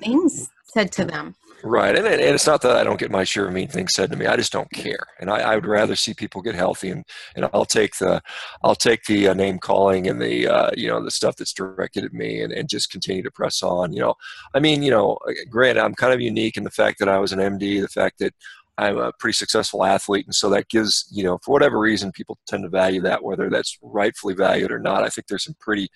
things 0.00 0.48
said 0.64 0.92
to 0.92 1.04
them. 1.04 1.34
Right, 1.64 1.96
and, 1.96 2.04
and 2.06 2.20
it's 2.20 2.46
not 2.46 2.60
that 2.62 2.76
I 2.76 2.82
don't 2.82 2.98
get 2.98 3.12
my 3.12 3.22
share 3.22 3.46
of 3.46 3.52
mean 3.52 3.68
things 3.68 3.94
said 3.94 4.10
to 4.10 4.16
me. 4.16 4.26
I 4.26 4.34
just 4.34 4.50
don't 4.50 4.70
care, 4.72 5.06
and 5.20 5.30
I, 5.30 5.38
I 5.38 5.54
would 5.54 5.66
rather 5.66 5.94
see 5.94 6.12
people 6.12 6.42
get 6.42 6.56
healthy, 6.56 6.90
and, 6.90 7.04
and 7.36 7.48
I'll 7.54 7.64
take 7.64 7.96
the 7.98 8.20
I'll 8.64 8.74
take 8.74 9.04
the 9.04 9.28
uh, 9.28 9.34
name 9.34 9.60
calling 9.60 10.08
and 10.08 10.20
the 10.20 10.48
uh, 10.48 10.70
you 10.76 10.88
know 10.88 11.02
the 11.04 11.10
stuff 11.12 11.36
that's 11.36 11.52
directed 11.52 12.04
at 12.04 12.12
me, 12.12 12.42
and, 12.42 12.52
and 12.52 12.68
just 12.68 12.90
continue 12.90 13.22
to 13.22 13.30
press 13.30 13.62
on. 13.62 13.92
You 13.92 14.00
know, 14.00 14.14
I 14.54 14.58
mean, 14.58 14.82
you 14.82 14.90
know, 14.90 15.18
granted, 15.50 15.82
I'm 15.82 15.94
kind 15.94 16.12
of 16.12 16.20
unique 16.20 16.56
in 16.56 16.64
the 16.64 16.70
fact 16.70 16.98
that 16.98 17.08
I 17.08 17.18
was 17.20 17.32
an 17.32 17.38
MD, 17.38 17.80
the 17.80 17.86
fact 17.88 18.18
that 18.18 18.34
I'm 18.76 18.98
a 18.98 19.12
pretty 19.20 19.34
successful 19.34 19.84
athlete, 19.84 20.26
and 20.26 20.34
so 20.34 20.50
that 20.50 20.68
gives 20.68 21.06
you 21.12 21.22
know 21.22 21.38
for 21.44 21.52
whatever 21.52 21.78
reason 21.78 22.10
people 22.10 22.38
tend 22.48 22.64
to 22.64 22.70
value 22.70 23.02
that, 23.02 23.22
whether 23.22 23.48
that's 23.50 23.78
rightfully 23.82 24.34
valued 24.34 24.72
or 24.72 24.80
not. 24.80 25.04
I 25.04 25.10
think 25.10 25.28
there's 25.28 25.44
some 25.44 25.56
pretty 25.60 25.90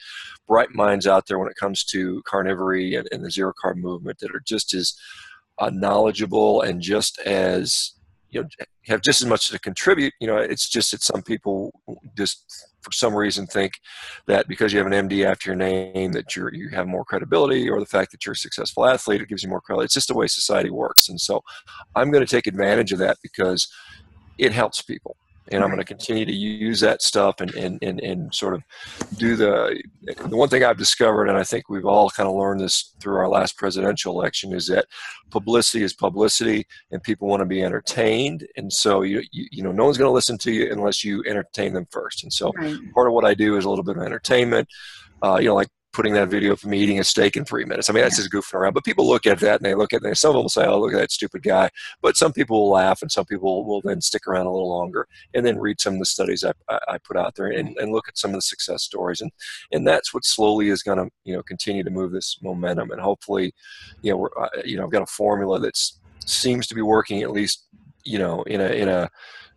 bright 0.46 0.74
minds 0.74 1.08
out 1.08 1.26
there 1.26 1.40
when 1.40 1.48
it 1.50 1.56
comes 1.56 1.82
to 1.86 2.22
carnivory 2.22 2.96
and, 2.96 3.08
and 3.10 3.24
the 3.24 3.32
zero 3.32 3.52
carb 3.64 3.78
movement 3.78 4.18
that 4.20 4.30
are 4.30 4.42
just 4.46 4.72
as 4.74 4.94
uh, 5.58 5.70
knowledgeable 5.72 6.62
and 6.62 6.80
just 6.80 7.18
as 7.20 7.92
you 8.30 8.42
know 8.42 8.48
have 8.86 9.00
just 9.00 9.22
as 9.22 9.28
much 9.28 9.48
to 9.50 9.58
contribute. 9.58 10.12
You 10.20 10.26
know, 10.26 10.36
it's 10.36 10.68
just 10.68 10.90
that 10.92 11.02
some 11.02 11.22
people 11.22 11.72
just 12.16 12.44
for 12.82 12.92
some 12.92 13.14
reason 13.14 13.46
think 13.46 13.72
that 14.26 14.46
because 14.46 14.72
you 14.72 14.78
have 14.78 14.86
an 14.90 15.08
MD 15.08 15.24
after 15.24 15.50
your 15.50 15.56
name 15.56 16.12
that 16.12 16.36
you're 16.36 16.52
you 16.54 16.68
have 16.70 16.86
more 16.86 17.04
credibility, 17.04 17.68
or 17.68 17.80
the 17.80 17.86
fact 17.86 18.12
that 18.12 18.24
you're 18.24 18.32
a 18.32 18.36
successful 18.36 18.86
athlete 18.86 19.20
it 19.20 19.28
gives 19.28 19.42
you 19.42 19.48
more 19.48 19.60
credibility. 19.60 19.86
It's 19.86 19.94
just 19.94 20.08
the 20.08 20.14
way 20.14 20.26
society 20.26 20.70
works, 20.70 21.08
and 21.08 21.20
so 21.20 21.42
I'm 21.94 22.10
going 22.10 22.24
to 22.24 22.30
take 22.30 22.46
advantage 22.46 22.92
of 22.92 22.98
that 23.00 23.18
because 23.22 23.68
it 24.38 24.52
helps 24.52 24.82
people 24.82 25.16
and 25.52 25.62
I'm 25.62 25.70
going 25.70 25.78
to 25.78 25.84
continue 25.84 26.24
to 26.24 26.32
use 26.32 26.80
that 26.80 27.02
stuff 27.02 27.40
and, 27.40 27.54
and, 27.54 27.78
and, 27.82 28.00
and 28.00 28.34
sort 28.34 28.54
of 28.54 28.62
do 29.16 29.36
the 29.36 29.80
the 30.02 30.36
one 30.36 30.48
thing 30.48 30.64
I've 30.64 30.78
discovered, 30.78 31.26
and 31.26 31.36
I 31.36 31.44
think 31.44 31.68
we've 31.68 31.84
all 31.84 32.10
kind 32.10 32.28
of 32.28 32.34
learned 32.34 32.60
this 32.60 32.94
through 33.00 33.16
our 33.16 33.28
last 33.28 33.56
presidential 33.56 34.18
election, 34.18 34.52
is 34.52 34.66
that 34.68 34.86
publicity 35.30 35.84
is 35.84 35.92
publicity, 35.92 36.66
and 36.90 37.02
people 37.02 37.28
want 37.28 37.40
to 37.40 37.46
be 37.46 37.62
entertained, 37.62 38.46
and 38.56 38.72
so 38.72 39.02
you 39.02 39.22
you, 39.32 39.46
you 39.50 39.62
know 39.62 39.72
no 39.72 39.84
one's 39.84 39.98
going 39.98 40.08
to 40.08 40.12
listen 40.12 40.38
to 40.38 40.52
you 40.52 40.70
unless 40.72 41.04
you 41.04 41.22
entertain 41.26 41.72
them 41.72 41.86
first, 41.90 42.22
and 42.22 42.32
so 42.32 42.52
right. 42.56 42.76
part 42.94 43.08
of 43.08 43.14
what 43.14 43.24
I 43.24 43.34
do 43.34 43.56
is 43.56 43.64
a 43.64 43.70
little 43.70 43.84
bit 43.84 43.96
of 43.96 44.02
entertainment. 44.02 44.68
Uh, 45.22 45.38
you 45.40 45.48
know, 45.48 45.54
like 45.54 45.68
putting 45.96 46.12
that 46.12 46.28
video 46.28 46.52
of 46.52 46.64
me 46.66 46.78
eating 46.78 47.00
a 47.00 47.04
steak 47.04 47.36
in 47.36 47.44
three 47.46 47.64
minutes. 47.64 47.88
I 47.88 47.94
mean, 47.94 48.02
that's 48.02 48.16
just 48.16 48.30
goofing 48.30 48.54
around. 48.54 48.74
But 48.74 48.84
people 48.84 49.08
look 49.08 49.26
at 49.26 49.40
that 49.40 49.56
and 49.56 49.64
they 49.64 49.74
look 49.74 49.94
at 49.94 50.04
it. 50.04 50.16
Some 50.18 50.28
of 50.30 50.34
them 50.34 50.42
will 50.44 50.50
say, 50.50 50.66
"Oh, 50.66 50.78
look 50.78 50.92
at 50.92 50.98
that 50.98 51.10
stupid 51.10 51.42
guy," 51.42 51.70
but 52.02 52.18
some 52.18 52.34
people 52.34 52.60
will 52.60 52.70
laugh, 52.70 53.00
and 53.00 53.10
some 53.10 53.24
people 53.24 53.64
will 53.64 53.80
then 53.80 54.02
stick 54.02 54.26
around 54.26 54.44
a 54.44 54.52
little 54.52 54.68
longer 54.68 55.08
and 55.34 55.44
then 55.44 55.58
read 55.58 55.80
some 55.80 55.94
of 55.94 55.98
the 55.98 56.06
studies 56.06 56.44
I, 56.44 56.52
I 56.86 56.98
put 56.98 57.16
out 57.16 57.34
there 57.34 57.46
and, 57.46 57.76
and 57.78 57.92
look 57.92 58.08
at 58.08 58.18
some 58.18 58.30
of 58.30 58.36
the 58.36 58.42
success 58.42 58.82
stories. 58.82 59.22
And 59.22 59.32
and 59.72 59.88
that's 59.88 60.12
what 60.12 60.26
slowly 60.26 60.68
is 60.68 60.82
going 60.82 60.98
to 60.98 61.08
you 61.24 61.34
know 61.34 61.42
continue 61.42 61.82
to 61.82 61.90
move 61.90 62.12
this 62.12 62.36
momentum. 62.42 62.90
And 62.90 63.00
hopefully, 63.00 63.54
you 64.02 64.10
know, 64.12 64.18
we're, 64.18 64.38
uh, 64.38 64.48
you 64.66 64.76
know, 64.76 64.84
I've 64.84 64.92
got 64.92 65.02
a 65.02 65.06
formula 65.06 65.58
that 65.60 65.78
seems 66.26 66.66
to 66.66 66.74
be 66.74 66.82
working 66.82 67.22
at 67.22 67.32
least 67.32 67.64
you 68.04 68.18
know 68.18 68.42
in 68.42 68.60
a 68.60 68.68
in 68.68 68.88
a 68.88 69.10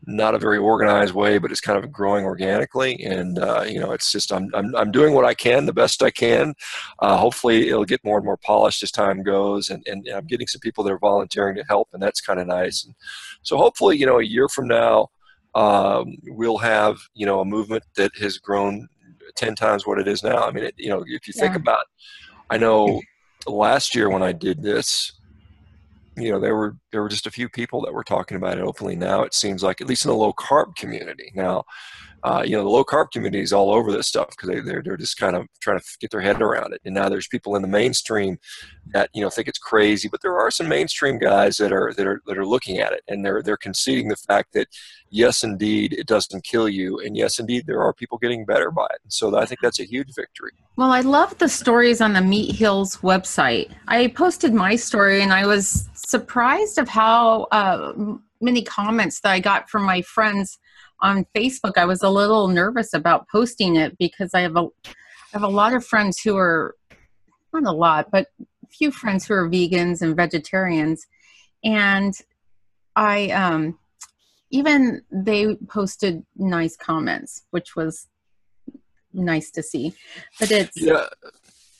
not 0.05 0.33
a 0.33 0.39
very 0.39 0.57
organized 0.57 1.13
way, 1.13 1.37
but 1.37 1.51
it's 1.51 1.61
kind 1.61 1.77
of 1.77 1.91
growing 1.91 2.25
organically. 2.25 3.03
And 3.03 3.37
uh, 3.39 3.65
you 3.67 3.79
know, 3.79 3.91
it's 3.91 4.11
just 4.11 4.31
I'm, 4.31 4.49
I'm 4.53 4.75
I'm 4.75 4.91
doing 4.91 5.13
what 5.13 5.25
I 5.25 5.33
can, 5.33 5.65
the 5.65 5.73
best 5.73 6.01
I 6.01 6.11
can. 6.11 6.53
Uh, 6.99 7.17
hopefully, 7.17 7.69
it'll 7.69 7.85
get 7.85 8.03
more 8.03 8.17
and 8.17 8.25
more 8.25 8.37
polished 8.37 8.81
as 8.83 8.91
time 8.91 9.23
goes, 9.23 9.69
and, 9.69 9.85
and 9.87 10.07
I'm 10.09 10.25
getting 10.25 10.47
some 10.47 10.61
people 10.61 10.83
that 10.83 10.93
are 10.93 10.99
volunteering 10.99 11.55
to 11.57 11.63
help, 11.63 11.89
and 11.93 12.01
that's 12.01 12.21
kind 12.21 12.39
of 12.39 12.47
nice. 12.47 12.85
And 12.85 12.95
so, 13.41 13.57
hopefully, 13.57 13.97
you 13.97 14.05
know, 14.05 14.19
a 14.19 14.23
year 14.23 14.47
from 14.47 14.67
now, 14.67 15.09
um, 15.55 16.15
we'll 16.27 16.57
have 16.57 16.97
you 17.13 17.25
know 17.25 17.41
a 17.41 17.45
movement 17.45 17.83
that 17.95 18.11
has 18.19 18.37
grown 18.37 18.87
ten 19.35 19.55
times 19.55 19.85
what 19.85 19.99
it 19.99 20.07
is 20.07 20.23
now. 20.23 20.43
I 20.43 20.51
mean, 20.51 20.65
it, 20.65 20.75
you 20.77 20.89
know, 20.89 21.03
if 21.07 21.27
you 21.27 21.33
think 21.33 21.55
about, 21.55 21.85
I 22.49 22.57
know 22.57 23.01
last 23.47 23.95
year 23.95 24.09
when 24.09 24.23
I 24.23 24.31
did 24.31 24.61
this, 24.61 25.18
you 26.19 26.31
know 26.31 26.39
there 26.39 26.55
were 26.55 26.75
there 26.91 27.01
were 27.01 27.09
just 27.09 27.27
a 27.27 27.31
few 27.31 27.49
people 27.49 27.81
that 27.81 27.93
were 27.93 28.03
talking 28.03 28.37
about 28.37 28.57
it 28.57 28.63
openly 28.63 28.95
now 28.95 29.23
it 29.23 29.33
seems 29.33 29.63
like 29.63 29.81
at 29.81 29.87
least 29.87 30.05
in 30.05 30.09
the 30.09 30.15
low 30.15 30.33
carb 30.33 30.75
community. 30.75 31.31
Now 31.35 31.63
uh, 32.23 32.43
you 32.45 32.55
know 32.55 32.63
the 32.63 32.69
low 32.69 32.83
carb 32.83 33.11
community 33.11 33.41
is 33.41 33.53
all 33.53 33.71
over 33.71 33.91
this 33.91 34.07
stuff 34.07 34.29
because 34.29 34.49
they, 34.49 34.59
they're, 34.59 34.81
they're 34.83 34.97
just 34.97 35.17
kind 35.17 35.35
of 35.35 35.47
trying 35.61 35.79
to 35.79 35.85
get 35.99 36.11
their 36.11 36.21
head 36.21 36.41
around 36.41 36.73
it. 36.73 36.81
And 36.83 36.93
now 36.93 37.09
there's 37.09 37.27
people 37.27 37.55
in 37.55 37.61
the 37.61 37.67
mainstream 37.67 38.37
that 38.93 39.09
you 39.13 39.21
know 39.21 39.29
think 39.29 39.47
it's 39.47 39.59
crazy 39.59 40.07
but 40.07 40.21
there 40.21 40.37
are 40.39 40.49
some 40.49 40.67
mainstream 40.67 41.19
guys 41.19 41.57
that 41.57 41.71
are 41.71 41.93
that 41.95 42.07
are 42.07 42.21
that 42.25 42.37
are 42.37 42.45
looking 42.45 42.79
at 42.79 42.91
it. 42.93 43.01
And 43.07 43.23
they're 43.23 43.41
they're 43.41 43.57
conceding 43.57 44.09
the 44.09 44.15
fact 44.15 44.53
that 44.53 44.67
yes 45.09 45.43
indeed 45.43 45.93
it 45.93 46.07
doesn't 46.07 46.43
kill 46.43 46.67
you 46.67 46.99
and 46.99 47.15
yes 47.15 47.39
indeed 47.39 47.65
there 47.65 47.81
are 47.81 47.93
people 47.93 48.17
getting 48.17 48.45
better 48.45 48.71
by 48.71 48.85
it. 48.85 48.99
And 49.03 49.13
so 49.13 49.37
i 49.37 49.45
think 49.45 49.61
that's 49.61 49.79
a 49.79 49.85
huge 49.85 50.13
victory. 50.13 50.51
Well 50.75 50.91
i 50.91 51.01
love 51.01 51.37
the 51.37 51.49
stories 51.49 52.01
on 52.01 52.13
the 52.13 52.19
MeatHeals 52.19 52.99
website. 53.01 53.71
I 53.87 54.07
posted 54.07 54.53
my 54.53 54.75
story 54.75 55.21
and 55.21 55.31
i 55.31 55.45
was 55.45 55.87
surprised 55.93 56.77
of 56.77 56.89
how 56.89 57.43
uh, 57.51 57.93
many 58.41 58.63
comments 58.63 59.21
that 59.21 59.31
i 59.31 59.39
got 59.39 59.69
from 59.69 59.83
my 59.83 60.01
friends 60.01 60.59
on 61.01 61.25
Facebook, 61.35 61.77
I 61.77 61.85
was 61.85 62.03
a 62.03 62.09
little 62.09 62.47
nervous 62.47 62.93
about 62.93 63.27
posting 63.29 63.75
it 63.75 63.97
because 63.97 64.33
I 64.33 64.41
have 64.41 64.55
a 64.55 64.67
I 64.91 65.33
have 65.33 65.43
a 65.43 65.47
lot 65.47 65.73
of 65.73 65.85
friends 65.85 66.19
who 66.19 66.37
are 66.37 66.75
not 67.53 67.65
a 67.65 67.71
lot, 67.71 68.09
but 68.11 68.27
a 68.41 68.67
few 68.67 68.91
friends 68.91 69.25
who 69.25 69.33
are 69.35 69.49
vegans 69.49 70.01
and 70.01 70.15
vegetarians, 70.15 71.05
and 71.63 72.13
I 72.95 73.29
um, 73.29 73.77
even 74.51 75.01
they 75.11 75.55
posted 75.67 76.25
nice 76.35 76.75
comments, 76.75 77.43
which 77.51 77.75
was 77.75 78.07
nice 79.13 79.51
to 79.51 79.63
see. 79.63 79.93
But 80.39 80.51
it's 80.51 80.81
yeah. 80.81 81.05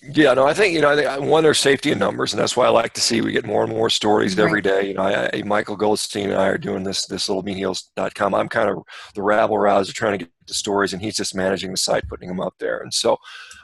Yeah, 0.01 0.33
no, 0.33 0.47
I 0.47 0.53
think 0.53 0.73
you 0.73 0.79
know. 0.79 0.89
I 0.89 0.95
think 0.95 1.07
uh, 1.09 1.19
one, 1.19 1.43
there's 1.43 1.59
safety 1.59 1.91
in 1.91 1.99
numbers, 1.99 2.31
and 2.31 2.41
that's 2.41 2.55
why 2.55 2.65
I 2.65 2.69
like 2.69 2.93
to 2.93 3.01
see 3.01 3.19
we 3.19 3.33
get 3.33 3.45
more 3.45 3.63
and 3.63 3.71
more 3.71 3.89
stories 3.89 4.37
right. 4.37 4.45
every 4.45 4.61
day. 4.61 4.87
You 4.87 4.93
know, 4.93 5.01
I, 5.01 5.29
I, 5.33 5.41
Michael 5.43 5.75
Goldstein 5.75 6.29
and 6.29 6.39
I 6.39 6.47
are 6.47 6.57
doing 6.57 6.83
this 6.83 7.05
this 7.05 7.27
little 7.27 7.43
meatheals.com. 7.43 8.33
I'm 8.33 8.47
kind 8.47 8.69
of 8.69 8.77
the 9.13 9.21
rabble 9.21 9.57
rouser 9.57 9.91
trying 9.91 10.13
to 10.13 10.25
get 10.25 10.31
the 10.47 10.53
stories, 10.53 10.93
and 10.93 11.01
he's 11.01 11.17
just 11.17 11.35
managing 11.35 11.71
the 11.71 11.77
site, 11.77 12.07
putting 12.07 12.29
them 12.29 12.39
up 12.39 12.53
there. 12.59 12.77
And 12.77 12.93
so, 12.93 13.17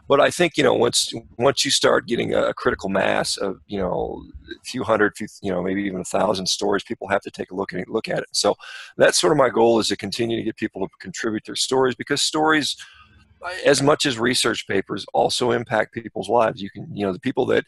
but 0.10 0.20
I 0.20 0.30
think 0.30 0.58
you 0.58 0.64
know 0.64 0.74
once 0.74 1.14
once 1.38 1.64
you 1.64 1.72
start 1.72 2.06
getting 2.06 2.34
a 2.34 2.54
critical 2.54 2.90
mass 2.90 3.38
of 3.38 3.62
you 3.68 3.80
know 3.80 4.22
a 4.52 4.66
few 4.66 4.84
hundred, 4.84 5.16
few, 5.16 5.28
you 5.42 5.54
know 5.54 5.64
maybe 5.64 5.84
even 5.84 6.02
a 6.02 6.06
thousand 6.06 6.48
stories, 6.48 6.84
people 6.84 7.08
have 7.08 7.22
to 7.22 7.32
take 7.32 7.52
a 7.52 7.56
look 7.56 7.72
at 7.72 7.80
it. 7.80 7.88
Look 7.88 8.10
at 8.10 8.20
it. 8.20 8.30
So 8.34 8.56
that's 8.98 9.22
sort 9.22 9.32
of 9.32 9.38
my 9.38 9.50
goal 9.50 9.80
is 9.80 9.88
to 9.88 9.96
continue 9.96 10.36
to 10.36 10.44
get 10.44 10.58
people 10.58 10.86
to 10.86 10.94
contribute 11.00 11.46
their 11.46 11.56
stories 11.56 11.96
because 11.96 12.22
stories 12.22 12.76
as 13.66 13.82
much 13.82 14.06
as 14.06 14.18
research 14.18 14.68
papers 14.68 15.06
also 15.14 15.52
impact 15.52 15.94
people's 15.94 16.30
lives. 16.30 16.62
You 16.62 16.70
can, 16.70 16.88
you 16.96 17.06
know, 17.06 17.14
the 17.14 17.20
people 17.20 17.46
that 17.48 17.66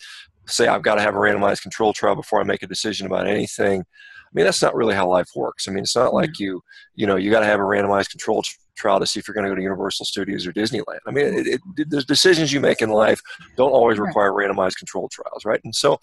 say 0.48 0.68
I've 0.68 0.82
got 0.82 0.96
to 0.96 1.02
have 1.02 1.16
a 1.16 1.18
randomized 1.18 1.62
control 1.62 1.94
trial 1.94 2.16
before 2.16 2.40
I 2.40 2.44
make 2.44 2.64
a 2.64 2.68
decision 2.68 3.08
about 3.08 3.28
anything. 3.28 3.82
I 3.82 4.30
mean, 4.34 4.46
that's 4.46 4.62
not 4.62 4.76
really 4.76 4.96
how 4.96 5.08
life 5.08 5.30
works. 5.36 5.68
I 5.68 5.72
mean, 5.72 5.84
it's 5.84 5.96
not 5.96 6.14
like 6.14 6.32
mm-hmm. 6.32 6.44
you, 6.44 6.64
you 6.96 7.08
know, 7.08 7.16
you 7.16 7.32
got 7.32 7.40
to 7.42 7.46
have 7.46 7.60
a 7.60 7.64
randomized 7.64 8.10
control 8.10 8.44
trial 8.76 9.00
to 9.00 9.08
see 9.08 9.20
if 9.20 9.28
you're 9.28 9.34
going 9.36 9.46
to 9.46 9.50
go 9.50 9.56
to 9.56 9.62
Universal 9.62 10.06
Studios 10.06 10.46
or 10.46 10.54
Disneyland. 10.54 11.00
I 11.08 11.12
mean, 11.12 11.26
it, 11.26 11.48
it, 11.48 11.62
the 11.90 12.04
decisions 12.04 12.52
you 12.52 12.60
make 12.60 12.82
in 12.82 12.90
life 12.90 13.20
don't 13.56 13.72
always 13.72 14.00
require 14.00 14.32
randomized 14.32 14.78
control 14.78 15.10
trials, 15.10 15.46
right? 15.46 15.62
And 15.64 15.74
so, 15.74 16.00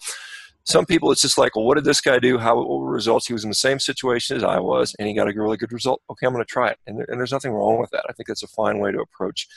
some 0.65 0.85
people 0.85 1.11
it's 1.11 1.21
just 1.21 1.37
like 1.37 1.55
well 1.55 1.65
what 1.65 1.75
did 1.75 1.85
this 1.85 2.01
guy 2.01 2.19
do? 2.19 2.37
How 2.37 2.57
what 2.57 2.67
were 2.67 2.91
results? 2.91 3.27
He 3.27 3.33
was 3.33 3.43
in 3.43 3.49
the 3.49 3.55
same 3.55 3.79
situation 3.79 4.35
as 4.35 4.43
i 4.43 4.59
was 4.59 4.95
and 4.97 5.07
he 5.07 5.13
got 5.13 5.29
a 5.29 5.33
really 5.33 5.57
good 5.57 5.71
result. 5.71 6.01
Okay 6.09 6.25
i'm 6.25 6.33
going 6.33 6.43
to 6.43 6.51
try 6.51 6.69
it. 6.69 6.79
And, 6.87 6.99
there, 6.99 7.05
and, 7.09 7.19
there's 7.19 7.31
nothing 7.31 7.51
wrong 7.51 7.79
with 7.79 7.91
that. 7.91 8.05
I 8.09 8.13
think 8.13 8.27
that's 8.27 8.43
a 8.43 8.47
fine 8.47 8.79
way 8.79 8.91
to 8.91 8.99
approach 8.99 9.47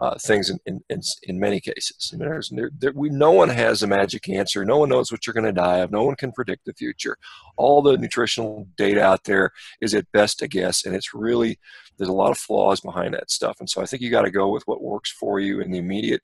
uh, 0.00 0.18
things 0.18 0.50
in, 0.50 0.58
in, 0.66 0.80
in, 0.88 1.00
in, 1.24 1.38
many 1.38 1.60
cases. 1.60 2.10
I 2.12 2.16
mean, 2.16 2.28
there's, 2.28 2.48
there, 2.48 2.70
there, 2.76 2.92
we, 2.92 3.08
no 3.08 3.30
one 3.30 3.48
has 3.48 3.84
a 3.84 3.86
magic 3.86 4.28
answer. 4.28 4.64
No 4.64 4.78
one 4.78 4.88
knows 4.88 5.12
what 5.12 5.24
you're 5.24 5.34
going 5.34 5.44
to 5.44 5.52
die 5.52 5.78
of. 5.78 5.92
No 5.92 6.02
one 6.02 6.16
can 6.16 6.32
predict 6.32 6.64
the 6.64 6.72
future. 6.72 7.16
All 7.56 7.82
the 7.82 7.96
nutritional 7.96 8.66
data 8.76 9.00
out 9.00 9.22
there 9.24 9.52
is 9.80 9.94
at 9.94 10.10
best 10.10 10.42
a 10.42 10.48
guess 10.48 10.84
and 10.84 10.96
it's 10.96 11.14
really 11.14 11.58
there's 11.98 12.08
a 12.08 12.12
lot 12.12 12.32
of 12.32 12.38
flaws 12.38 12.80
behind 12.80 13.14
that 13.14 13.30
stuff. 13.30 13.58
And 13.60 13.70
so 13.70 13.80
i 13.80 13.86
think 13.86 14.02
you 14.02 14.10
got 14.10 14.22
to 14.22 14.30
go 14.30 14.48
with 14.48 14.64
what 14.66 14.82
works 14.82 15.10
for 15.10 15.38
you 15.38 15.60
in 15.60 15.70
the 15.70 15.78
immediate 15.78 16.22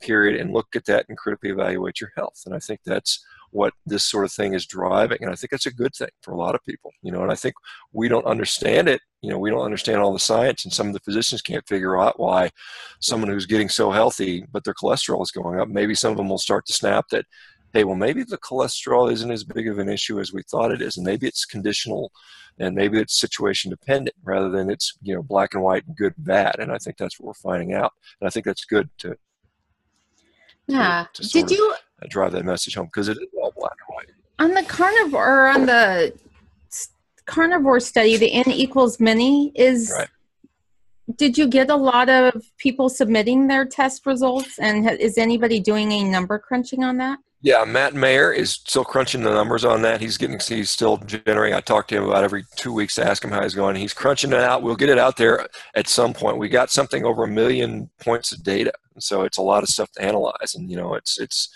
period 0.00 0.40
and 0.40 0.52
look 0.52 0.74
at 0.74 0.86
that 0.86 1.06
and 1.08 1.16
critically 1.16 1.50
evaluate 1.50 2.00
your 2.00 2.10
health. 2.16 2.42
And 2.46 2.54
i 2.54 2.58
think 2.58 2.80
that's 2.84 3.24
what 3.50 3.74
this 3.84 4.04
sort 4.04 4.24
of 4.24 4.32
thing 4.32 4.54
is 4.54 4.66
driving. 4.66 5.18
And 5.20 5.30
I 5.30 5.34
think 5.34 5.50
that's 5.50 5.66
a 5.66 5.74
good 5.74 5.94
thing 5.94 6.08
for 6.22 6.32
a 6.32 6.36
lot 6.36 6.54
of 6.54 6.64
people, 6.64 6.92
you 7.02 7.10
know, 7.10 7.22
and 7.22 7.32
I 7.32 7.34
think 7.34 7.54
we 7.92 8.08
don't 8.08 8.26
understand 8.26 8.88
it. 8.88 9.00
You 9.22 9.30
know, 9.30 9.38
we 9.38 9.50
don't 9.50 9.64
understand 9.64 10.00
all 10.00 10.12
the 10.12 10.18
science 10.18 10.64
and 10.64 10.72
some 10.72 10.86
of 10.86 10.92
the 10.92 11.00
physicians 11.00 11.42
can't 11.42 11.66
figure 11.66 12.00
out 12.00 12.18
why 12.18 12.50
someone 13.00 13.30
who's 13.30 13.46
getting 13.46 13.68
so 13.68 13.90
healthy, 13.90 14.44
but 14.52 14.64
their 14.64 14.74
cholesterol 14.74 15.22
is 15.22 15.30
going 15.30 15.58
up. 15.60 15.68
Maybe 15.68 15.94
some 15.94 16.10
of 16.10 16.16
them 16.16 16.28
will 16.28 16.38
start 16.38 16.64
to 16.66 16.72
snap 16.72 17.06
that, 17.10 17.26
hey, 17.72 17.84
well, 17.84 17.96
maybe 17.96 18.22
the 18.22 18.38
cholesterol 18.38 19.12
isn't 19.12 19.30
as 19.30 19.44
big 19.44 19.68
of 19.68 19.78
an 19.78 19.88
issue 19.88 20.20
as 20.20 20.32
we 20.32 20.42
thought 20.42 20.72
it 20.72 20.82
is. 20.82 20.96
And 20.96 21.04
maybe 21.04 21.26
it's 21.26 21.44
conditional 21.44 22.12
and 22.58 22.74
maybe 22.74 22.98
it's 22.98 23.18
situation 23.18 23.70
dependent 23.70 24.16
rather 24.22 24.48
than 24.48 24.70
it's, 24.70 24.96
you 25.02 25.14
know, 25.14 25.22
black 25.22 25.54
and 25.54 25.62
white, 25.62 25.94
good, 25.96 26.14
bad. 26.18 26.56
And 26.58 26.70
I 26.70 26.78
think 26.78 26.96
that's 26.96 27.18
what 27.18 27.26
we're 27.26 27.34
finding 27.34 27.74
out. 27.74 27.92
And 28.20 28.28
I 28.28 28.30
think 28.30 28.46
that's 28.46 28.64
good 28.64 28.88
to, 28.98 29.16
yeah. 30.66 31.06
To, 31.14 31.22
to 31.22 31.28
Did 31.28 31.50
you 31.50 31.74
drive 32.08 32.32
that 32.32 32.44
message 32.44 32.74
home 32.74 32.86
because 32.86 33.08
it 33.08 33.18
is 33.18 33.28
all 33.40 33.52
black 33.56 33.72
and 33.88 33.94
white. 33.94 34.08
On 34.38 34.54
the 34.54 34.62
carnivore, 34.68 35.48
on 35.48 35.66
the 35.66 36.12
carnivore 37.26 37.80
study, 37.80 38.16
the 38.16 38.32
N 38.32 38.50
equals 38.50 39.00
many 39.00 39.52
is. 39.54 39.92
Right. 39.96 40.08
Did 41.16 41.36
you 41.36 41.48
get 41.48 41.70
a 41.70 41.76
lot 41.76 42.08
of 42.08 42.44
people 42.56 42.88
submitting 42.88 43.48
their 43.48 43.64
test 43.64 44.06
results, 44.06 44.58
and 44.60 44.88
is 44.88 45.18
anybody 45.18 45.58
doing 45.58 45.86
any 45.86 46.04
number 46.04 46.38
crunching 46.38 46.84
on 46.84 46.98
that? 46.98 47.18
Yeah, 47.42 47.64
Matt 47.64 47.94
Mayer 47.94 48.32
is 48.32 48.52
still 48.52 48.84
crunching 48.84 49.22
the 49.22 49.32
numbers 49.32 49.64
on 49.64 49.80
that. 49.82 50.00
He's 50.00 50.18
getting, 50.18 50.38
he's 50.38 50.68
still 50.68 50.98
generating. 50.98 51.54
I 51.54 51.60
talk 51.60 51.88
to 51.88 51.96
him 51.96 52.04
about 52.04 52.22
every 52.22 52.44
two 52.56 52.72
weeks 52.72 52.94
to 52.96 53.06
ask 53.06 53.24
him 53.24 53.30
how 53.30 53.42
he's 53.42 53.54
going. 53.54 53.76
He's 53.76 53.94
crunching 53.94 54.32
it 54.32 54.40
out. 54.40 54.62
We'll 54.62 54.76
get 54.76 54.90
it 54.90 54.98
out 54.98 55.16
there 55.16 55.48
at 55.74 55.88
some 55.88 56.12
point. 56.12 56.36
We 56.36 56.50
got 56.50 56.70
something 56.70 57.04
over 57.04 57.24
a 57.24 57.28
million 57.28 57.88
points 57.98 58.30
of 58.30 58.42
data, 58.42 58.72
so 58.98 59.22
it's 59.22 59.38
a 59.38 59.42
lot 59.42 59.62
of 59.62 59.70
stuff 59.70 59.90
to 59.92 60.02
analyze. 60.02 60.54
And 60.54 60.70
you 60.70 60.76
know, 60.76 60.94
it's 60.94 61.18
it's 61.18 61.48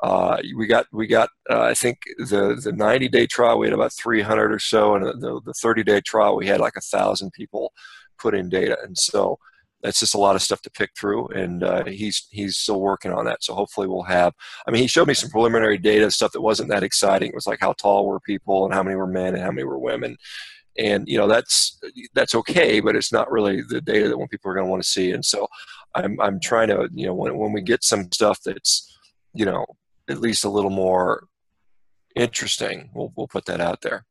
uh, 0.00 0.36
we 0.56 0.66
got 0.66 0.86
we 0.92 1.06
got 1.06 1.30
uh, 1.50 1.62
I 1.62 1.74
think 1.74 1.98
the 2.18 2.60
the 2.62 2.72
90 2.72 3.08
day 3.08 3.26
trial 3.26 3.58
we 3.58 3.66
had 3.66 3.74
about 3.74 3.92
300 3.92 4.52
or 4.52 4.58
so, 4.58 4.94
and 4.94 5.04
the 5.04 5.40
the 5.44 5.54
30 5.54 5.84
day 5.84 6.00
trial 6.00 6.36
we 6.36 6.46
had 6.46 6.60
like 6.60 6.76
a 6.76 6.82
thousand 6.82 7.32
people 7.32 7.72
put 8.18 8.34
in 8.34 8.48
data, 8.48 8.76
and 8.82 8.96
so 8.96 9.38
that's 9.82 10.00
just 10.00 10.14
a 10.14 10.18
lot 10.18 10.34
of 10.34 10.42
stuff 10.42 10.60
to 10.62 10.70
pick 10.70 10.90
through 10.98 11.28
and 11.28 11.62
uh, 11.62 11.84
he's 11.84 12.26
he's 12.30 12.56
still 12.56 12.80
working 12.80 13.12
on 13.12 13.24
that. 13.24 13.42
So 13.42 13.54
hopefully 13.54 13.86
we'll 13.86 14.02
have 14.02 14.32
i 14.66 14.70
mean 14.70 14.82
he 14.82 14.88
showed 14.88 15.06
me 15.06 15.14
some 15.14 15.30
preliminary 15.30 15.78
data 15.78 16.10
stuff 16.10 16.32
that 16.32 16.40
wasn't 16.40 16.70
that 16.70 16.82
exciting. 16.82 17.28
It 17.28 17.34
was 17.34 17.46
like 17.46 17.60
how 17.60 17.72
tall 17.74 18.06
were 18.06 18.20
people 18.20 18.64
and 18.64 18.74
how 18.74 18.82
many 18.82 18.96
were 18.96 19.06
men 19.06 19.34
and 19.34 19.42
how 19.42 19.50
many 19.50 19.64
were 19.64 19.78
women. 19.78 20.16
And 20.78 21.08
you 21.08 21.16
know 21.16 21.28
that's 21.28 21.78
that's 22.14 22.34
okay 22.34 22.80
but 22.80 22.96
it's 22.96 23.12
not 23.12 23.30
really 23.30 23.62
the 23.62 23.80
data 23.80 24.08
that 24.08 24.30
people 24.30 24.50
are 24.50 24.54
going 24.54 24.66
to 24.66 24.70
want 24.70 24.82
to 24.82 24.88
see. 24.88 25.12
And 25.12 25.24
so 25.24 25.46
i'm 25.94 26.20
i'm 26.20 26.40
trying 26.40 26.68
to 26.68 26.88
you 26.92 27.06
know 27.06 27.14
when, 27.14 27.36
when 27.38 27.52
we 27.52 27.62
get 27.62 27.84
some 27.84 28.10
stuff 28.12 28.40
that's 28.44 28.92
you 29.34 29.44
know 29.44 29.64
at 30.08 30.20
least 30.20 30.44
a 30.44 30.50
little 30.50 30.70
more 30.70 31.26
interesting. 32.14 32.90
We'll, 32.94 33.12
we'll 33.16 33.28
put 33.28 33.44
that 33.46 33.60
out 33.60 33.82
there. 33.82 34.04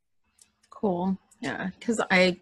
Cool. 0.70 1.18
Yeah 1.42 1.70
because 1.80 2.02
i 2.12 2.38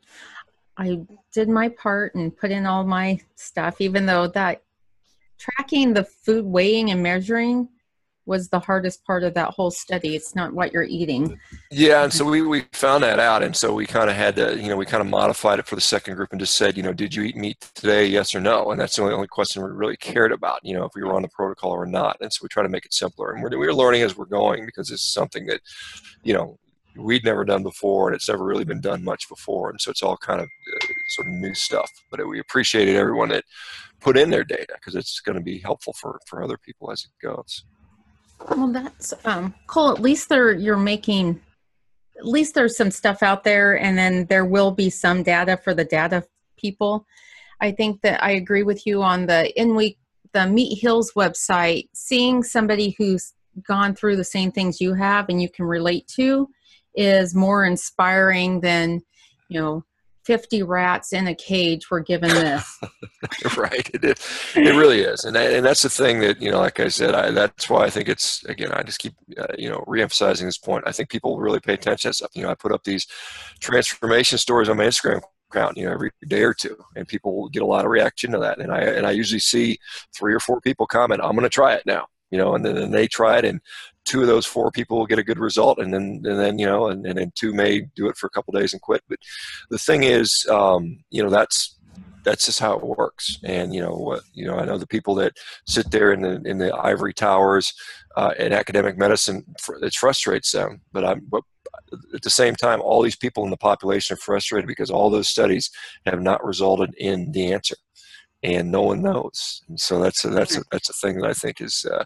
I 0.78 1.02
did 1.32 1.50
my 1.50 1.70
part 1.70 2.16
and 2.16 2.36
put 2.36 2.52
in 2.52 2.66
all 2.66 2.84
my 2.84 3.20
stuff, 3.36 3.80
even 3.80 4.06
though 4.06 4.28
that 4.28 4.64
tracking 5.38 5.94
the 5.94 6.04
food 6.04 6.46
weighing 6.46 6.90
and 6.90 7.04
measuring 7.04 7.70
was 8.26 8.50
the 8.50 8.60
hardest 8.60 9.04
part 9.06 9.24
of 9.24 9.34
that 9.34 9.50
whole 9.50 9.72
study. 9.72 10.16
It's 10.16 10.36
not 10.36 10.54
what 10.54 10.72
you're 10.72 10.84
eating. 10.84 11.40
Yeah, 11.72 12.04
and 12.04 12.14
so 12.14 12.26
we, 12.26 12.42
we 12.42 12.62
found 12.72 13.04
that 13.04 13.20
out, 13.20 13.44
and 13.44 13.56
so 13.56 13.74
we 13.74 13.86
kind 13.86 14.10
of 14.10 14.16
had 14.16 14.36
to, 14.38 14.58
you 14.60 14.70
know, 14.70 14.78
we 14.78 14.86
kind 14.86 15.02
of 15.02 15.08
modified 15.08 15.60
it 15.60 15.68
for 15.68 15.76
the 15.76 15.82
second 15.82 16.16
group 16.16 16.32
and 16.32 16.40
just 16.40 16.56
said, 16.56 16.78
you 16.78 16.84
know, 16.84 16.94
did 16.94 17.14
you 17.14 17.24
eat 17.24 17.36
meat 17.36 17.60
today, 17.76 18.06
yes 18.06 18.34
or 18.34 18.40
no? 18.40 18.72
And 18.72 18.80
that's 18.80 18.96
the 18.96 19.04
only, 19.04 19.14
only 19.14 19.28
question 19.28 19.64
we 19.64 19.70
really 19.72 19.98
cared 19.98 20.32
about, 20.32 20.60
you 20.64 20.74
know, 20.74 20.86
if 20.86 20.92
we 20.96 21.04
were 21.04 21.16
on 21.16 21.22
the 21.22 21.30
protocol 21.30 21.72
or 21.72 21.86
not. 21.86 22.18
And 22.22 22.32
so 22.32 22.40
we 22.44 22.50
try 22.50 22.64
to 22.64 22.70
make 22.70 22.86
it 22.86 22.94
simpler, 22.94 23.32
and 23.32 23.44
we're, 23.44 23.58
we're 23.58 23.74
learning 23.74 24.04
as 24.04 24.16
we're 24.16 24.26
going 24.26 24.66
because 24.66 24.92
it's 24.92 25.14
something 25.14 25.46
that, 25.48 25.62
you 26.24 26.34
know, 26.34 26.58
we'd 26.96 27.26
never 27.26 27.44
done 27.44 27.64
before, 27.64 28.08
and 28.08 28.16
it's 28.16 28.30
never 28.30 28.46
really 28.46 28.66
been 28.66 28.82
done 28.82 29.04
much 29.04 29.28
before, 29.28 29.72
and 29.72 29.82
so 29.82 29.90
it's 29.90 30.04
all 30.04 30.16
kind 30.18 30.40
of 30.40 30.46
uh, 30.48 30.88
sort 31.10 31.28
of 31.28 31.34
new 31.34 31.56
stuff. 31.56 31.90
But 32.12 32.28
we 32.28 32.40
appreciated 32.40 32.96
everyone 32.96 33.30
that 33.30 33.44
put 34.00 34.18
in 34.18 34.30
their 34.30 34.44
data 34.44 34.74
because 34.76 34.96
it's 34.96 35.20
going 35.22 35.38
to 35.38 35.44
be 35.44 35.58
helpful 35.58 35.94
for 35.94 36.20
for 36.28 36.44
other 36.44 36.58
people 36.58 36.92
as 36.92 37.06
it 37.06 37.26
goes. 37.26 37.66
Well, 38.50 38.68
that's 38.68 39.14
um, 39.26 39.54
cool. 39.68 39.92
At 39.92 40.02
least 40.02 40.30
they're 40.30 40.54
you're 40.54 40.78
making. 40.78 41.42
At 42.18 42.28
least 42.28 42.54
there's 42.54 42.78
some 42.78 42.92
stuff 42.92 43.24
out 43.24 43.44
there, 43.44 43.78
and 43.78 43.98
then 43.98 44.26
there 44.26 44.46
will 44.46 44.72
be 44.72 44.90
some 44.90 45.24
data 45.24 45.58
for 45.58 45.74
the 45.74 45.86
data 45.86 46.26
people. 46.58 47.06
I 47.60 47.72
think 47.72 48.02
that 48.02 48.24
I 48.24 48.32
agree 48.32 48.64
with 48.64 48.86
you 48.86 49.02
on 49.02 49.26
the 49.26 49.60
in 49.60 49.76
week 49.76 49.98
the 50.34 50.40
MeatHeals 50.40 51.14
website. 51.16 51.90
Seeing 51.94 52.44
somebody 52.44 52.96
who's 52.98 53.34
gone 53.66 53.96
through 53.96 54.16
the 54.16 54.24
same 54.24 54.52
things 54.52 54.82
you 54.82 54.94
have 54.94 55.30
and 55.30 55.42
you 55.42 55.50
can 55.50 55.66
relate 55.66 56.08
to 56.08 56.50
is 56.96 57.36
more 57.36 57.66
inspiring 57.66 58.62
than 58.62 59.02
you 59.50 59.60
know 59.60 59.84
50 60.26 60.64
rats 60.64 61.14
in 61.14 61.28
a 61.28 61.36
cage 61.36 61.90
were 61.90 62.00
given 62.00 62.30
this 62.30 62.80
right 63.58 63.90
it, 63.94 64.04
is. 64.04 64.54
it 64.56 64.76
really 64.76 65.02
is 65.02 65.24
and, 65.24 65.36
and 65.36 65.66
that's 65.66 65.82
the 65.82 65.90
thing 65.90 66.20
that 66.20 66.42
you 66.42 66.52
know 66.52 66.60
like 66.60 66.80
i 66.80 66.88
said 66.88 67.14
I, 67.14 67.32
that's 67.32 67.70
why 67.70 67.84
i 67.84 67.90
think 67.90 68.10
it's 68.10 68.44
again 68.46 68.72
i 68.72 68.84
just 68.84 69.00
keep 69.00 69.14
uh, 69.38 69.48
you 69.58 69.70
know 69.70 69.84
reemphasizing 69.88 70.44
this 70.44 70.58
point 70.58 70.84
i 70.88 70.92
think 70.92 71.10
people 71.10 71.40
really 71.40 71.60
pay 71.60 71.74
attention 71.74 72.10
to 72.10 72.14
stuff 72.14 72.32
you 72.34 72.44
know 72.44 72.50
i 72.50 72.56
put 72.56 72.72
up 72.72 72.84
these 72.84 73.08
transformation 73.60 74.38
stories 74.38 74.70
on 74.70 74.78
my 74.78 74.86
instagram 74.86 75.22
account 75.52 75.78
you 75.78 75.86
know 75.86 75.92
every 75.92 76.12
day 76.28 76.44
or 76.44 76.54
two 76.54 76.78
and 76.96 77.08
people 77.08 77.50
get 77.50 77.62
a 77.62 77.66
lot 77.66 77.86
of 77.86 77.92
reaction 77.92 78.32
to 78.32 78.40
that 78.40 78.60
and 78.60 78.72
i 78.72 78.80
and 78.80 79.06
i 79.06 79.12
usually 79.12 79.40
see 79.40 79.78
three 80.16 80.34
or 80.34 80.40
four 80.40 80.60
people 80.62 80.88
comment 80.88 81.22
i'm 81.24 81.32
going 81.32 81.44
to 81.44 81.50
try 81.50 81.74
it 81.74 81.84
now 81.86 82.08
you 82.34 82.40
know, 82.40 82.56
and 82.56 82.66
then, 82.66 82.74
then 82.74 82.90
they 82.90 83.08
try 83.08 83.38
it, 83.38 83.46
and 83.46 83.62
two 84.06 84.22
of 84.22 84.28
those 84.28 84.46
four 84.46 84.72
people 84.72 84.98
will 84.98 85.06
get 85.06 85.20
a 85.20 85.24
good 85.24 85.40
result, 85.40 85.80
and 85.80 85.94
then 85.94 86.22
and 86.24 86.40
then 86.40 86.60
you 86.60 86.66
know, 86.66 86.88
and, 86.88 87.06
and 87.06 87.18
then 87.18 87.32
two 87.36 87.54
may 87.54 87.82
do 87.96 88.08
it 88.08 88.18
for 88.18 88.28
a 88.28 88.30
couple 88.30 88.54
days 88.54 88.74
and 88.74 88.82
quit. 88.82 89.02
But 89.08 89.20
the 89.70 89.78
thing 89.78 90.04
is, 90.04 90.46
um, 90.50 91.00
you 91.10 91.24
know, 91.24 91.30
that's 91.30 91.78
that's 92.24 92.46
just 92.46 92.60
how 92.60 92.74
it 92.74 92.84
works. 92.84 93.38
And 93.44 93.74
you 93.74 93.82
know, 93.82 93.96
what 93.96 94.24
you 94.34 94.46
know, 94.46 94.56
I 94.56 94.66
know 94.66 94.78
the 94.78 94.88
people 94.88 95.16
that 95.16 95.34
sit 95.66 95.92
there 95.92 96.12
in 96.14 96.22
the 96.22 96.42
in 96.44 96.58
the 96.58 96.76
ivory 96.76 97.14
towers 97.14 97.74
uh, 98.16 98.34
in 98.38 98.54
academic 98.54 98.98
medicine, 98.98 99.46
it 99.82 99.94
frustrates 99.94 100.52
them. 100.52 100.82
But 100.92 101.06
I'm 101.06 101.22
but 101.30 101.44
at 102.14 102.22
the 102.22 102.30
same 102.30 102.56
time, 102.56 102.82
all 102.82 103.02
these 103.02 103.16
people 103.16 103.44
in 103.44 103.50
the 103.50 103.58
population 103.58 104.14
are 104.14 104.18
frustrated 104.18 104.68
because 104.68 104.90
all 104.90 105.10
those 105.10 105.28
studies 105.28 105.70
have 106.06 106.22
not 106.22 106.44
resulted 106.46 106.94
in 106.98 107.32
the 107.32 107.52
answer 107.52 107.76
and 108.44 108.72
no 108.72 108.82
one 108.82 109.02
knows. 109.02 109.62
And 109.70 109.80
so 109.80 110.00
that's 110.00 110.24
a, 110.26 110.30
that's 110.30 110.58
a, 110.58 110.62
that's 110.72 110.90
a 110.90 110.94
thing 110.94 111.20
that 111.20 111.30
I 111.30 111.34
think 111.34 111.62
is 111.62 111.86
uh, 111.90 112.04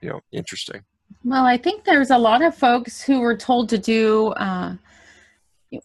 you 0.00 0.08
know 0.08 0.20
interesting. 0.32 0.82
Well, 1.24 1.44
I 1.44 1.56
think 1.56 1.84
there's 1.84 2.10
a 2.10 2.18
lot 2.18 2.42
of 2.42 2.54
folks 2.54 3.02
who 3.02 3.20
were 3.20 3.36
told 3.36 3.68
to 3.70 3.78
do. 3.78 4.28
Uh, 4.28 4.76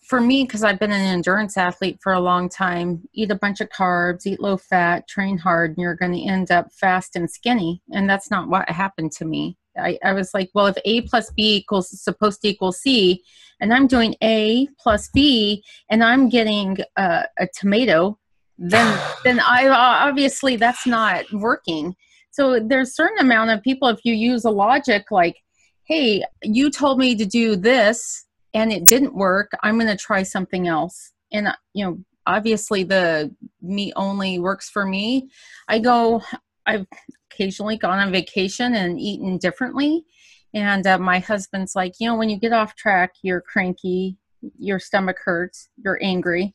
for 0.03 0.19
me, 0.19 0.43
because 0.43 0.63
I've 0.63 0.79
been 0.79 0.91
an 0.91 1.01
endurance 1.01 1.55
athlete 1.55 1.99
for 2.01 2.13
a 2.13 2.19
long 2.19 2.49
time, 2.49 3.07
eat 3.13 3.31
a 3.31 3.35
bunch 3.35 3.61
of 3.61 3.69
carbs, 3.69 4.25
eat 4.25 4.41
low 4.41 4.57
fat, 4.57 5.07
train 5.07 5.37
hard, 5.37 5.71
and 5.71 5.77
you're 5.77 5.95
going 5.95 6.11
to 6.11 6.23
end 6.23 6.51
up 6.51 6.71
fast 6.73 7.15
and 7.15 7.29
skinny. 7.29 7.81
And 7.93 8.09
that's 8.09 8.29
not 8.29 8.49
what 8.49 8.69
happened 8.69 9.13
to 9.13 9.25
me. 9.25 9.57
I, 9.77 9.97
I 10.03 10.13
was 10.13 10.33
like, 10.33 10.49
well, 10.53 10.67
if 10.67 10.77
A 10.83 11.01
plus 11.01 11.31
B 11.31 11.55
equals 11.57 12.01
supposed 12.01 12.41
to 12.41 12.49
equal 12.49 12.73
C, 12.73 13.23
and 13.61 13.73
I'm 13.73 13.87
doing 13.87 14.15
A 14.21 14.67
plus 14.77 15.09
B, 15.13 15.63
and 15.89 16.03
I'm 16.03 16.27
getting 16.27 16.77
uh, 16.97 17.23
a 17.37 17.47
tomato 17.47 18.19
then 18.57 18.99
then 19.23 19.39
I 19.39 19.67
obviously 19.67 20.55
that's 20.55 20.87
not 20.87 21.31
working. 21.31 21.95
So 22.37 22.59
there's 22.59 22.95
certain 22.95 23.17
amount 23.17 23.49
of 23.49 23.63
people 23.63 23.87
if 23.87 24.05
you 24.05 24.13
use 24.13 24.45
a 24.45 24.51
logic 24.51 25.09
like, 25.09 25.37
hey, 25.85 26.23
you 26.43 26.69
told 26.69 26.99
me 26.99 27.15
to 27.15 27.25
do 27.25 27.55
this 27.55 28.25
and 28.53 28.71
it 28.71 28.85
didn't 28.85 29.15
work, 29.15 29.49
I'm 29.63 29.79
going 29.79 29.87
to 29.87 29.97
try 29.97 30.21
something 30.21 30.67
else. 30.67 31.13
And 31.31 31.47
you 31.73 31.83
know, 31.83 31.99
obviously 32.27 32.83
the 32.83 33.33
meat 33.59 33.93
only 33.95 34.37
works 34.37 34.69
for 34.69 34.85
me. 34.85 35.29
I 35.67 35.79
go 35.79 36.21
I've 36.67 36.85
occasionally 37.31 37.75
gone 37.75 37.97
on 37.97 38.11
vacation 38.11 38.75
and 38.75 38.99
eaten 38.99 39.39
differently. 39.39 40.05
And 40.53 40.85
uh, 40.85 40.99
my 40.99 41.17
husband's 41.17 41.75
like, 41.75 41.93
you 41.99 42.07
know, 42.07 42.17
when 42.17 42.29
you 42.29 42.37
get 42.37 42.53
off 42.53 42.75
track, 42.75 43.13
you're 43.23 43.41
cranky, 43.41 44.15
your 44.59 44.77
stomach 44.77 45.17
hurts, 45.25 45.69
you're 45.83 45.97
angry. 46.03 46.53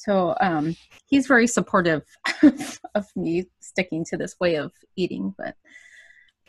So 0.00 0.34
um, 0.40 0.76
he's 1.04 1.26
very 1.26 1.46
supportive 1.46 2.04
of 2.94 3.06
me 3.14 3.44
sticking 3.60 4.02
to 4.06 4.16
this 4.16 4.34
way 4.40 4.54
of 4.54 4.72
eating. 4.96 5.34
But 5.36 5.56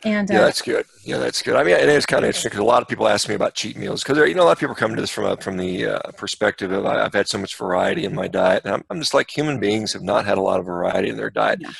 and 0.04 0.30
uh, 0.30 0.34
yeah, 0.34 0.40
that's 0.40 0.62
good. 0.62 0.86
Yeah, 1.04 1.18
that's 1.18 1.42
good. 1.42 1.56
I 1.56 1.62
mean, 1.62 1.74
it 1.74 1.86
is 1.86 2.06
kind 2.06 2.24
of 2.24 2.28
interesting 2.28 2.48
because 2.48 2.60
a 2.60 2.64
lot 2.64 2.80
of 2.80 2.88
people 2.88 3.06
ask 3.06 3.28
me 3.28 3.34
about 3.34 3.54
cheat 3.54 3.76
meals 3.76 4.02
because 4.02 4.16
you 4.26 4.34
know 4.34 4.44
a 4.44 4.46
lot 4.46 4.52
of 4.52 4.58
people 4.58 4.74
come 4.74 4.94
to 4.94 5.00
this 5.02 5.10
from 5.10 5.26
a, 5.26 5.36
from 5.36 5.58
the 5.58 5.84
uh, 5.84 5.98
perspective 6.16 6.72
of 6.72 6.86
I've 6.86 7.12
had 7.12 7.28
so 7.28 7.36
much 7.36 7.54
variety 7.54 8.06
in 8.06 8.14
my 8.14 8.26
diet, 8.26 8.62
and 8.64 8.72
I'm, 8.72 8.84
I'm, 8.88 9.00
just 9.00 9.12
like 9.12 9.28
human 9.30 9.60
beings 9.60 9.92
have 9.92 10.02
not 10.02 10.24
had 10.24 10.38
a 10.38 10.42
lot 10.42 10.58
of 10.58 10.64
variety 10.64 11.10
in 11.10 11.18
their 11.18 11.30
diet. 11.30 11.58
Yeah. 11.60 11.72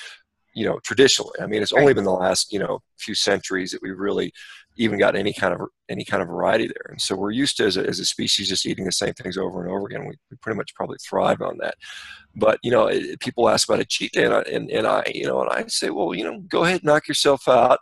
You 0.54 0.66
know, 0.66 0.78
traditionally, 0.84 1.40
I 1.40 1.46
mean, 1.46 1.62
it's 1.62 1.72
only 1.72 1.94
been 1.94 2.04
the 2.04 2.12
last 2.12 2.52
you 2.52 2.58
know 2.58 2.80
few 2.98 3.14
centuries 3.14 3.70
that 3.70 3.80
we've 3.80 3.98
really 3.98 4.30
even 4.76 4.98
got 4.98 5.14
any 5.14 5.32
kind 5.32 5.54
of 5.54 5.68
any 5.88 6.04
kind 6.04 6.22
of 6.22 6.28
variety 6.28 6.66
there. 6.66 6.90
And 6.90 7.00
so 7.00 7.14
we're 7.14 7.30
used 7.30 7.56
to 7.58 7.64
as 7.64 7.76
a, 7.76 7.86
as 7.86 7.98
a 7.98 8.04
species 8.04 8.48
just 8.48 8.66
eating 8.66 8.84
the 8.84 8.92
same 8.92 9.12
things 9.14 9.36
over 9.36 9.62
and 9.62 9.70
over 9.70 9.86
again. 9.86 10.06
We, 10.06 10.16
we 10.30 10.36
pretty 10.38 10.56
much 10.56 10.74
probably 10.74 10.98
thrive 10.98 11.42
on 11.42 11.58
that. 11.58 11.74
But 12.34 12.58
you 12.62 12.70
know, 12.70 12.86
it, 12.86 13.20
people 13.20 13.48
ask 13.48 13.68
about 13.68 13.80
a 13.80 13.84
cheat 13.84 14.12
day, 14.12 14.24
and 14.24 14.34
I, 14.34 14.40
and, 14.42 14.70
and 14.70 14.86
I 14.86 15.04
you 15.14 15.26
know, 15.26 15.42
and 15.42 15.50
I 15.50 15.66
say, 15.66 15.90
well, 15.90 16.14
you 16.14 16.24
know, 16.24 16.40
go 16.40 16.64
ahead, 16.64 16.84
knock 16.84 17.06
yourself 17.08 17.46
out, 17.48 17.78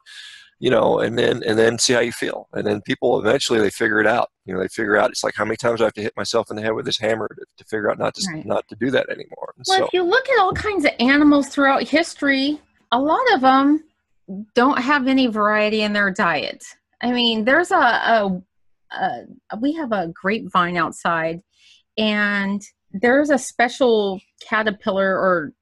you 0.58 0.70
know, 0.70 0.98
and 0.98 1.16
then 1.16 1.42
and 1.44 1.58
then 1.58 1.78
see 1.78 1.92
how 1.92 2.00
you 2.00 2.12
feel. 2.12 2.48
And 2.52 2.66
then 2.66 2.80
people 2.82 3.20
eventually 3.20 3.60
they 3.60 3.70
figure 3.70 4.00
it 4.00 4.06
out. 4.06 4.28
You 4.44 4.54
know, 4.54 4.60
they 4.60 4.68
figure 4.68 4.96
out 4.96 5.10
it's 5.10 5.22
like 5.22 5.34
how 5.36 5.44
many 5.44 5.56
times 5.56 5.80
I 5.80 5.84
have 5.84 5.94
to 5.94 6.02
hit 6.02 6.16
myself 6.16 6.50
in 6.50 6.56
the 6.56 6.62
head 6.62 6.74
with 6.74 6.86
this 6.86 6.98
hammer 6.98 7.28
to, 7.28 7.44
to 7.58 7.64
figure 7.64 7.90
out 7.90 7.98
not 7.98 8.14
to 8.14 8.26
right. 8.32 8.44
not 8.44 8.66
to 8.68 8.76
do 8.76 8.90
that 8.90 9.08
anymore. 9.08 9.54
And 9.56 9.64
well, 9.68 9.78
so, 9.78 9.84
if 9.86 9.92
you 9.92 10.02
look 10.02 10.28
at 10.28 10.40
all 10.40 10.52
kinds 10.52 10.84
of 10.84 10.90
animals 10.98 11.48
throughout 11.48 11.84
history, 11.84 12.60
a 12.90 13.00
lot 13.00 13.22
of 13.34 13.40
them 13.40 13.84
don't 14.54 14.80
have 14.80 15.06
any 15.08 15.26
variety 15.26 15.82
in 15.82 15.92
their 15.92 16.10
diet 16.10 16.64
I 17.02 17.12
mean, 17.12 17.44
there's 17.44 17.70
a, 17.70 17.76
a, 17.76 18.42
a 18.92 19.58
we 19.60 19.72
have 19.74 19.92
a 19.92 20.08
grapevine 20.08 20.76
outside, 20.76 21.42
and 21.96 22.62
there's 22.92 23.30
a 23.30 23.38
special 23.38 24.20
caterpillar 24.40 25.16
or 25.18 25.52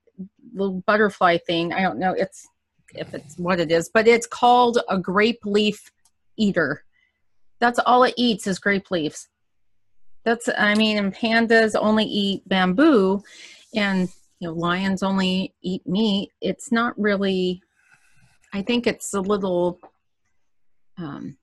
little 0.54 0.82
butterfly 0.86 1.38
thing. 1.46 1.72
I 1.72 1.82
don't 1.82 1.98
know 1.98 2.12
it's 2.12 2.48
if 2.94 3.14
it's 3.14 3.36
what 3.38 3.60
it 3.60 3.70
is, 3.70 3.90
but 3.92 4.08
it's 4.08 4.26
called 4.26 4.78
a 4.88 4.98
grape 4.98 5.40
leaf 5.44 5.90
eater. 6.36 6.84
That's 7.60 7.78
all 7.80 8.04
it 8.04 8.14
eats 8.16 8.46
is 8.46 8.58
grape 8.58 8.90
leaves. 8.90 9.28
That's 10.24 10.48
I 10.56 10.74
mean, 10.74 10.98
and 10.98 11.14
pandas 11.14 11.74
only 11.78 12.04
eat 12.04 12.48
bamboo, 12.48 13.22
and 13.74 14.08
you 14.40 14.48
know 14.48 14.54
lions 14.54 15.02
only 15.02 15.54
eat 15.62 15.86
meat. 15.86 16.30
It's 16.40 16.72
not 16.72 16.98
really. 16.98 17.62
I 18.52 18.62
think 18.62 18.86
it's 18.86 19.12
a 19.12 19.20
little 19.20 19.78
um, 20.98 21.36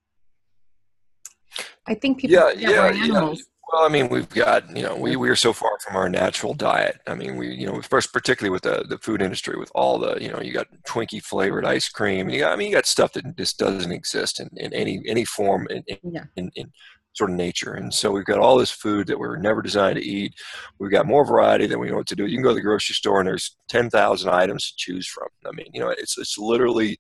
I 1.88 1.96
think 1.96 2.20
people 2.20 2.36
Yeah, 2.36 2.52
yeah, 2.56 2.70
we're 2.82 2.94
yeah. 2.94 3.34
Well, 3.72 3.84
I 3.84 3.90
mean, 3.90 4.10
we've 4.10 4.30
got, 4.30 4.76
you 4.76 4.84
know, 4.84 4.96
we, 4.96 5.16
we 5.16 5.28
are 5.28 5.36
so 5.36 5.52
far 5.52 5.72
from 5.80 5.96
our 5.96 6.08
natural 6.08 6.54
diet. 6.54 7.00
I 7.08 7.16
mean, 7.16 7.36
we, 7.36 7.50
you 7.50 7.66
know, 7.66 7.82
first, 7.82 8.14
particularly 8.14 8.52
with 8.52 8.62
the, 8.62 8.86
the 8.88 9.00
food 9.00 9.24
industry, 9.24 9.58
with 9.58 9.72
all 9.74 9.98
the, 9.98 10.18
you 10.22 10.30
know, 10.30 10.40
you 10.40 10.54
got 10.54 10.68
Twinkie 10.88 11.22
flavored 11.24 11.66
ice 11.66 11.90
cream. 11.90 12.30
You 12.30 12.42
got, 12.42 12.54
I 12.54 12.56
mean, 12.58 12.70
you 12.70 12.76
got 12.76 12.86
stuff 12.86 13.14
that 13.14 13.36
just 13.36 13.58
doesn't 13.58 13.92
exist 13.92 14.40
in, 14.40 14.50
in 14.56 14.72
any, 14.72 15.02
any 15.08 15.26
form 15.26 15.68
in, 15.72 15.84
in, 15.88 15.98
Yeah. 16.04 16.26
in, 16.36 16.52
in 16.56 16.72
sort 17.14 17.32
of 17.32 17.38
nature. 17.38 17.74
And 17.74 17.92
so 17.92 18.12
we've 18.12 18.24
got 18.26 18.38
all 18.38 18.58
this 18.58 18.70
food 18.70 19.08
that 19.08 19.18
we're 19.18 19.38
never 19.38 19.64
designed 19.64 19.96
to 19.96 20.06
eat. 20.06 20.34
We've 20.80 20.92
got 20.92 21.08
more 21.08 21.26
variety 21.26 21.66
than 21.66 21.80
we 21.80 21.90
know 21.90 21.98
what 21.98 22.08
to 22.08 22.16
do. 22.16 22.28
You 22.28 22.38
can 22.38 22.44
go 22.44 22.50
to 22.50 22.56
the 22.56 22.62
grocery 22.62 22.94
store 22.94 23.20
and 23.20 23.28
there's 23.28 23.58
10,000 23.70 24.30
items 24.30 24.68
to 24.68 24.74
choose 24.78 25.08
from. 25.08 25.28
I 25.46 25.52
mean, 25.54 25.68
you 25.74 25.80
know, 25.80 25.90
it's, 25.90 26.20
it's 26.20 26.38
literally, 26.38 27.00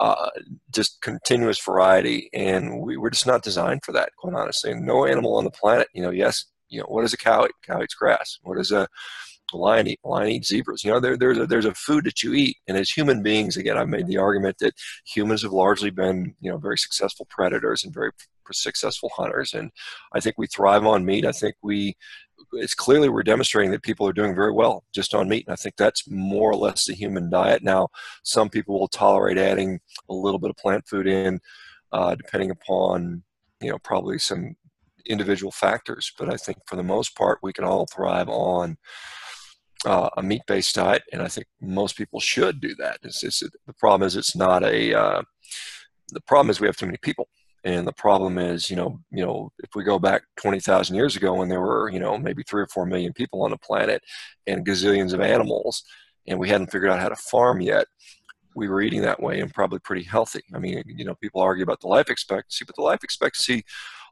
uh, 0.00 0.30
just 0.72 1.00
continuous 1.02 1.62
variety, 1.62 2.28
and 2.32 2.80
we, 2.80 2.96
we're 2.96 3.10
just 3.10 3.26
not 3.26 3.42
designed 3.42 3.84
for 3.84 3.92
that. 3.92 4.10
Quite 4.18 4.34
honestly, 4.34 4.72
and 4.72 4.86
no 4.86 5.06
animal 5.06 5.36
on 5.36 5.44
the 5.44 5.50
planet. 5.50 5.88
You 5.94 6.02
know, 6.02 6.10
yes, 6.10 6.44
you 6.68 6.80
know 6.80 6.86
what 6.86 7.02
does 7.02 7.12
a 7.12 7.18
cow 7.18 7.44
eat? 7.44 7.52
Cow 7.66 7.82
eats 7.82 7.94
grass. 7.94 8.38
What 8.42 8.56
does 8.56 8.72
a 8.72 8.88
lion 9.52 9.86
eat? 9.86 10.00
Lion 10.04 10.30
eats 10.30 10.48
zebras. 10.48 10.84
You 10.84 10.90
know, 10.90 11.00
there, 11.00 11.16
there's 11.16 11.38
a, 11.38 11.46
there's 11.46 11.64
a 11.64 11.74
food 11.74 12.04
that 12.04 12.22
you 12.22 12.34
eat, 12.34 12.56
and 12.66 12.76
as 12.76 12.90
human 12.90 13.22
beings, 13.22 13.56
again, 13.56 13.78
I've 13.78 13.88
made 13.88 14.06
the 14.06 14.18
argument 14.18 14.58
that 14.58 14.74
humans 15.06 15.42
have 15.42 15.52
largely 15.52 15.90
been 15.90 16.34
you 16.40 16.50
know 16.50 16.58
very 16.58 16.78
successful 16.78 17.26
predators 17.30 17.84
and 17.84 17.94
very 17.94 18.10
successful 18.52 19.10
hunters, 19.16 19.54
and 19.54 19.70
I 20.12 20.20
think 20.20 20.36
we 20.38 20.46
thrive 20.46 20.84
on 20.84 21.04
meat. 21.04 21.24
I 21.24 21.32
think 21.32 21.54
we 21.62 21.96
it's 22.52 22.74
clearly 22.74 23.08
we're 23.08 23.22
demonstrating 23.22 23.70
that 23.72 23.82
people 23.82 24.06
are 24.06 24.12
doing 24.12 24.34
very 24.34 24.52
well 24.52 24.84
just 24.94 25.14
on 25.14 25.28
meat. 25.28 25.44
And 25.46 25.52
I 25.52 25.56
think 25.56 25.76
that's 25.76 26.08
more 26.08 26.50
or 26.50 26.56
less 26.56 26.86
the 26.86 26.94
human 26.94 27.30
diet. 27.30 27.62
Now, 27.62 27.88
some 28.22 28.48
people 28.48 28.78
will 28.78 28.88
tolerate 28.88 29.38
adding 29.38 29.80
a 30.08 30.14
little 30.14 30.38
bit 30.38 30.50
of 30.50 30.56
plant 30.56 30.86
food 30.86 31.06
in, 31.06 31.40
uh, 31.92 32.14
depending 32.14 32.50
upon, 32.50 33.22
you 33.60 33.70
know, 33.70 33.78
probably 33.78 34.18
some 34.18 34.56
individual 35.06 35.52
factors. 35.52 36.12
But 36.18 36.32
I 36.32 36.36
think 36.36 36.58
for 36.66 36.76
the 36.76 36.82
most 36.82 37.16
part, 37.16 37.38
we 37.42 37.52
can 37.52 37.64
all 37.64 37.86
thrive 37.86 38.28
on 38.28 38.76
uh, 39.84 40.10
a 40.16 40.22
meat-based 40.22 40.74
diet, 40.74 41.02
and 41.12 41.22
I 41.22 41.28
think 41.28 41.46
most 41.60 41.96
people 41.96 42.20
should 42.20 42.60
do 42.60 42.74
that. 42.76 42.98
It's, 43.02 43.20
the 43.20 43.74
problem 43.78 44.06
is 44.06 44.16
it's 44.16 44.36
not 44.36 44.62
a. 44.62 44.94
Uh, 44.94 45.22
the 46.08 46.20
problem 46.22 46.50
is 46.50 46.60
we 46.60 46.66
have 46.66 46.76
too 46.76 46.86
many 46.86 46.98
people. 47.02 47.28
And 47.64 47.86
the 47.86 47.92
problem 47.92 48.36
is, 48.38 48.68
you 48.68 48.76
know, 48.76 49.00
you 49.10 49.24
know, 49.24 49.50
if 49.58 49.70
we 49.74 49.84
go 49.84 49.98
back 49.98 50.24
twenty 50.36 50.60
thousand 50.60 50.96
years 50.96 51.16
ago, 51.16 51.34
when 51.34 51.48
there 51.48 51.62
were, 51.62 51.90
you 51.90 51.98
know, 51.98 52.18
maybe 52.18 52.42
three 52.42 52.62
or 52.62 52.66
four 52.66 52.84
million 52.84 53.12
people 53.14 53.42
on 53.42 53.50
the 53.50 53.56
planet, 53.56 54.02
and 54.46 54.66
gazillions 54.66 55.14
of 55.14 55.20
animals, 55.20 55.82
and 56.26 56.38
we 56.38 56.48
hadn't 56.48 56.70
figured 56.70 56.90
out 56.90 57.00
how 57.00 57.08
to 57.08 57.16
farm 57.16 57.60
yet, 57.62 57.86
we 58.54 58.68
were 58.68 58.82
eating 58.82 59.02
that 59.02 59.22
way 59.22 59.40
and 59.40 59.52
probably 59.54 59.78
pretty 59.78 60.04
healthy. 60.04 60.42
I 60.54 60.58
mean, 60.58 60.82
you 60.86 61.04
know, 61.04 61.14
people 61.14 61.40
argue 61.40 61.64
about 61.64 61.80
the 61.80 61.88
life 61.88 62.10
expectancy, 62.10 62.64
but 62.66 62.76
the 62.76 62.82
life 62.82 63.02
expectancy 63.02 63.64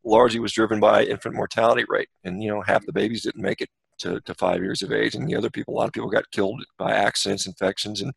largely 0.04 0.40
was 0.40 0.52
driven 0.52 0.80
by 0.80 1.04
infant 1.04 1.34
mortality 1.34 1.84
rate, 1.88 2.08
and 2.24 2.42
you 2.42 2.48
know, 2.48 2.62
half 2.62 2.86
the 2.86 2.92
babies 2.92 3.22
didn't 3.22 3.42
make 3.42 3.60
it 3.60 3.68
to, 3.98 4.20
to 4.22 4.34
five 4.34 4.62
years 4.62 4.82
of 4.82 4.92
age, 4.92 5.14
and 5.14 5.28
the 5.28 5.36
other 5.36 5.50
people, 5.50 5.74
a 5.74 5.76
lot 5.76 5.86
of 5.88 5.92
people 5.92 6.10
got 6.10 6.30
killed 6.30 6.64
by 6.78 6.90
accidents, 6.92 7.46
infections, 7.46 8.00
and 8.00 8.12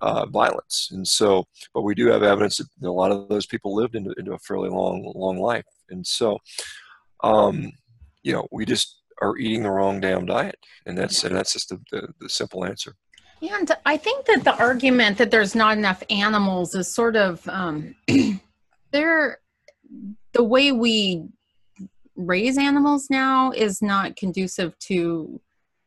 uh, 0.00 0.26
violence. 0.26 0.88
And 0.92 1.06
so, 1.06 1.44
but 1.74 1.82
we 1.82 1.94
do 1.94 2.06
have 2.08 2.22
evidence 2.22 2.58
that 2.58 2.88
a 2.88 2.90
lot 2.90 3.10
of 3.10 3.28
those 3.28 3.46
people 3.46 3.74
lived 3.74 3.94
into, 3.94 4.14
into 4.18 4.32
a 4.32 4.38
fairly 4.38 4.68
long, 4.68 5.10
long 5.14 5.38
life. 5.38 5.64
And 5.90 6.06
so, 6.06 6.38
um, 7.22 7.72
you 8.22 8.32
know, 8.32 8.46
we 8.50 8.64
just 8.64 9.02
are 9.22 9.36
eating 9.38 9.62
the 9.62 9.70
wrong 9.70 10.00
damn 10.00 10.26
diet, 10.26 10.56
and 10.84 10.96
that's 10.96 11.24
and 11.24 11.34
that's 11.34 11.52
just 11.54 11.70
the, 11.70 11.80
the, 11.90 12.08
the 12.20 12.28
simple 12.28 12.64
answer. 12.64 12.94
And 13.42 13.70
I 13.84 13.96
think 13.96 14.26
that 14.26 14.44
the 14.44 14.56
argument 14.56 15.18
that 15.18 15.30
there's 15.30 15.54
not 15.54 15.76
enough 15.76 16.02
animals 16.10 16.74
is 16.74 16.92
sort 16.92 17.16
of 17.16 17.46
um, 17.48 17.94
they're 18.92 19.38
the 20.32 20.42
way 20.42 20.72
we 20.72 21.28
raise 22.16 22.58
animals 22.58 23.08
now 23.10 23.52
is 23.52 23.82
not 23.82 24.16
conducive 24.16 24.78
to 24.78 25.40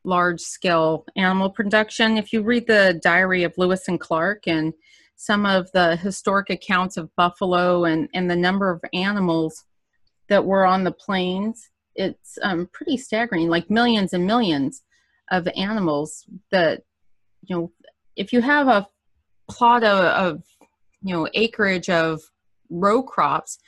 large 0.04 0.40
scale 0.40 1.04
animal 1.16 1.50
production. 1.50 2.16
If 2.16 2.32
you 2.32 2.42
read 2.42 2.66
the 2.66 2.98
diary 3.02 3.42
of 3.44 3.54
Lewis 3.56 3.88
and 3.88 4.00
Clark 4.00 4.46
and 4.46 4.72
some 5.16 5.44
of 5.44 5.70
the 5.72 5.96
historic 5.96 6.48
accounts 6.48 6.96
of 6.96 7.14
buffalo 7.16 7.84
and, 7.84 8.08
and 8.14 8.30
the 8.30 8.36
number 8.36 8.70
of 8.70 8.80
animals 8.94 9.64
that 10.28 10.44
were 10.44 10.64
on 10.64 10.84
the 10.84 10.92
plains, 10.92 11.68
it's 11.94 12.38
um, 12.42 12.68
pretty 12.72 12.96
staggering 12.96 13.48
like 13.48 13.68
millions 13.68 14.12
and 14.12 14.26
millions 14.26 14.82
of 15.30 15.46
animals 15.56 16.24
that, 16.50 16.82
you 17.42 17.54
know, 17.54 17.72
if 18.16 18.32
you 18.32 18.40
have 18.40 18.68
a 18.68 18.86
plot 19.50 19.84
of, 19.84 20.04
of 20.04 20.42
you 21.02 21.14
know, 21.14 21.28
acreage 21.34 21.90
of 21.90 22.22
row 22.70 23.02
crops, 23.02 23.58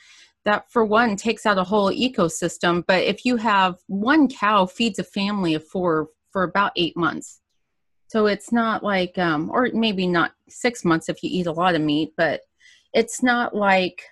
that 0.45 0.65
for 0.71 0.83
one 0.83 1.15
takes 1.15 1.45
out 1.45 1.57
a 1.57 1.63
whole 1.63 1.91
ecosystem. 1.91 2.83
But 2.87 3.03
if 3.03 3.25
you 3.25 3.37
have 3.37 3.75
one 3.87 4.27
cow 4.27 4.65
feeds 4.65 4.99
a 4.99 5.03
family 5.03 5.53
of 5.53 5.65
four 5.65 6.09
for 6.33 6.43
about 6.43 6.73
eight 6.75 6.97
months. 6.97 7.39
So 8.07 8.25
it's 8.25 8.51
not 8.51 8.83
like, 8.83 9.17
um, 9.17 9.49
or 9.51 9.69
maybe 9.73 10.05
not 10.05 10.33
six 10.49 10.83
months 10.83 11.07
if 11.07 11.23
you 11.23 11.29
eat 11.31 11.47
a 11.47 11.51
lot 11.51 11.75
of 11.75 11.81
meat, 11.81 12.13
but 12.17 12.41
it's 12.93 13.23
not 13.23 13.55
like 13.55 14.03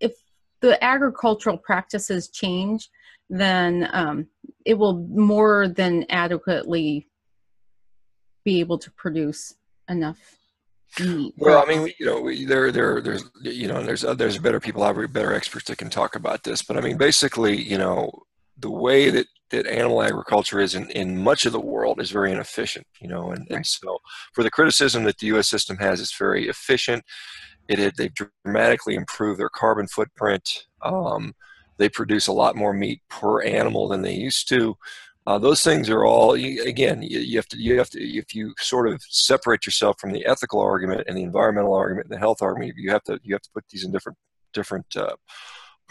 if 0.00 0.12
the 0.60 0.82
agricultural 0.82 1.56
practices 1.56 2.28
change, 2.28 2.90
then 3.30 3.88
um, 3.92 4.26
it 4.66 4.74
will 4.74 4.94
more 5.08 5.68
than 5.68 6.04
adequately 6.10 7.08
be 8.44 8.60
able 8.60 8.78
to 8.78 8.90
produce 8.90 9.54
enough 9.88 10.18
meat. 11.00 11.32
Well, 11.38 11.62
I 11.62 11.66
mean, 11.66 11.92
you 11.98 12.04
know, 12.04 12.20
we, 12.20 12.44
there, 12.44 12.70
there, 12.70 13.00
there's, 13.00 13.24
you 13.40 13.68
know, 13.68 13.82
there's, 13.82 14.04
uh, 14.04 14.12
there's 14.12 14.36
better 14.36 14.60
people 14.60 14.82
there, 14.82 15.08
better 15.08 15.32
experts 15.32 15.66
that 15.68 15.78
can 15.78 15.88
talk 15.88 16.16
about 16.16 16.42
this. 16.42 16.60
But 16.60 16.76
I 16.76 16.82
mean, 16.82 16.98
basically, 16.98 17.56
you 17.62 17.78
know, 17.78 18.10
the 18.58 18.70
way 18.70 19.08
that, 19.08 19.26
that 19.52 19.66
animal 19.66 20.02
agriculture 20.02 20.60
is 20.60 20.74
in, 20.74 20.90
in 20.90 21.22
much 21.22 21.46
of 21.46 21.52
the 21.52 21.60
world 21.60 22.00
is 22.00 22.10
very 22.10 22.32
inefficient, 22.32 22.86
you 23.00 23.08
know, 23.08 23.30
and, 23.30 23.46
and 23.50 23.64
so 23.64 23.98
for 24.32 24.42
the 24.42 24.50
criticism 24.50 25.04
that 25.04 25.18
the 25.18 25.28
U.S. 25.28 25.48
system 25.48 25.76
has, 25.76 26.00
it's 26.00 26.16
very 26.16 26.48
efficient. 26.48 27.04
It, 27.68 27.78
it 27.78 27.94
they've 27.96 28.12
dramatically 28.44 28.94
improved 28.94 29.38
their 29.38 29.48
carbon 29.48 29.86
footprint. 29.86 30.66
Um, 30.82 31.34
they 31.78 31.88
produce 31.88 32.26
a 32.26 32.32
lot 32.32 32.56
more 32.56 32.72
meat 32.72 33.00
per 33.08 33.42
animal 33.42 33.88
than 33.88 34.02
they 34.02 34.14
used 34.14 34.48
to. 34.48 34.76
Uh, 35.26 35.38
those 35.38 35.62
things 35.62 35.88
are 35.88 36.04
all 36.04 36.32
again. 36.32 37.00
You, 37.00 37.20
you, 37.20 37.38
have 37.38 37.46
to 37.48 37.58
you 37.58 37.78
have 37.78 37.90
to 37.90 38.00
if 38.00 38.34
you 38.34 38.54
sort 38.58 38.88
of 38.88 39.00
separate 39.08 39.64
yourself 39.64 40.00
from 40.00 40.12
the 40.12 40.26
ethical 40.26 40.60
argument 40.60 41.04
and 41.06 41.16
the 41.16 41.22
environmental 41.22 41.74
argument 41.74 42.06
and 42.06 42.14
the 42.14 42.20
health 42.20 42.42
argument, 42.42 42.74
you 42.76 42.90
have 42.90 43.04
to 43.04 43.20
you 43.22 43.34
have 43.34 43.42
to 43.42 43.50
put 43.54 43.64
these 43.70 43.84
in 43.84 43.92
different 43.92 44.18
different 44.52 44.86
uh, 44.96 45.14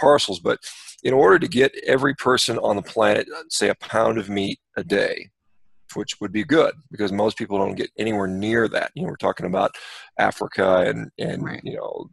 parcels. 0.02 0.40
But 0.40 0.60
in 1.04 1.14
order 1.14 1.40
to 1.40 1.48
get 1.48 1.72
every 1.86 2.16
person 2.16 2.58
on 2.60 2.76
the 2.76 2.82
planet, 2.94 3.28
say 3.50 3.70
a 3.70 3.76
pound 3.76 4.18
of 4.18 4.30
meat 4.30 4.60
a 4.76 4.84
day, 4.84 5.30
which 5.94 6.20
would 6.20 6.32
be 6.32 6.44
good 6.44 6.74
because 6.92 7.12
most 7.12 7.38
people 7.38 7.58
don't 7.58 7.76
get 7.76 7.90
anywhere 7.98 8.28
near 8.28 8.68
that. 8.70 8.92
You 8.96 9.04
know, 9.04 9.10
we're 9.10 9.28
talking 9.28 9.46
about 9.46 9.72
Africa 10.18 10.84
and 10.88 11.12
and 11.18 11.44
Right. 11.44 11.62
you 11.64 11.76
know 11.78 12.10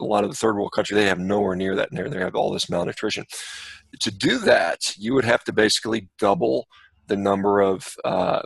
a 0.00 0.04
lot 0.04 0.24
of 0.24 0.30
the 0.30 0.36
third 0.36 0.56
world 0.56 0.72
countries 0.74 0.96
they 0.96 1.06
have 1.06 1.18
nowhere 1.18 1.54
near 1.54 1.74
that 1.76 1.90
and 1.92 2.12
they 2.12 2.18
have 2.18 2.34
all 2.34 2.52
this 2.52 2.70
malnutrition 2.70 3.24
to 4.00 4.10
do 4.10 4.38
that 4.38 4.78
you 4.96 5.12
would 5.14 5.26
have 5.26 5.44
to 5.44 5.52
basically 5.52 6.08
double 6.18 6.66
the 7.08 7.16
number 7.16 7.60
of 7.60 7.94
uh, 8.04 8.40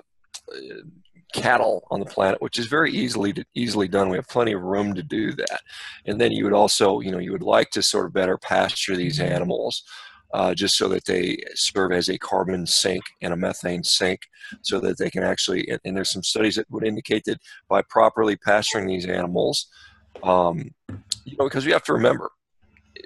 cattle 1.34 1.84
on 1.90 1.98
the 1.98 2.06
planet 2.06 2.40
which 2.40 2.60
is 2.60 2.66
very 2.66 2.92
easily 2.92 3.34
easily 3.54 3.88
done. 3.88 4.08
We 4.08 4.16
have 4.16 4.28
plenty 4.28 4.52
of 4.52 4.62
room 4.62 4.94
to 4.94 5.02
do 5.02 5.32
that. 5.32 5.60
And 6.06 6.20
then 6.20 6.30
you 6.30 6.44
would 6.44 6.52
also 6.52 7.00
you 7.00 7.10
know 7.10 7.18
you 7.18 7.32
would 7.32 7.42
like 7.42 7.70
to 7.70 7.82
sort 7.82 8.06
of 8.06 8.12
better 8.12 8.38
pasture 8.38 8.96
these 8.96 9.18
animals 9.18 9.82
uh, 10.32 10.54
just 10.54 10.76
so 10.76 10.88
that 10.88 11.04
they 11.04 11.38
serve 11.54 11.92
as 11.92 12.08
a 12.08 12.18
carbon 12.18 12.66
sink 12.66 13.02
and 13.20 13.32
a 13.32 13.36
methane 13.36 13.82
sink 13.82 14.20
so 14.62 14.78
that 14.80 14.96
they 14.98 15.10
can 15.10 15.24
actually 15.24 15.68
and, 15.68 15.80
and 15.84 15.96
there's 15.96 16.10
some 16.10 16.22
studies 16.22 16.54
that 16.54 16.70
would 16.70 16.84
indicate 16.84 17.24
that 17.24 17.40
by 17.68 17.82
properly 17.82 18.36
pasturing 18.36 18.86
these 18.86 19.06
animals 19.06 19.66
um, 20.22 20.70
you 21.24 21.36
know 21.36 21.46
because 21.46 21.66
we 21.66 21.72
have 21.72 21.84
to 21.84 21.92
remember 21.92 22.30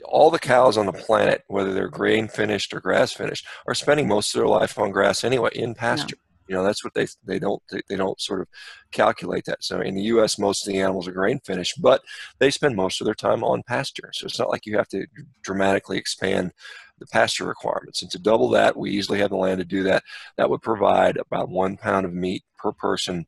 all 0.04 0.30
the 0.30 0.38
cows 0.38 0.76
on 0.76 0.84
the 0.84 0.92
planet 0.92 1.42
whether 1.48 1.72
they're 1.72 1.88
grain 1.88 2.28
finished 2.28 2.74
or 2.74 2.80
grass 2.80 3.10
finished 3.12 3.46
are 3.66 3.74
spending 3.74 4.06
most 4.06 4.34
of 4.34 4.38
their 4.38 4.48
life 4.48 4.78
on 4.78 4.90
grass 4.90 5.24
anyway 5.24 5.50
in 5.54 5.74
pasture 5.74 6.16
you 6.48 6.54
know 6.54 6.64
that's 6.64 6.82
what 6.82 6.94
they 6.94 7.06
they 7.24 7.38
don't 7.38 7.62
they, 7.88 7.96
don't 7.96 8.20
sort 8.20 8.40
of 8.40 8.48
calculate 8.90 9.44
that. 9.44 9.62
So 9.62 9.80
in 9.80 9.94
the 9.94 10.02
us 10.02 10.38
most 10.38 10.66
of 10.66 10.72
the 10.72 10.80
animals 10.80 11.06
are 11.06 11.12
grain 11.12 11.40
finished 11.44 11.80
but 11.80 12.02
they 12.38 12.50
spend 12.50 12.74
most 12.76 13.00
of 13.00 13.04
their 13.04 13.14
time 13.14 13.44
on 13.44 13.62
pasture. 13.62 14.10
So 14.12 14.26
it's 14.26 14.38
not 14.38 14.50
like 14.50 14.66
you 14.66 14.76
have 14.76 14.88
to 14.88 15.06
dramatically 15.42 15.98
expand 15.98 16.52
the 16.98 17.06
pasture 17.06 17.44
requirements. 17.44 18.02
And 18.02 18.10
to 18.10 18.18
double 18.18 18.48
that 18.50 18.76
we 18.76 18.90
easily 18.90 19.18
have 19.20 19.30
the 19.30 19.36
land 19.36 19.58
to 19.58 19.64
do 19.64 19.84
that. 19.84 20.02
That 20.36 20.50
would 20.50 20.62
provide 20.62 21.16
about 21.16 21.48
one 21.48 21.76
pound 21.76 22.06
of 22.06 22.12
meat 22.12 22.42
per 22.56 22.72
person 22.72 23.26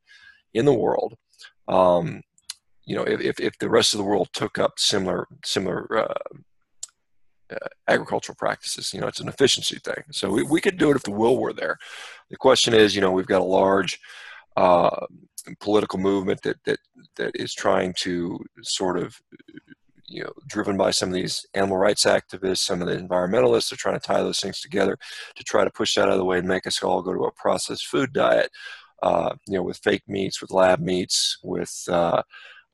in 0.55 0.65
the 0.65 0.75
world. 0.75 1.17
Um, 1.69 2.23
you 2.85 2.97
know 2.97 3.05
if, 3.05 3.21
if, 3.21 3.41
if 3.41 3.59
the 3.59 3.71
rest 3.71 3.95
of 3.95 3.99
the 3.99 4.05
world 4.05 4.31
took 4.33 4.59
up 4.59 4.73
similar 4.79 5.29
similar 5.45 5.87
uh, 5.97 6.39
uh, 7.51 7.69
agricultural 7.89 8.37
practices. 8.37 8.93
You 8.93 9.01
know, 9.01 9.07
it's 9.07 9.21
an 9.21 9.29
efficiency 9.29 9.79
thing. 9.79 10.03
So 10.13 10.31
we, 10.31 10.43
we 10.43 10.61
could 10.61 10.79
do 10.79 10.91
it 10.91 10.97
if 10.97 11.03
the 11.03 11.11
will 11.11 11.39
were 11.39 11.53
there. 11.53 11.79
The 12.31 12.37
question 12.37 12.75
is, 12.75 12.95
you 12.95 13.01
know, 13.01 13.11
we've 13.11 13.27
got 13.27 13.41
a 13.41 13.45
large 13.45 13.99
uh, 14.57 15.07
political 15.61 15.99
movement 15.99 16.43
that, 16.43 16.57
that 16.65 16.79
that 17.17 17.33
is 17.35 17.55
trying 17.55 17.95
to 17.99 18.39
sort 18.63 18.99
of, 18.99 19.21
you 20.07 20.23
know, 20.23 20.33
driven 20.47 20.77
by 20.77 20.91
some 20.91 21.09
of 21.09 21.15
these 21.15 21.47
animal 21.55 21.77
rights 21.77 22.05
activists, 22.05 22.59
some 22.59 22.83
of 22.83 22.89
the 22.89 22.97
environmentalists 22.97 23.73
are 23.73 23.77
trying 23.77 23.99
to 23.99 24.07
tie 24.07 24.23
those 24.23 24.41
things 24.41 24.61
together 24.61 24.99
to 25.37 25.45
try 25.45 25.65
to 25.65 25.71
push 25.71 25.95
that 25.95 26.03
out 26.03 26.13
of 26.13 26.19
the 26.19 26.25
way 26.25 26.39
and 26.39 26.49
make 26.49 26.67
us 26.67 26.83
all 26.83 27.03
go 27.03 27.13
to 27.13 27.25
a 27.25 27.33
processed 27.33 27.87
food 27.87 28.13
diet. 28.13 28.51
Uh, 29.03 29.35
you 29.49 29.55
know, 29.55 29.63
with 29.63 29.79
fake 29.79 30.03
meats, 30.07 30.43
with 30.43 30.51
lab 30.51 30.79
meats, 30.79 31.39
with 31.43 31.85
uh, 31.89 32.23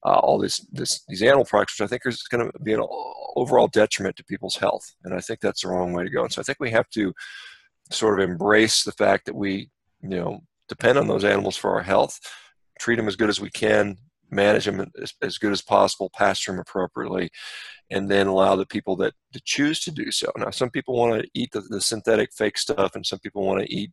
uh, 0.06 0.20
all 0.24 0.38
this, 0.38 0.58
this, 0.70 1.02
these 1.08 1.22
animal 1.22 1.44
products, 1.44 1.74
which 1.74 1.86
I 1.86 1.90
think 1.90 2.02
is 2.06 2.22
going 2.30 2.50
to 2.50 2.58
be 2.60 2.74
an 2.74 2.86
overall 3.34 3.66
detriment 3.66 4.14
to 4.16 4.24
people's 4.24 4.56
health. 4.56 4.86
And 5.04 5.12
I 5.12 5.20
think 5.20 5.40
that's 5.40 5.62
the 5.62 5.68
wrong 5.68 5.92
way 5.92 6.04
to 6.04 6.10
go. 6.10 6.22
And 6.22 6.32
so 6.32 6.40
I 6.40 6.44
think 6.44 6.58
we 6.60 6.70
have 6.70 6.88
to 6.90 7.12
sort 7.90 8.20
of 8.20 8.28
embrace 8.28 8.84
the 8.84 8.92
fact 8.92 9.26
that 9.26 9.34
we, 9.34 9.70
you 10.02 10.10
know, 10.10 10.40
depend 10.68 10.96
on 10.98 11.08
those 11.08 11.24
animals 11.24 11.56
for 11.56 11.70
our 11.72 11.82
health, 11.82 12.18
treat 12.78 12.96
them 12.96 13.08
as 13.08 13.16
good 13.16 13.28
as 13.28 13.40
we 13.40 13.50
can, 13.50 13.96
manage 14.30 14.66
them 14.66 14.90
as, 15.02 15.12
as 15.22 15.38
good 15.38 15.52
as 15.52 15.62
possible, 15.62 16.10
pasture 16.14 16.52
them 16.52 16.60
appropriately, 16.60 17.30
and 17.90 18.08
then 18.08 18.26
allow 18.28 18.56
the 18.56 18.66
people 18.66 18.96
that 18.96 19.12
to 19.32 19.40
choose 19.44 19.80
to 19.80 19.90
do 19.90 20.10
so. 20.10 20.30
Now, 20.36 20.50
some 20.50 20.70
people 20.70 20.96
want 20.96 21.20
to 21.20 21.28
eat 21.34 21.50
the, 21.52 21.62
the 21.62 21.80
synthetic 21.80 22.30
fake 22.32 22.58
stuff, 22.58 22.94
and 22.94 23.04
some 23.04 23.20
people 23.20 23.44
want 23.44 23.60
to 23.60 23.72
eat 23.72 23.92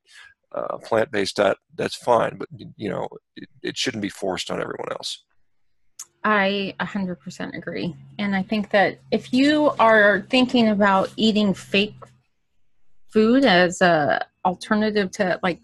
uh, 0.54 0.78
plant-based 0.78 1.38
diet. 1.38 1.58
That's 1.76 1.96
fine, 1.96 2.38
but 2.38 2.48
you 2.78 2.90
know, 2.90 3.08
it, 3.36 3.50
it 3.64 3.78
shouldn't 3.78 4.04
be 4.04 4.10
forced 4.10 4.52
on 4.52 4.62
everyone 4.62 4.92
else. 4.92 5.24
I 6.24 6.74
100% 6.80 7.58
agree. 7.58 7.96
And 8.18 8.36
I 8.36 8.44
think 8.44 8.70
that 8.72 9.00
if 9.12 9.34
you 9.34 9.72
are 9.80 10.26
thinking 10.30 10.70
about 10.70 11.12
eating 11.18 11.54
fake 11.54 11.96
food 13.10 13.46
as 13.46 13.82
a 13.82 14.26
alternative 14.46 15.12
to 15.12 15.40
like, 15.44 15.60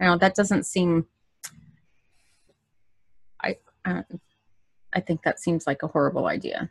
you 0.00 0.06
know 0.06 0.16
that 0.18 0.34
doesn't 0.34 0.64
seem 0.64 1.06
I 3.42 4.04
I 4.92 5.00
think 5.00 5.22
that 5.22 5.40
seems 5.40 5.66
like 5.66 5.82
a 5.82 5.86
horrible 5.88 6.26
idea. 6.26 6.70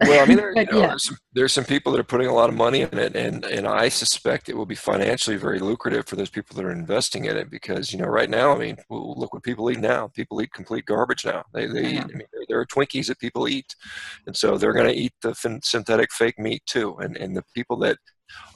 Well, 0.00 0.22
I 0.22 0.26
mean, 0.26 0.36
there, 0.36 0.52
you 0.56 0.64
know, 0.64 0.80
yeah. 0.80 0.86
there's, 0.88 1.04
some, 1.04 1.16
there's, 1.32 1.52
some, 1.52 1.64
people 1.64 1.92
that 1.92 2.00
are 2.00 2.04
putting 2.04 2.26
a 2.26 2.34
lot 2.34 2.48
of 2.48 2.56
money 2.56 2.82
in 2.82 2.98
it, 2.98 3.14
and 3.14 3.44
and 3.44 3.66
I 3.66 3.88
suspect 3.88 4.48
it 4.48 4.56
will 4.56 4.66
be 4.66 4.74
financially 4.74 5.36
very 5.36 5.60
lucrative 5.60 6.06
for 6.06 6.16
those 6.16 6.30
people 6.30 6.56
that 6.56 6.64
are 6.64 6.72
investing 6.72 7.26
in 7.26 7.36
it 7.36 7.50
because 7.50 7.92
you 7.92 7.98
know 7.98 8.06
right 8.06 8.28
now, 8.28 8.52
I 8.52 8.58
mean, 8.58 8.76
look 8.90 9.32
what 9.32 9.42
people 9.42 9.70
eat 9.70 9.78
now. 9.78 10.08
People 10.08 10.42
eat 10.42 10.52
complete 10.52 10.84
garbage 10.86 11.24
now. 11.24 11.44
They 11.52 11.66
they 11.66 11.92
eat, 11.92 12.00
I 12.00 12.06
mean, 12.06 12.26
there, 12.32 12.42
there, 12.48 12.60
are 12.60 12.66
Twinkies 12.66 13.06
that 13.06 13.20
people 13.20 13.48
eat, 13.48 13.74
and 14.26 14.36
so 14.36 14.58
they're 14.58 14.72
going 14.72 14.92
to 14.92 14.98
eat 14.98 15.12
the 15.22 15.34
fin- 15.34 15.62
synthetic 15.62 16.12
fake 16.12 16.38
meat 16.38 16.62
too. 16.66 16.96
And 16.98 17.16
and 17.16 17.36
the 17.36 17.44
people 17.54 17.76
that 17.78 17.98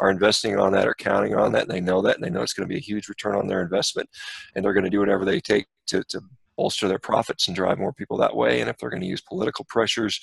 are 0.01 0.11
investing 0.11 0.59
on 0.59 0.73
that 0.73 0.89
are 0.89 0.95
counting 0.95 1.35
on 1.35 1.53
that, 1.53 1.63
and 1.63 1.71
they 1.71 1.81
know 1.81 2.03
that, 2.03 2.17
and 2.17 2.25
they 2.25 2.31
know 2.31 2.43
it's 2.43 2.55
going 2.55 2.69
to 2.69 2.73
be 2.73 2.79
a 2.79 2.83
huge 2.83 3.09
return 3.09 3.37
on 3.37 3.47
their 3.47 3.63
investment, 3.63 4.09
and 4.55 4.65
they're 4.65 4.73
going 4.73 4.85
to 4.85 4.91
do 4.91 5.01
whatever 5.01 5.25
they 5.25 5.41
take 5.41 5.67
to 5.87 6.03
to 6.09 6.21
bolster 6.59 6.89
their 6.89 6.99
profits 6.99 7.47
and 7.47 7.57
drive 7.57 7.79
more 7.79 7.93
people 7.93 8.19
that 8.19 8.37
way. 8.37 8.61
And 8.61 8.69
if 8.69 8.77
they're 8.77 8.91
going 8.91 9.01
to 9.01 9.09
use 9.09 9.21
political 9.23 9.65
pressures 9.65 10.21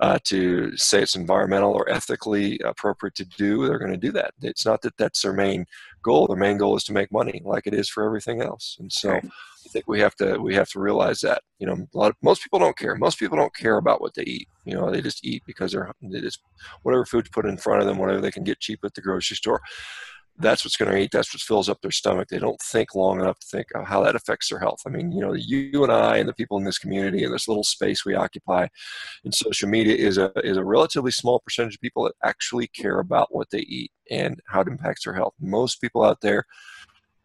uh, 0.00 0.18
to 0.24 0.76
say 0.76 1.00
it's 1.00 1.14
environmental 1.14 1.72
or 1.72 1.88
ethically 1.88 2.58
appropriate 2.64 3.14
to 3.14 3.24
do, 3.24 3.66
they're 3.66 3.78
going 3.78 3.92
to 3.92 3.96
do 3.96 4.12
that. 4.12 4.34
It's 4.42 4.66
not 4.66 4.82
that 4.82 4.96
that's 4.98 5.22
their 5.22 5.32
main 5.32 5.64
goal. 6.02 6.26
Their 6.26 6.36
main 6.36 6.58
goal 6.58 6.76
is 6.76 6.84
to 6.84 6.92
make 6.92 7.12
money, 7.12 7.40
like 7.44 7.68
it 7.68 7.74
is 7.74 7.88
for 7.88 8.04
everything 8.04 8.42
else. 8.42 8.76
And 8.80 8.92
so, 8.92 9.10
right. 9.10 9.24
I 9.24 9.68
think 9.68 9.86
we 9.86 10.00
have 10.00 10.16
to 10.16 10.38
we 10.38 10.54
have 10.54 10.70
to 10.70 10.80
realize 10.80 11.20
that. 11.20 11.42
You 11.58 11.66
know, 11.66 11.86
a 11.94 11.98
lot 11.98 12.10
of, 12.10 12.16
most 12.22 12.42
people 12.42 12.58
don't 12.58 12.76
care. 12.76 12.96
Most 12.96 13.18
people 13.18 13.36
don't 13.36 13.54
care 13.54 13.76
about 13.76 14.00
what 14.00 14.14
they 14.14 14.22
eat. 14.22 14.48
You 14.64 14.74
know, 14.74 14.90
they 14.90 15.02
just 15.02 15.24
eat 15.24 15.42
because 15.46 15.72
they're 15.72 15.92
they 16.02 16.20
just 16.20 16.40
whatever 16.82 17.04
food's 17.04 17.28
put 17.28 17.46
in 17.46 17.58
front 17.58 17.80
of 17.80 17.86
them, 17.86 17.98
whatever 17.98 18.20
they 18.20 18.30
can 18.30 18.42
get 18.44 18.60
cheap 18.60 18.80
at 18.82 18.94
the 18.94 19.02
grocery 19.02 19.36
store 19.36 19.60
that's 20.40 20.64
what's 20.64 20.76
going 20.76 20.90
to 20.90 20.98
eat. 20.98 21.10
That's 21.12 21.32
what 21.34 21.40
fills 21.40 21.68
up 21.68 21.80
their 21.80 21.90
stomach. 21.90 22.28
They 22.28 22.38
don't 22.38 22.60
think 22.60 22.94
long 22.94 23.20
enough 23.20 23.38
to 23.38 23.46
think 23.46 23.66
how 23.84 24.02
that 24.04 24.14
affects 24.14 24.48
their 24.48 24.58
health. 24.58 24.80
I 24.86 24.90
mean, 24.90 25.12
you 25.12 25.20
know, 25.20 25.34
you 25.34 25.82
and 25.82 25.92
I 25.92 26.18
and 26.18 26.28
the 26.28 26.34
people 26.34 26.58
in 26.58 26.64
this 26.64 26.78
community 26.78 27.24
and 27.24 27.32
this 27.32 27.48
little 27.48 27.64
space 27.64 28.04
we 28.04 28.14
occupy 28.14 28.66
in 29.24 29.32
social 29.32 29.68
media 29.68 29.94
is 29.94 30.18
a 30.18 30.32
is 30.42 30.56
a 30.56 30.64
relatively 30.64 31.10
small 31.10 31.40
percentage 31.40 31.74
of 31.74 31.80
people 31.80 32.04
that 32.04 32.14
actually 32.24 32.68
care 32.68 33.00
about 33.00 33.34
what 33.34 33.50
they 33.50 33.60
eat 33.60 33.92
and 34.10 34.40
how 34.46 34.60
it 34.60 34.68
impacts 34.68 35.04
their 35.04 35.14
health. 35.14 35.34
Most 35.40 35.80
people 35.80 36.02
out 36.02 36.20
there 36.20 36.44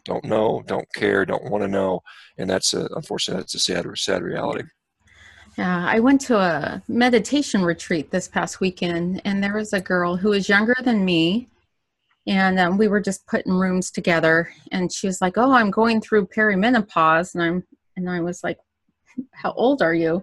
don't 0.03 0.25
know, 0.25 0.63
don't 0.67 0.87
care, 0.93 1.25
don't 1.25 1.49
want 1.49 1.63
to 1.63 1.67
know, 1.67 2.01
and 2.37 2.49
that's 2.49 2.73
a, 2.73 2.87
unfortunately 2.95 3.41
that's 3.41 3.55
a 3.55 3.59
sad 3.59 3.85
sad 3.95 4.21
reality. 4.21 4.63
Yeah, 5.57 5.85
I 5.87 5.99
went 5.99 6.19
to 6.21 6.37
a 6.37 6.83
meditation 6.89 7.63
retreat 7.63 8.11
this 8.11 8.27
past 8.27 8.59
weekend, 8.59 9.21
and 9.23 9.41
there 9.41 9.53
was 9.53 9.71
a 9.71 9.79
girl 9.79 10.17
who 10.17 10.29
was 10.29 10.49
younger 10.49 10.75
than 10.83 11.05
me 11.05 11.47
and 12.27 12.59
um, 12.59 12.77
we 12.77 12.87
were 12.87 13.01
just 13.01 13.25
putting 13.27 13.53
rooms 13.53 13.91
together 13.91 14.51
and 14.71 14.91
she 14.91 15.07
was 15.07 15.21
like 15.21 15.37
oh 15.37 15.51
i'm 15.51 15.71
going 15.71 16.01
through 16.01 16.27
perimenopause. 16.27 17.33
And 17.35 17.43
i'm 17.43 17.63
and 17.95 18.09
i 18.09 18.19
was 18.19 18.43
like 18.43 18.57
how 19.31 19.51
old 19.53 19.81
are 19.81 19.93
you? 19.93 20.21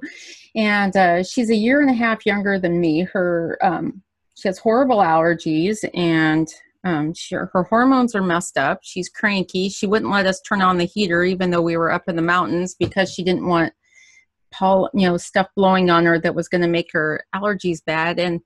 And 0.55 0.97
uh, 0.97 1.23
she's 1.23 1.51
a 1.51 1.57
year 1.57 1.81
and 1.81 1.91
a 1.91 1.95
half 1.95 2.27
younger 2.27 2.59
than 2.59 2.81
me. 2.81 3.03
Her 3.03 3.59
um, 3.63 4.03
she 4.37 4.49
has 4.49 4.59
horrible 4.59 4.99
allergies 4.99 5.79
and 5.95 6.49
um, 6.85 7.15
she, 7.15 7.37
her 7.37 7.67
hormones 7.69 8.15
are 8.15 8.23
messed 8.23 8.59
up. 8.59 8.81
She's 8.83 9.09
cranky. 9.09 9.69
She 9.69 9.87
wouldn't 9.87 10.11
let 10.11 10.27
us 10.27 10.41
turn 10.41 10.63
on 10.63 10.79
the 10.79 10.85
heater 10.85 11.23
even 11.23 11.51
though 11.51 11.63
we 11.63 11.77
were 11.77 11.93
up 11.93 12.09
in 12.09 12.17
the 12.17 12.23
mountains 12.23 12.75
because 12.75 13.13
she 13.13 13.23
didn't 13.23 13.47
want 13.47 13.73
Paul, 14.51 14.91
you 14.93 15.09
know, 15.09 15.17
stuff 15.17 15.49
blowing 15.57 15.91
on 15.91 16.05
her 16.05 16.19
that 16.19 16.35
was 16.35 16.49
going 16.49 16.61
to 16.61 16.69
make 16.69 16.91
her 16.93 17.25
allergies 17.35 17.83
bad. 17.85 18.19
And 18.19 18.41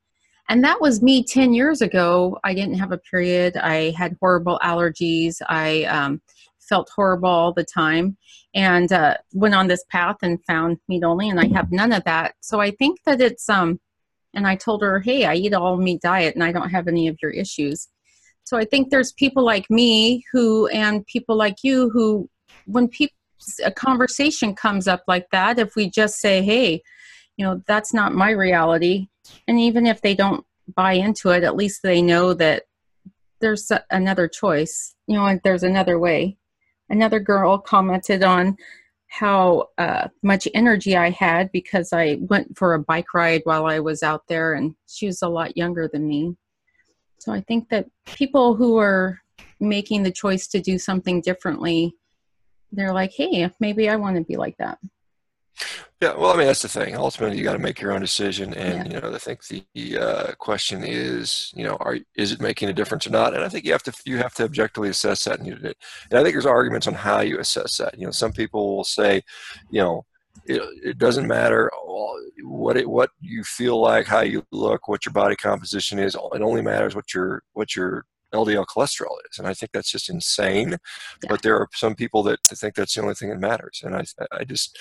and 0.48 0.62
that 0.64 0.80
was 0.80 1.02
me 1.02 1.24
10 1.24 1.52
years 1.52 1.82
ago. 1.82 2.38
I 2.44 2.54
didn't 2.54 2.78
have 2.78 2.92
a 2.92 2.98
period. 2.98 3.56
I 3.56 3.90
had 3.96 4.16
horrible 4.20 4.60
allergies. 4.62 5.40
I 5.48 5.84
um, 5.84 6.20
felt 6.60 6.90
horrible 6.94 7.28
all 7.28 7.52
the 7.52 7.64
time 7.64 8.16
and 8.54 8.92
uh, 8.92 9.16
went 9.32 9.54
on 9.54 9.66
this 9.66 9.84
path 9.90 10.16
and 10.22 10.42
found 10.44 10.78
meat 10.88 11.04
only, 11.04 11.28
and 11.28 11.40
I 11.40 11.46
have 11.48 11.72
none 11.72 11.92
of 11.92 12.04
that. 12.04 12.34
So 12.40 12.60
I 12.60 12.70
think 12.70 13.00
that 13.04 13.20
it's, 13.20 13.48
um, 13.48 13.80
and 14.34 14.46
I 14.46 14.56
told 14.56 14.82
her, 14.82 15.00
hey, 15.00 15.24
I 15.24 15.34
eat 15.34 15.54
all 15.54 15.76
meat 15.76 16.00
diet 16.00 16.34
and 16.34 16.44
I 16.44 16.52
don't 16.52 16.70
have 16.70 16.88
any 16.88 17.08
of 17.08 17.16
your 17.20 17.30
issues. 17.30 17.88
So 18.44 18.56
I 18.56 18.64
think 18.64 18.90
there's 18.90 19.12
people 19.12 19.44
like 19.44 19.68
me 19.68 20.24
who, 20.32 20.68
and 20.68 21.06
people 21.06 21.36
like 21.36 21.56
you 21.62 21.90
who, 21.90 22.28
when 22.66 22.88
people, 22.88 23.14
a 23.64 23.70
conversation 23.70 24.54
comes 24.54 24.88
up 24.88 25.02
like 25.06 25.28
that, 25.30 25.58
if 25.58 25.76
we 25.76 25.90
just 25.90 26.20
say, 26.20 26.42
hey, 26.42 26.82
you 27.36 27.44
know, 27.44 27.62
that's 27.66 27.92
not 27.92 28.14
my 28.14 28.30
reality, 28.30 29.08
and 29.48 29.60
even 29.60 29.86
if 29.86 30.00
they 30.00 30.14
don't 30.14 30.44
buy 30.74 30.92
into 30.92 31.30
it 31.30 31.44
at 31.44 31.56
least 31.56 31.82
they 31.82 32.02
know 32.02 32.34
that 32.34 32.64
there's 33.40 33.70
another 33.90 34.28
choice. 34.28 34.94
You 35.06 35.16
know 35.16 35.38
there's 35.44 35.62
another 35.62 35.98
way. 35.98 36.38
Another 36.88 37.20
girl 37.20 37.58
commented 37.58 38.22
on 38.22 38.56
how 39.08 39.68
uh, 39.78 40.08
much 40.22 40.48
energy 40.52 40.96
i 40.96 41.10
had 41.10 41.50
because 41.52 41.92
i 41.92 42.18
went 42.22 42.58
for 42.58 42.74
a 42.74 42.82
bike 42.82 43.14
ride 43.14 43.40
while 43.44 43.64
i 43.64 43.78
was 43.78 44.02
out 44.02 44.26
there 44.26 44.54
and 44.54 44.74
she 44.88 45.06
was 45.06 45.22
a 45.22 45.28
lot 45.28 45.56
younger 45.56 45.88
than 45.88 46.06
me. 46.06 46.34
So 47.18 47.32
i 47.32 47.40
think 47.40 47.68
that 47.68 47.86
people 48.04 48.56
who 48.56 48.78
are 48.78 49.20
making 49.60 50.02
the 50.02 50.10
choice 50.10 50.48
to 50.48 50.60
do 50.60 50.78
something 50.78 51.20
differently 51.20 51.94
they're 52.72 52.92
like 52.92 53.12
hey 53.12 53.48
maybe 53.60 53.88
i 53.88 53.96
want 53.96 54.16
to 54.16 54.24
be 54.24 54.36
like 54.36 54.56
that 54.58 54.78
yeah, 56.00 56.14
well, 56.14 56.32
I 56.32 56.36
mean 56.36 56.46
that's 56.46 56.62
the 56.62 56.68
thing. 56.68 56.94
Ultimately, 56.94 57.38
you 57.38 57.44
got 57.44 57.54
to 57.54 57.58
make 57.58 57.80
your 57.80 57.92
own 57.92 58.00
decision, 58.00 58.52
and 58.54 58.86
yeah. 58.86 58.94
you 58.94 59.00
know, 59.00 59.14
I 59.14 59.18
think 59.18 59.40
the 59.46 59.98
uh, 59.98 60.32
question 60.38 60.84
is, 60.84 61.52
you 61.54 61.64
know, 61.64 61.76
are 61.80 61.98
is 62.16 62.32
it 62.32 62.40
making 62.40 62.68
a 62.68 62.74
difference 62.74 63.06
or 63.06 63.10
not? 63.10 63.34
And 63.34 63.42
I 63.42 63.48
think 63.48 63.64
you 63.64 63.72
have 63.72 63.82
to 63.84 63.92
you 64.04 64.18
have 64.18 64.34
to 64.34 64.44
objectively 64.44 64.90
assess 64.90 65.24
that, 65.24 65.38
and, 65.38 65.46
you, 65.46 65.54
and 65.54 65.74
I 66.12 66.22
think 66.22 66.34
there's 66.34 66.46
arguments 66.46 66.86
on 66.86 66.94
how 66.94 67.20
you 67.20 67.38
assess 67.38 67.78
that. 67.78 67.98
You 67.98 68.06
know, 68.06 68.12
some 68.12 68.32
people 68.32 68.76
will 68.76 68.84
say, 68.84 69.22
you 69.70 69.80
know, 69.80 70.04
it, 70.44 70.62
it 70.84 70.98
doesn't 70.98 71.26
matter 71.26 71.70
what 72.42 72.76
it 72.76 72.88
what 72.88 73.10
you 73.20 73.42
feel 73.44 73.80
like, 73.80 74.06
how 74.06 74.20
you 74.20 74.44
look, 74.52 74.88
what 74.88 75.06
your 75.06 75.12
body 75.12 75.36
composition 75.36 75.98
is. 75.98 76.14
It 76.14 76.42
only 76.42 76.62
matters 76.62 76.94
what 76.94 77.14
your 77.14 77.42
what 77.54 77.74
your 77.74 78.04
LDL 78.34 78.66
cholesterol 78.66 79.16
is, 79.30 79.38
and 79.38 79.46
I 79.46 79.54
think 79.54 79.72
that's 79.72 79.90
just 79.90 80.10
insane. 80.10 80.70
Yeah. 80.70 81.28
But 81.28 81.42
there 81.42 81.56
are 81.56 81.68
some 81.72 81.94
people 81.94 82.22
that 82.24 82.40
think 82.44 82.74
that's 82.74 82.94
the 82.94 83.02
only 83.02 83.14
thing 83.14 83.30
that 83.30 83.40
matters, 83.40 83.82
and 83.84 83.94
I 83.94 84.04
I 84.32 84.44
just 84.44 84.78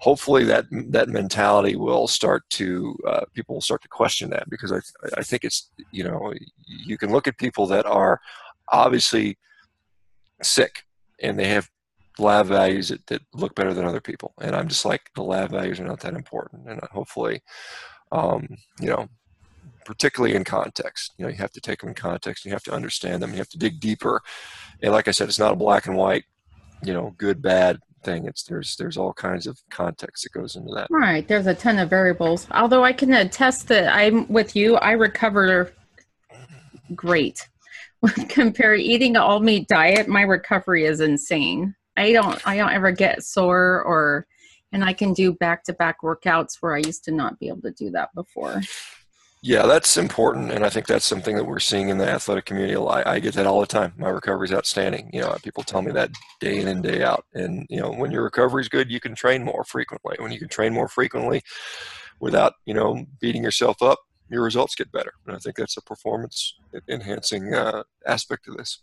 hopefully 0.00 0.44
that 0.44 0.66
that 0.90 1.08
mentality 1.08 1.76
will 1.76 2.06
start 2.06 2.42
to 2.50 2.96
uh, 3.06 3.24
people 3.34 3.56
will 3.56 3.62
start 3.62 3.82
to 3.82 3.88
question 3.88 4.30
that 4.30 4.48
because 4.50 4.72
I 4.72 4.80
I 5.16 5.22
think 5.22 5.44
it's 5.44 5.70
you 5.92 6.04
know 6.04 6.32
you 6.66 6.98
can 6.98 7.10
look 7.10 7.26
at 7.26 7.38
people 7.38 7.66
that 7.68 7.86
are 7.86 8.20
obviously 8.68 9.38
sick 10.42 10.84
and 11.22 11.38
they 11.38 11.48
have 11.48 11.70
lab 12.18 12.46
values 12.46 12.88
that, 12.88 13.06
that 13.06 13.22
look 13.32 13.54
better 13.54 13.74
than 13.74 13.84
other 13.84 14.00
people. 14.00 14.34
And 14.40 14.54
I'm 14.54 14.68
just 14.68 14.84
like 14.84 15.10
the 15.14 15.22
lab 15.22 15.50
values 15.50 15.80
are 15.80 15.86
not 15.86 16.00
that 16.00 16.14
important. 16.14 16.68
And 16.68 16.80
hopefully 16.92 17.42
um, 18.12 18.46
you 18.80 18.88
know 18.88 19.08
particularly 19.84 20.34
in 20.34 20.44
context 20.44 21.12
you 21.18 21.24
know 21.24 21.30
you 21.30 21.36
have 21.36 21.52
to 21.52 21.60
take 21.60 21.80
them 21.80 21.88
in 21.88 21.94
context. 21.94 22.44
You 22.44 22.52
have 22.52 22.62
to 22.64 22.72
understand 22.72 23.22
them. 23.22 23.30
You 23.30 23.38
have 23.38 23.48
to 23.50 23.58
dig 23.58 23.80
deeper. 23.80 24.20
And 24.82 24.92
like 24.92 25.08
I 25.08 25.12
said 25.12 25.28
it's 25.28 25.38
not 25.38 25.52
a 25.52 25.56
black 25.56 25.86
and 25.86 25.96
white 25.96 26.24
you 26.82 26.92
know 26.92 27.14
good 27.16 27.40
bad 27.40 27.78
thing. 28.04 28.26
It's 28.26 28.44
there's 28.44 28.76
there's 28.76 28.96
all 28.96 29.12
kinds 29.12 29.46
of 29.46 29.58
context 29.70 30.24
that 30.24 30.38
goes 30.38 30.56
into 30.56 30.72
that. 30.74 30.88
Right. 30.90 31.26
There's 31.26 31.46
a 31.46 31.54
ton 31.54 31.78
of 31.78 31.90
variables. 31.90 32.46
Although 32.50 32.84
I 32.84 32.92
can 32.92 33.12
attest 33.12 33.68
that 33.68 33.94
I'm 33.94 34.28
with 34.28 34.54
you. 34.54 34.76
I 34.76 34.92
recover 34.92 35.72
great. 36.94 37.48
Compare 38.28 38.74
eating 38.74 39.16
an 39.16 39.22
all 39.22 39.40
meat 39.40 39.66
diet, 39.68 40.08
my 40.08 40.22
recovery 40.22 40.84
is 40.84 41.00
insane. 41.00 41.74
I 41.96 42.12
don't 42.12 42.46
I 42.46 42.56
don't 42.56 42.72
ever 42.72 42.92
get 42.92 43.22
sore 43.22 43.82
or 43.82 44.26
and 44.72 44.84
I 44.84 44.92
can 44.92 45.12
do 45.12 45.32
back 45.32 45.62
to 45.64 45.72
back 45.72 46.02
workouts 46.02 46.56
where 46.60 46.74
I 46.74 46.78
used 46.78 47.04
to 47.04 47.12
not 47.12 47.38
be 47.38 47.48
able 47.48 47.62
to 47.62 47.70
do 47.70 47.90
that 47.90 48.10
before. 48.14 48.60
Yeah, 49.46 49.66
that's 49.66 49.98
important, 49.98 50.52
and 50.52 50.64
I 50.64 50.70
think 50.70 50.86
that's 50.86 51.04
something 51.04 51.36
that 51.36 51.44
we're 51.44 51.58
seeing 51.58 51.90
in 51.90 51.98
the 51.98 52.08
athletic 52.08 52.46
community. 52.46 52.76
I, 52.76 53.16
I 53.16 53.18
get 53.18 53.34
that 53.34 53.46
all 53.46 53.60
the 53.60 53.66
time. 53.66 53.92
My 53.98 54.08
recovery 54.08 54.46
is 54.46 54.54
outstanding. 54.54 55.10
You 55.12 55.20
know, 55.20 55.36
people 55.42 55.62
tell 55.62 55.82
me 55.82 55.92
that 55.92 56.12
day 56.40 56.56
in 56.62 56.66
and 56.66 56.82
day 56.82 57.02
out. 57.02 57.26
And 57.34 57.66
you 57.68 57.78
know, 57.78 57.92
when 57.92 58.10
your 58.10 58.22
recovery 58.22 58.62
is 58.62 58.70
good, 58.70 58.90
you 58.90 59.00
can 59.00 59.14
train 59.14 59.44
more 59.44 59.62
frequently. 59.62 60.16
When 60.18 60.32
you 60.32 60.38
can 60.38 60.48
train 60.48 60.72
more 60.72 60.88
frequently, 60.88 61.42
without 62.20 62.54
you 62.64 62.72
know 62.72 63.04
beating 63.20 63.42
yourself 63.42 63.82
up, 63.82 63.98
your 64.30 64.42
results 64.42 64.74
get 64.76 64.90
better. 64.92 65.12
And 65.26 65.36
I 65.36 65.38
think 65.38 65.56
that's 65.56 65.76
a 65.76 65.82
performance 65.82 66.54
enhancing 66.88 67.52
uh, 67.52 67.82
aspect 68.06 68.48
of 68.48 68.56
this. 68.56 68.78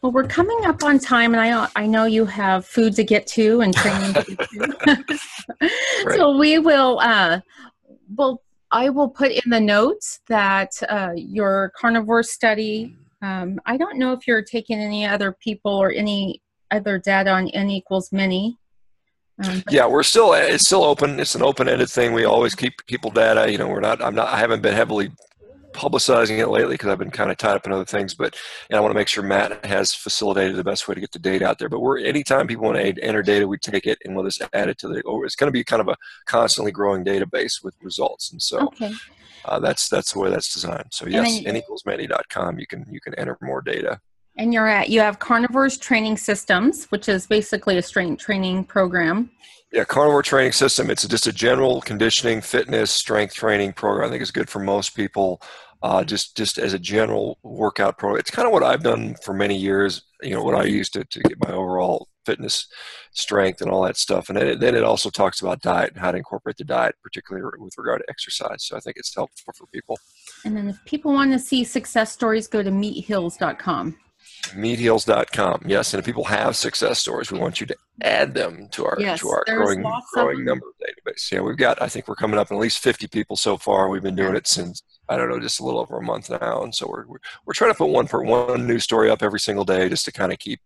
Well, 0.00 0.12
we're 0.12 0.26
coming 0.26 0.64
up 0.64 0.82
on 0.82 0.98
time, 0.98 1.34
and 1.34 1.42
I 1.42 1.68
I 1.76 1.86
know 1.86 2.06
you 2.06 2.24
have 2.24 2.64
food 2.64 2.96
to 2.96 3.04
get 3.04 3.26
to 3.26 3.60
and 3.60 3.76
training 3.76 4.14
to 4.14 4.24
get 4.24 4.48
to. 4.48 5.18
right. 6.06 6.16
So 6.16 6.34
we 6.38 6.58
will. 6.58 6.98
Uh, 7.00 7.40
well, 8.16 8.40
I 8.72 8.88
will 8.88 9.08
put 9.08 9.30
in 9.30 9.50
the 9.50 9.60
notes 9.60 10.20
that 10.28 10.72
uh, 10.88 11.12
your 11.14 11.72
carnivore 11.76 12.22
study. 12.22 12.96
Um, 13.20 13.60
I 13.66 13.76
don't 13.76 13.98
know 13.98 14.12
if 14.12 14.26
you're 14.26 14.42
taking 14.42 14.80
any 14.80 15.06
other 15.06 15.32
people 15.32 15.72
or 15.72 15.92
any 15.92 16.42
other 16.70 16.98
data 16.98 17.30
on 17.30 17.48
n 17.50 17.70
equals 17.70 18.10
many. 18.10 18.58
Um, 19.44 19.62
yeah, 19.70 19.86
we're 19.86 20.02
still 20.02 20.32
it's 20.32 20.64
still 20.64 20.84
open. 20.84 21.20
It's 21.20 21.34
an 21.34 21.42
open-ended 21.42 21.90
thing. 21.90 22.12
We 22.12 22.24
always 22.24 22.54
keep 22.54 22.74
people 22.86 23.10
data. 23.10 23.50
You 23.50 23.58
know, 23.58 23.68
we're 23.68 23.80
not. 23.80 24.02
I'm 24.02 24.14
not. 24.14 24.28
I 24.28 24.38
haven't 24.38 24.62
been 24.62 24.74
heavily 24.74 25.10
publicizing 25.72 26.38
it 26.38 26.48
lately 26.48 26.74
because 26.74 26.88
I've 26.88 26.98
been 26.98 27.10
kind 27.10 27.30
of 27.30 27.36
tied 27.36 27.56
up 27.56 27.66
in 27.66 27.72
other 27.72 27.84
things. 27.84 28.14
But 28.14 28.36
and 28.70 28.76
I 28.76 28.80
want 28.80 28.92
to 28.92 28.98
make 28.98 29.08
sure 29.08 29.22
Matt 29.22 29.64
has 29.64 29.94
facilitated 29.94 30.56
the 30.56 30.64
best 30.64 30.86
way 30.88 30.94
to 30.94 31.00
get 31.00 31.12
the 31.12 31.18
data 31.18 31.46
out 31.46 31.58
there. 31.58 31.68
But 31.68 31.80
we're 31.80 31.98
anytime 31.98 32.46
people 32.46 32.64
want 32.64 32.76
to 32.76 33.02
enter 33.02 33.22
data, 33.22 33.46
we 33.46 33.58
take 33.58 33.86
it 33.86 33.98
and 34.04 34.14
we'll 34.14 34.24
just 34.24 34.42
add 34.52 34.68
it 34.68 34.78
to 34.78 34.88
the. 34.88 35.02
Or 35.02 35.24
it's 35.24 35.36
going 35.36 35.48
to 35.48 35.52
be 35.52 35.64
kind 35.64 35.80
of 35.80 35.88
a 35.88 35.96
constantly 36.26 36.72
growing 36.72 37.04
database 37.04 37.62
with 37.62 37.74
results. 37.82 38.32
And 38.32 38.40
so 38.40 38.66
okay. 38.66 38.92
uh, 39.44 39.58
that's 39.58 39.88
that's 39.88 40.12
the 40.12 40.20
way 40.20 40.30
that's 40.30 40.52
designed. 40.52 40.88
So 40.90 41.06
yes, 41.06 41.42
n 41.44 41.56
equals 41.56 41.84
many.com. 41.86 42.58
You 42.58 42.66
can 42.66 42.86
you 42.90 43.00
can 43.00 43.14
enter 43.14 43.36
more 43.40 43.62
data. 43.62 44.00
And 44.36 44.52
you're 44.54 44.68
at 44.68 44.88
you 44.88 45.00
have 45.00 45.18
Carnivores 45.18 45.76
Training 45.76 46.16
Systems, 46.16 46.86
which 46.86 47.08
is 47.08 47.26
basically 47.26 47.78
a 47.78 47.82
strength 47.82 48.22
training 48.22 48.64
program. 48.64 49.30
Yeah, 49.72 49.84
carnivore 49.84 50.22
training 50.22 50.52
system. 50.52 50.90
It's 50.90 51.06
just 51.06 51.26
a 51.26 51.32
general 51.32 51.80
conditioning, 51.80 52.42
fitness, 52.42 52.90
strength 52.90 53.34
training 53.34 53.72
program. 53.72 54.08
I 54.08 54.10
think 54.10 54.20
it's 54.20 54.30
good 54.30 54.50
for 54.50 54.58
most 54.58 54.94
people. 54.94 55.40
Uh, 55.82 56.04
just 56.04 56.36
just 56.36 56.58
as 56.58 56.74
a 56.74 56.78
general 56.78 57.38
workout 57.42 57.98
program. 57.98 58.20
It's 58.20 58.30
kind 58.30 58.46
of 58.46 58.52
what 58.52 58.62
I've 58.62 58.84
done 58.84 59.16
for 59.24 59.34
many 59.34 59.56
years. 59.56 60.02
You 60.22 60.34
know, 60.34 60.44
what 60.44 60.54
I 60.54 60.64
used 60.64 60.92
to 60.92 61.04
to 61.04 61.20
get 61.20 61.40
my 61.40 61.52
overall 61.52 62.08
fitness, 62.24 62.68
strength, 63.12 63.62
and 63.62 63.70
all 63.70 63.82
that 63.82 63.96
stuff. 63.96 64.28
And 64.28 64.38
then 64.38 64.46
it, 64.46 64.60
then 64.60 64.76
it 64.76 64.84
also 64.84 65.10
talks 65.10 65.40
about 65.40 65.60
diet 65.60 65.90
and 65.92 66.00
how 66.00 66.12
to 66.12 66.18
incorporate 66.18 66.56
the 66.56 66.64
diet, 66.64 66.94
particularly 67.02 67.44
with 67.58 67.74
regard 67.76 68.00
to 68.00 68.10
exercise. 68.10 68.64
So 68.64 68.76
I 68.76 68.80
think 68.80 68.96
it's 68.96 69.12
helpful 69.12 69.52
for 69.56 69.66
people. 69.68 69.98
And 70.44 70.56
then 70.56 70.68
if 70.68 70.76
people 70.84 71.12
want 71.12 71.32
to 71.32 71.38
see 71.38 71.64
success 71.64 72.12
stories, 72.12 72.46
go 72.46 72.62
to 72.62 72.70
meatheals.com 72.70 73.96
meatheals.com. 74.50 75.62
Yes, 75.66 75.94
and 75.94 75.98
if 76.00 76.04
people 76.06 76.24
have 76.24 76.56
success 76.56 76.98
stories, 76.98 77.30
we 77.30 77.38
want 77.38 77.60
you 77.60 77.66
to 77.66 77.76
add 78.02 78.34
them 78.34 78.68
to 78.72 78.84
our 78.84 78.96
yes, 78.98 79.20
to 79.20 79.28
our 79.28 79.44
growing 79.46 79.84
growing 80.12 80.44
number 80.44 80.66
of 80.66 80.74
database. 80.78 81.30
Yeah, 81.30 81.40
we've 81.40 81.56
got 81.56 81.80
I 81.80 81.88
think 81.88 82.08
we're 82.08 82.16
coming 82.16 82.38
up 82.38 82.50
at 82.50 82.58
least 82.58 82.78
50 82.80 83.06
people 83.08 83.36
so 83.36 83.56
far. 83.56 83.88
We've 83.88 84.02
been 84.02 84.16
doing 84.16 84.36
it 84.36 84.46
since 84.46 84.82
I 85.08 85.16
don't 85.16 85.28
know, 85.28 85.40
just 85.40 85.60
a 85.60 85.64
little 85.64 85.80
over 85.80 85.98
a 85.98 86.02
month 86.02 86.30
now, 86.30 86.62
and 86.62 86.74
so 86.74 86.88
we're 86.88 87.06
we're, 87.06 87.18
we're 87.46 87.54
trying 87.54 87.72
to 87.72 87.78
put 87.78 87.90
one 87.90 88.06
per 88.06 88.22
one 88.22 88.66
new 88.66 88.78
story 88.78 89.10
up 89.10 89.22
every 89.22 89.40
single 89.40 89.64
day 89.64 89.88
just 89.88 90.04
to 90.06 90.12
kind 90.12 90.32
of 90.32 90.38
keep, 90.38 90.60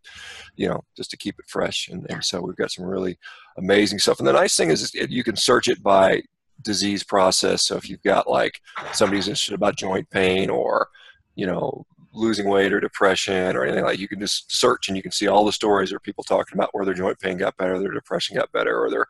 you 0.57 0.69
know, 0.69 0.83
just 0.97 1.11
to 1.11 1.17
keep 1.17 1.39
it 1.39 1.47
fresh. 1.49 1.89
And, 1.89 2.07
and 2.11 2.25
so 2.25 2.41
we've 2.41 2.57
got 2.57 2.71
some 2.71 2.85
really 2.85 3.19
amazing 3.59 3.99
stuff. 3.99 4.19
And 4.19 4.29
the 4.29 4.33
nice 4.33 4.57
thing 4.57 4.71
is, 4.71 4.83
is 4.83 4.95
you 5.11 5.25
can 5.25 5.37
search 5.37 5.69
it 5.69 5.83
by 5.83 6.23
disease 6.63 7.03
process. 7.03 7.65
So 7.67 7.77
if 7.77 7.89
you've 7.89 8.03
got 8.03 8.29
like 8.29 8.61
somebody's 8.93 9.29
interested 9.29 9.55
about 9.55 9.77
joint 9.77 10.09
pain 10.11 10.51
or 10.51 10.89
you 11.35 11.47
know 11.47 11.85
losing 12.17 12.49
weight 12.49 12.73
or 12.73 12.81
depression 12.81 13.57
or 13.57 13.65
anything 13.65 13.85
like 13.85 13.99
you 13.99 14.09
can 14.09 14.19
just 14.19 14.51
search 14.51 14.89
and 14.89 14.97
you 14.97 15.03
can 15.03 15.13
see 15.13 15.27
all 15.27 15.45
the 15.45 15.53
stories 15.53 15.93
of 15.93 16.03
people 16.03 16.25
talking 16.25 16.57
about 16.57 16.71
where 16.73 16.85
their 16.85 16.95
joint 16.95 17.19
pain 17.21 17.37
got 17.37 17.57
better 17.57 17.79
their 17.79 17.93
depression 17.93 18.37
got 18.37 18.51
better 18.53 18.83
or 18.83 18.91
their 18.91 19.07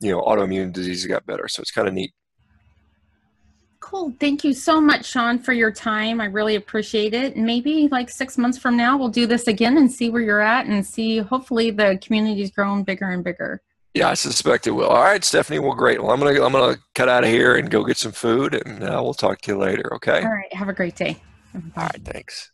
you 0.00 0.10
know 0.10 0.20
autoimmune 0.22 0.72
disease 0.72 1.06
got 1.06 1.24
better 1.26 1.48
so 1.48 1.60
it's 1.60 1.70
kind 1.70 1.88
of 1.88 1.94
neat 1.94 2.12
cool 3.80 4.12
thank 4.20 4.44
you 4.44 4.52
so 4.52 4.80
much 4.80 5.06
Shawn 5.06 5.38
for 5.38 5.52
your 5.52 5.72
time 5.72 6.20
i 6.20 6.26
really 6.26 6.56
appreciate 6.56 7.14
it 7.14 7.36
maybe 7.36 7.88
like 7.88 8.10
six 8.10 8.36
months 8.36 8.58
from 8.58 8.76
now 8.76 8.96
we'll 8.96 9.08
do 9.08 9.26
this 9.26 9.48
again 9.48 9.78
and 9.78 9.90
see 9.90 10.10
where 10.10 10.22
you're 10.22 10.40
at 10.40 10.66
and 10.66 10.84
see 10.84 11.18
hopefully 11.18 11.70
the 11.70 11.98
community's 12.02 12.50
growing 12.50 12.84
bigger 12.84 13.10
and 13.10 13.24
bigger 13.24 13.62
yeah, 13.94 14.08
I 14.08 14.14
suspect 14.14 14.68
it 14.68 14.70
will. 14.70 14.86
All 14.86 15.02
right, 15.02 15.24
Stephanie. 15.24 15.58
Well, 15.58 15.74
great. 15.74 16.00
Well, 16.00 16.12
I'm 16.12 16.20
gonna 16.20 16.40
I'm 16.44 16.52
gonna 16.52 16.78
cut 16.94 17.08
out 17.08 17.24
of 17.24 17.30
here 17.30 17.56
and 17.56 17.68
go 17.68 17.82
get 17.82 17.96
some 17.96 18.12
food, 18.12 18.54
and 18.54 18.84
uh, 18.84 19.00
we'll 19.02 19.14
talk 19.14 19.40
to 19.40 19.52
you 19.52 19.58
later. 19.58 19.92
Okay. 19.94 20.22
All 20.22 20.30
right. 20.30 20.52
Have 20.52 20.68
a 20.68 20.72
great 20.72 20.94
day. 20.94 21.20
Mm-hmm. 21.56 21.78
All 21.78 21.84
right, 21.86 22.04
thanks. 22.04 22.52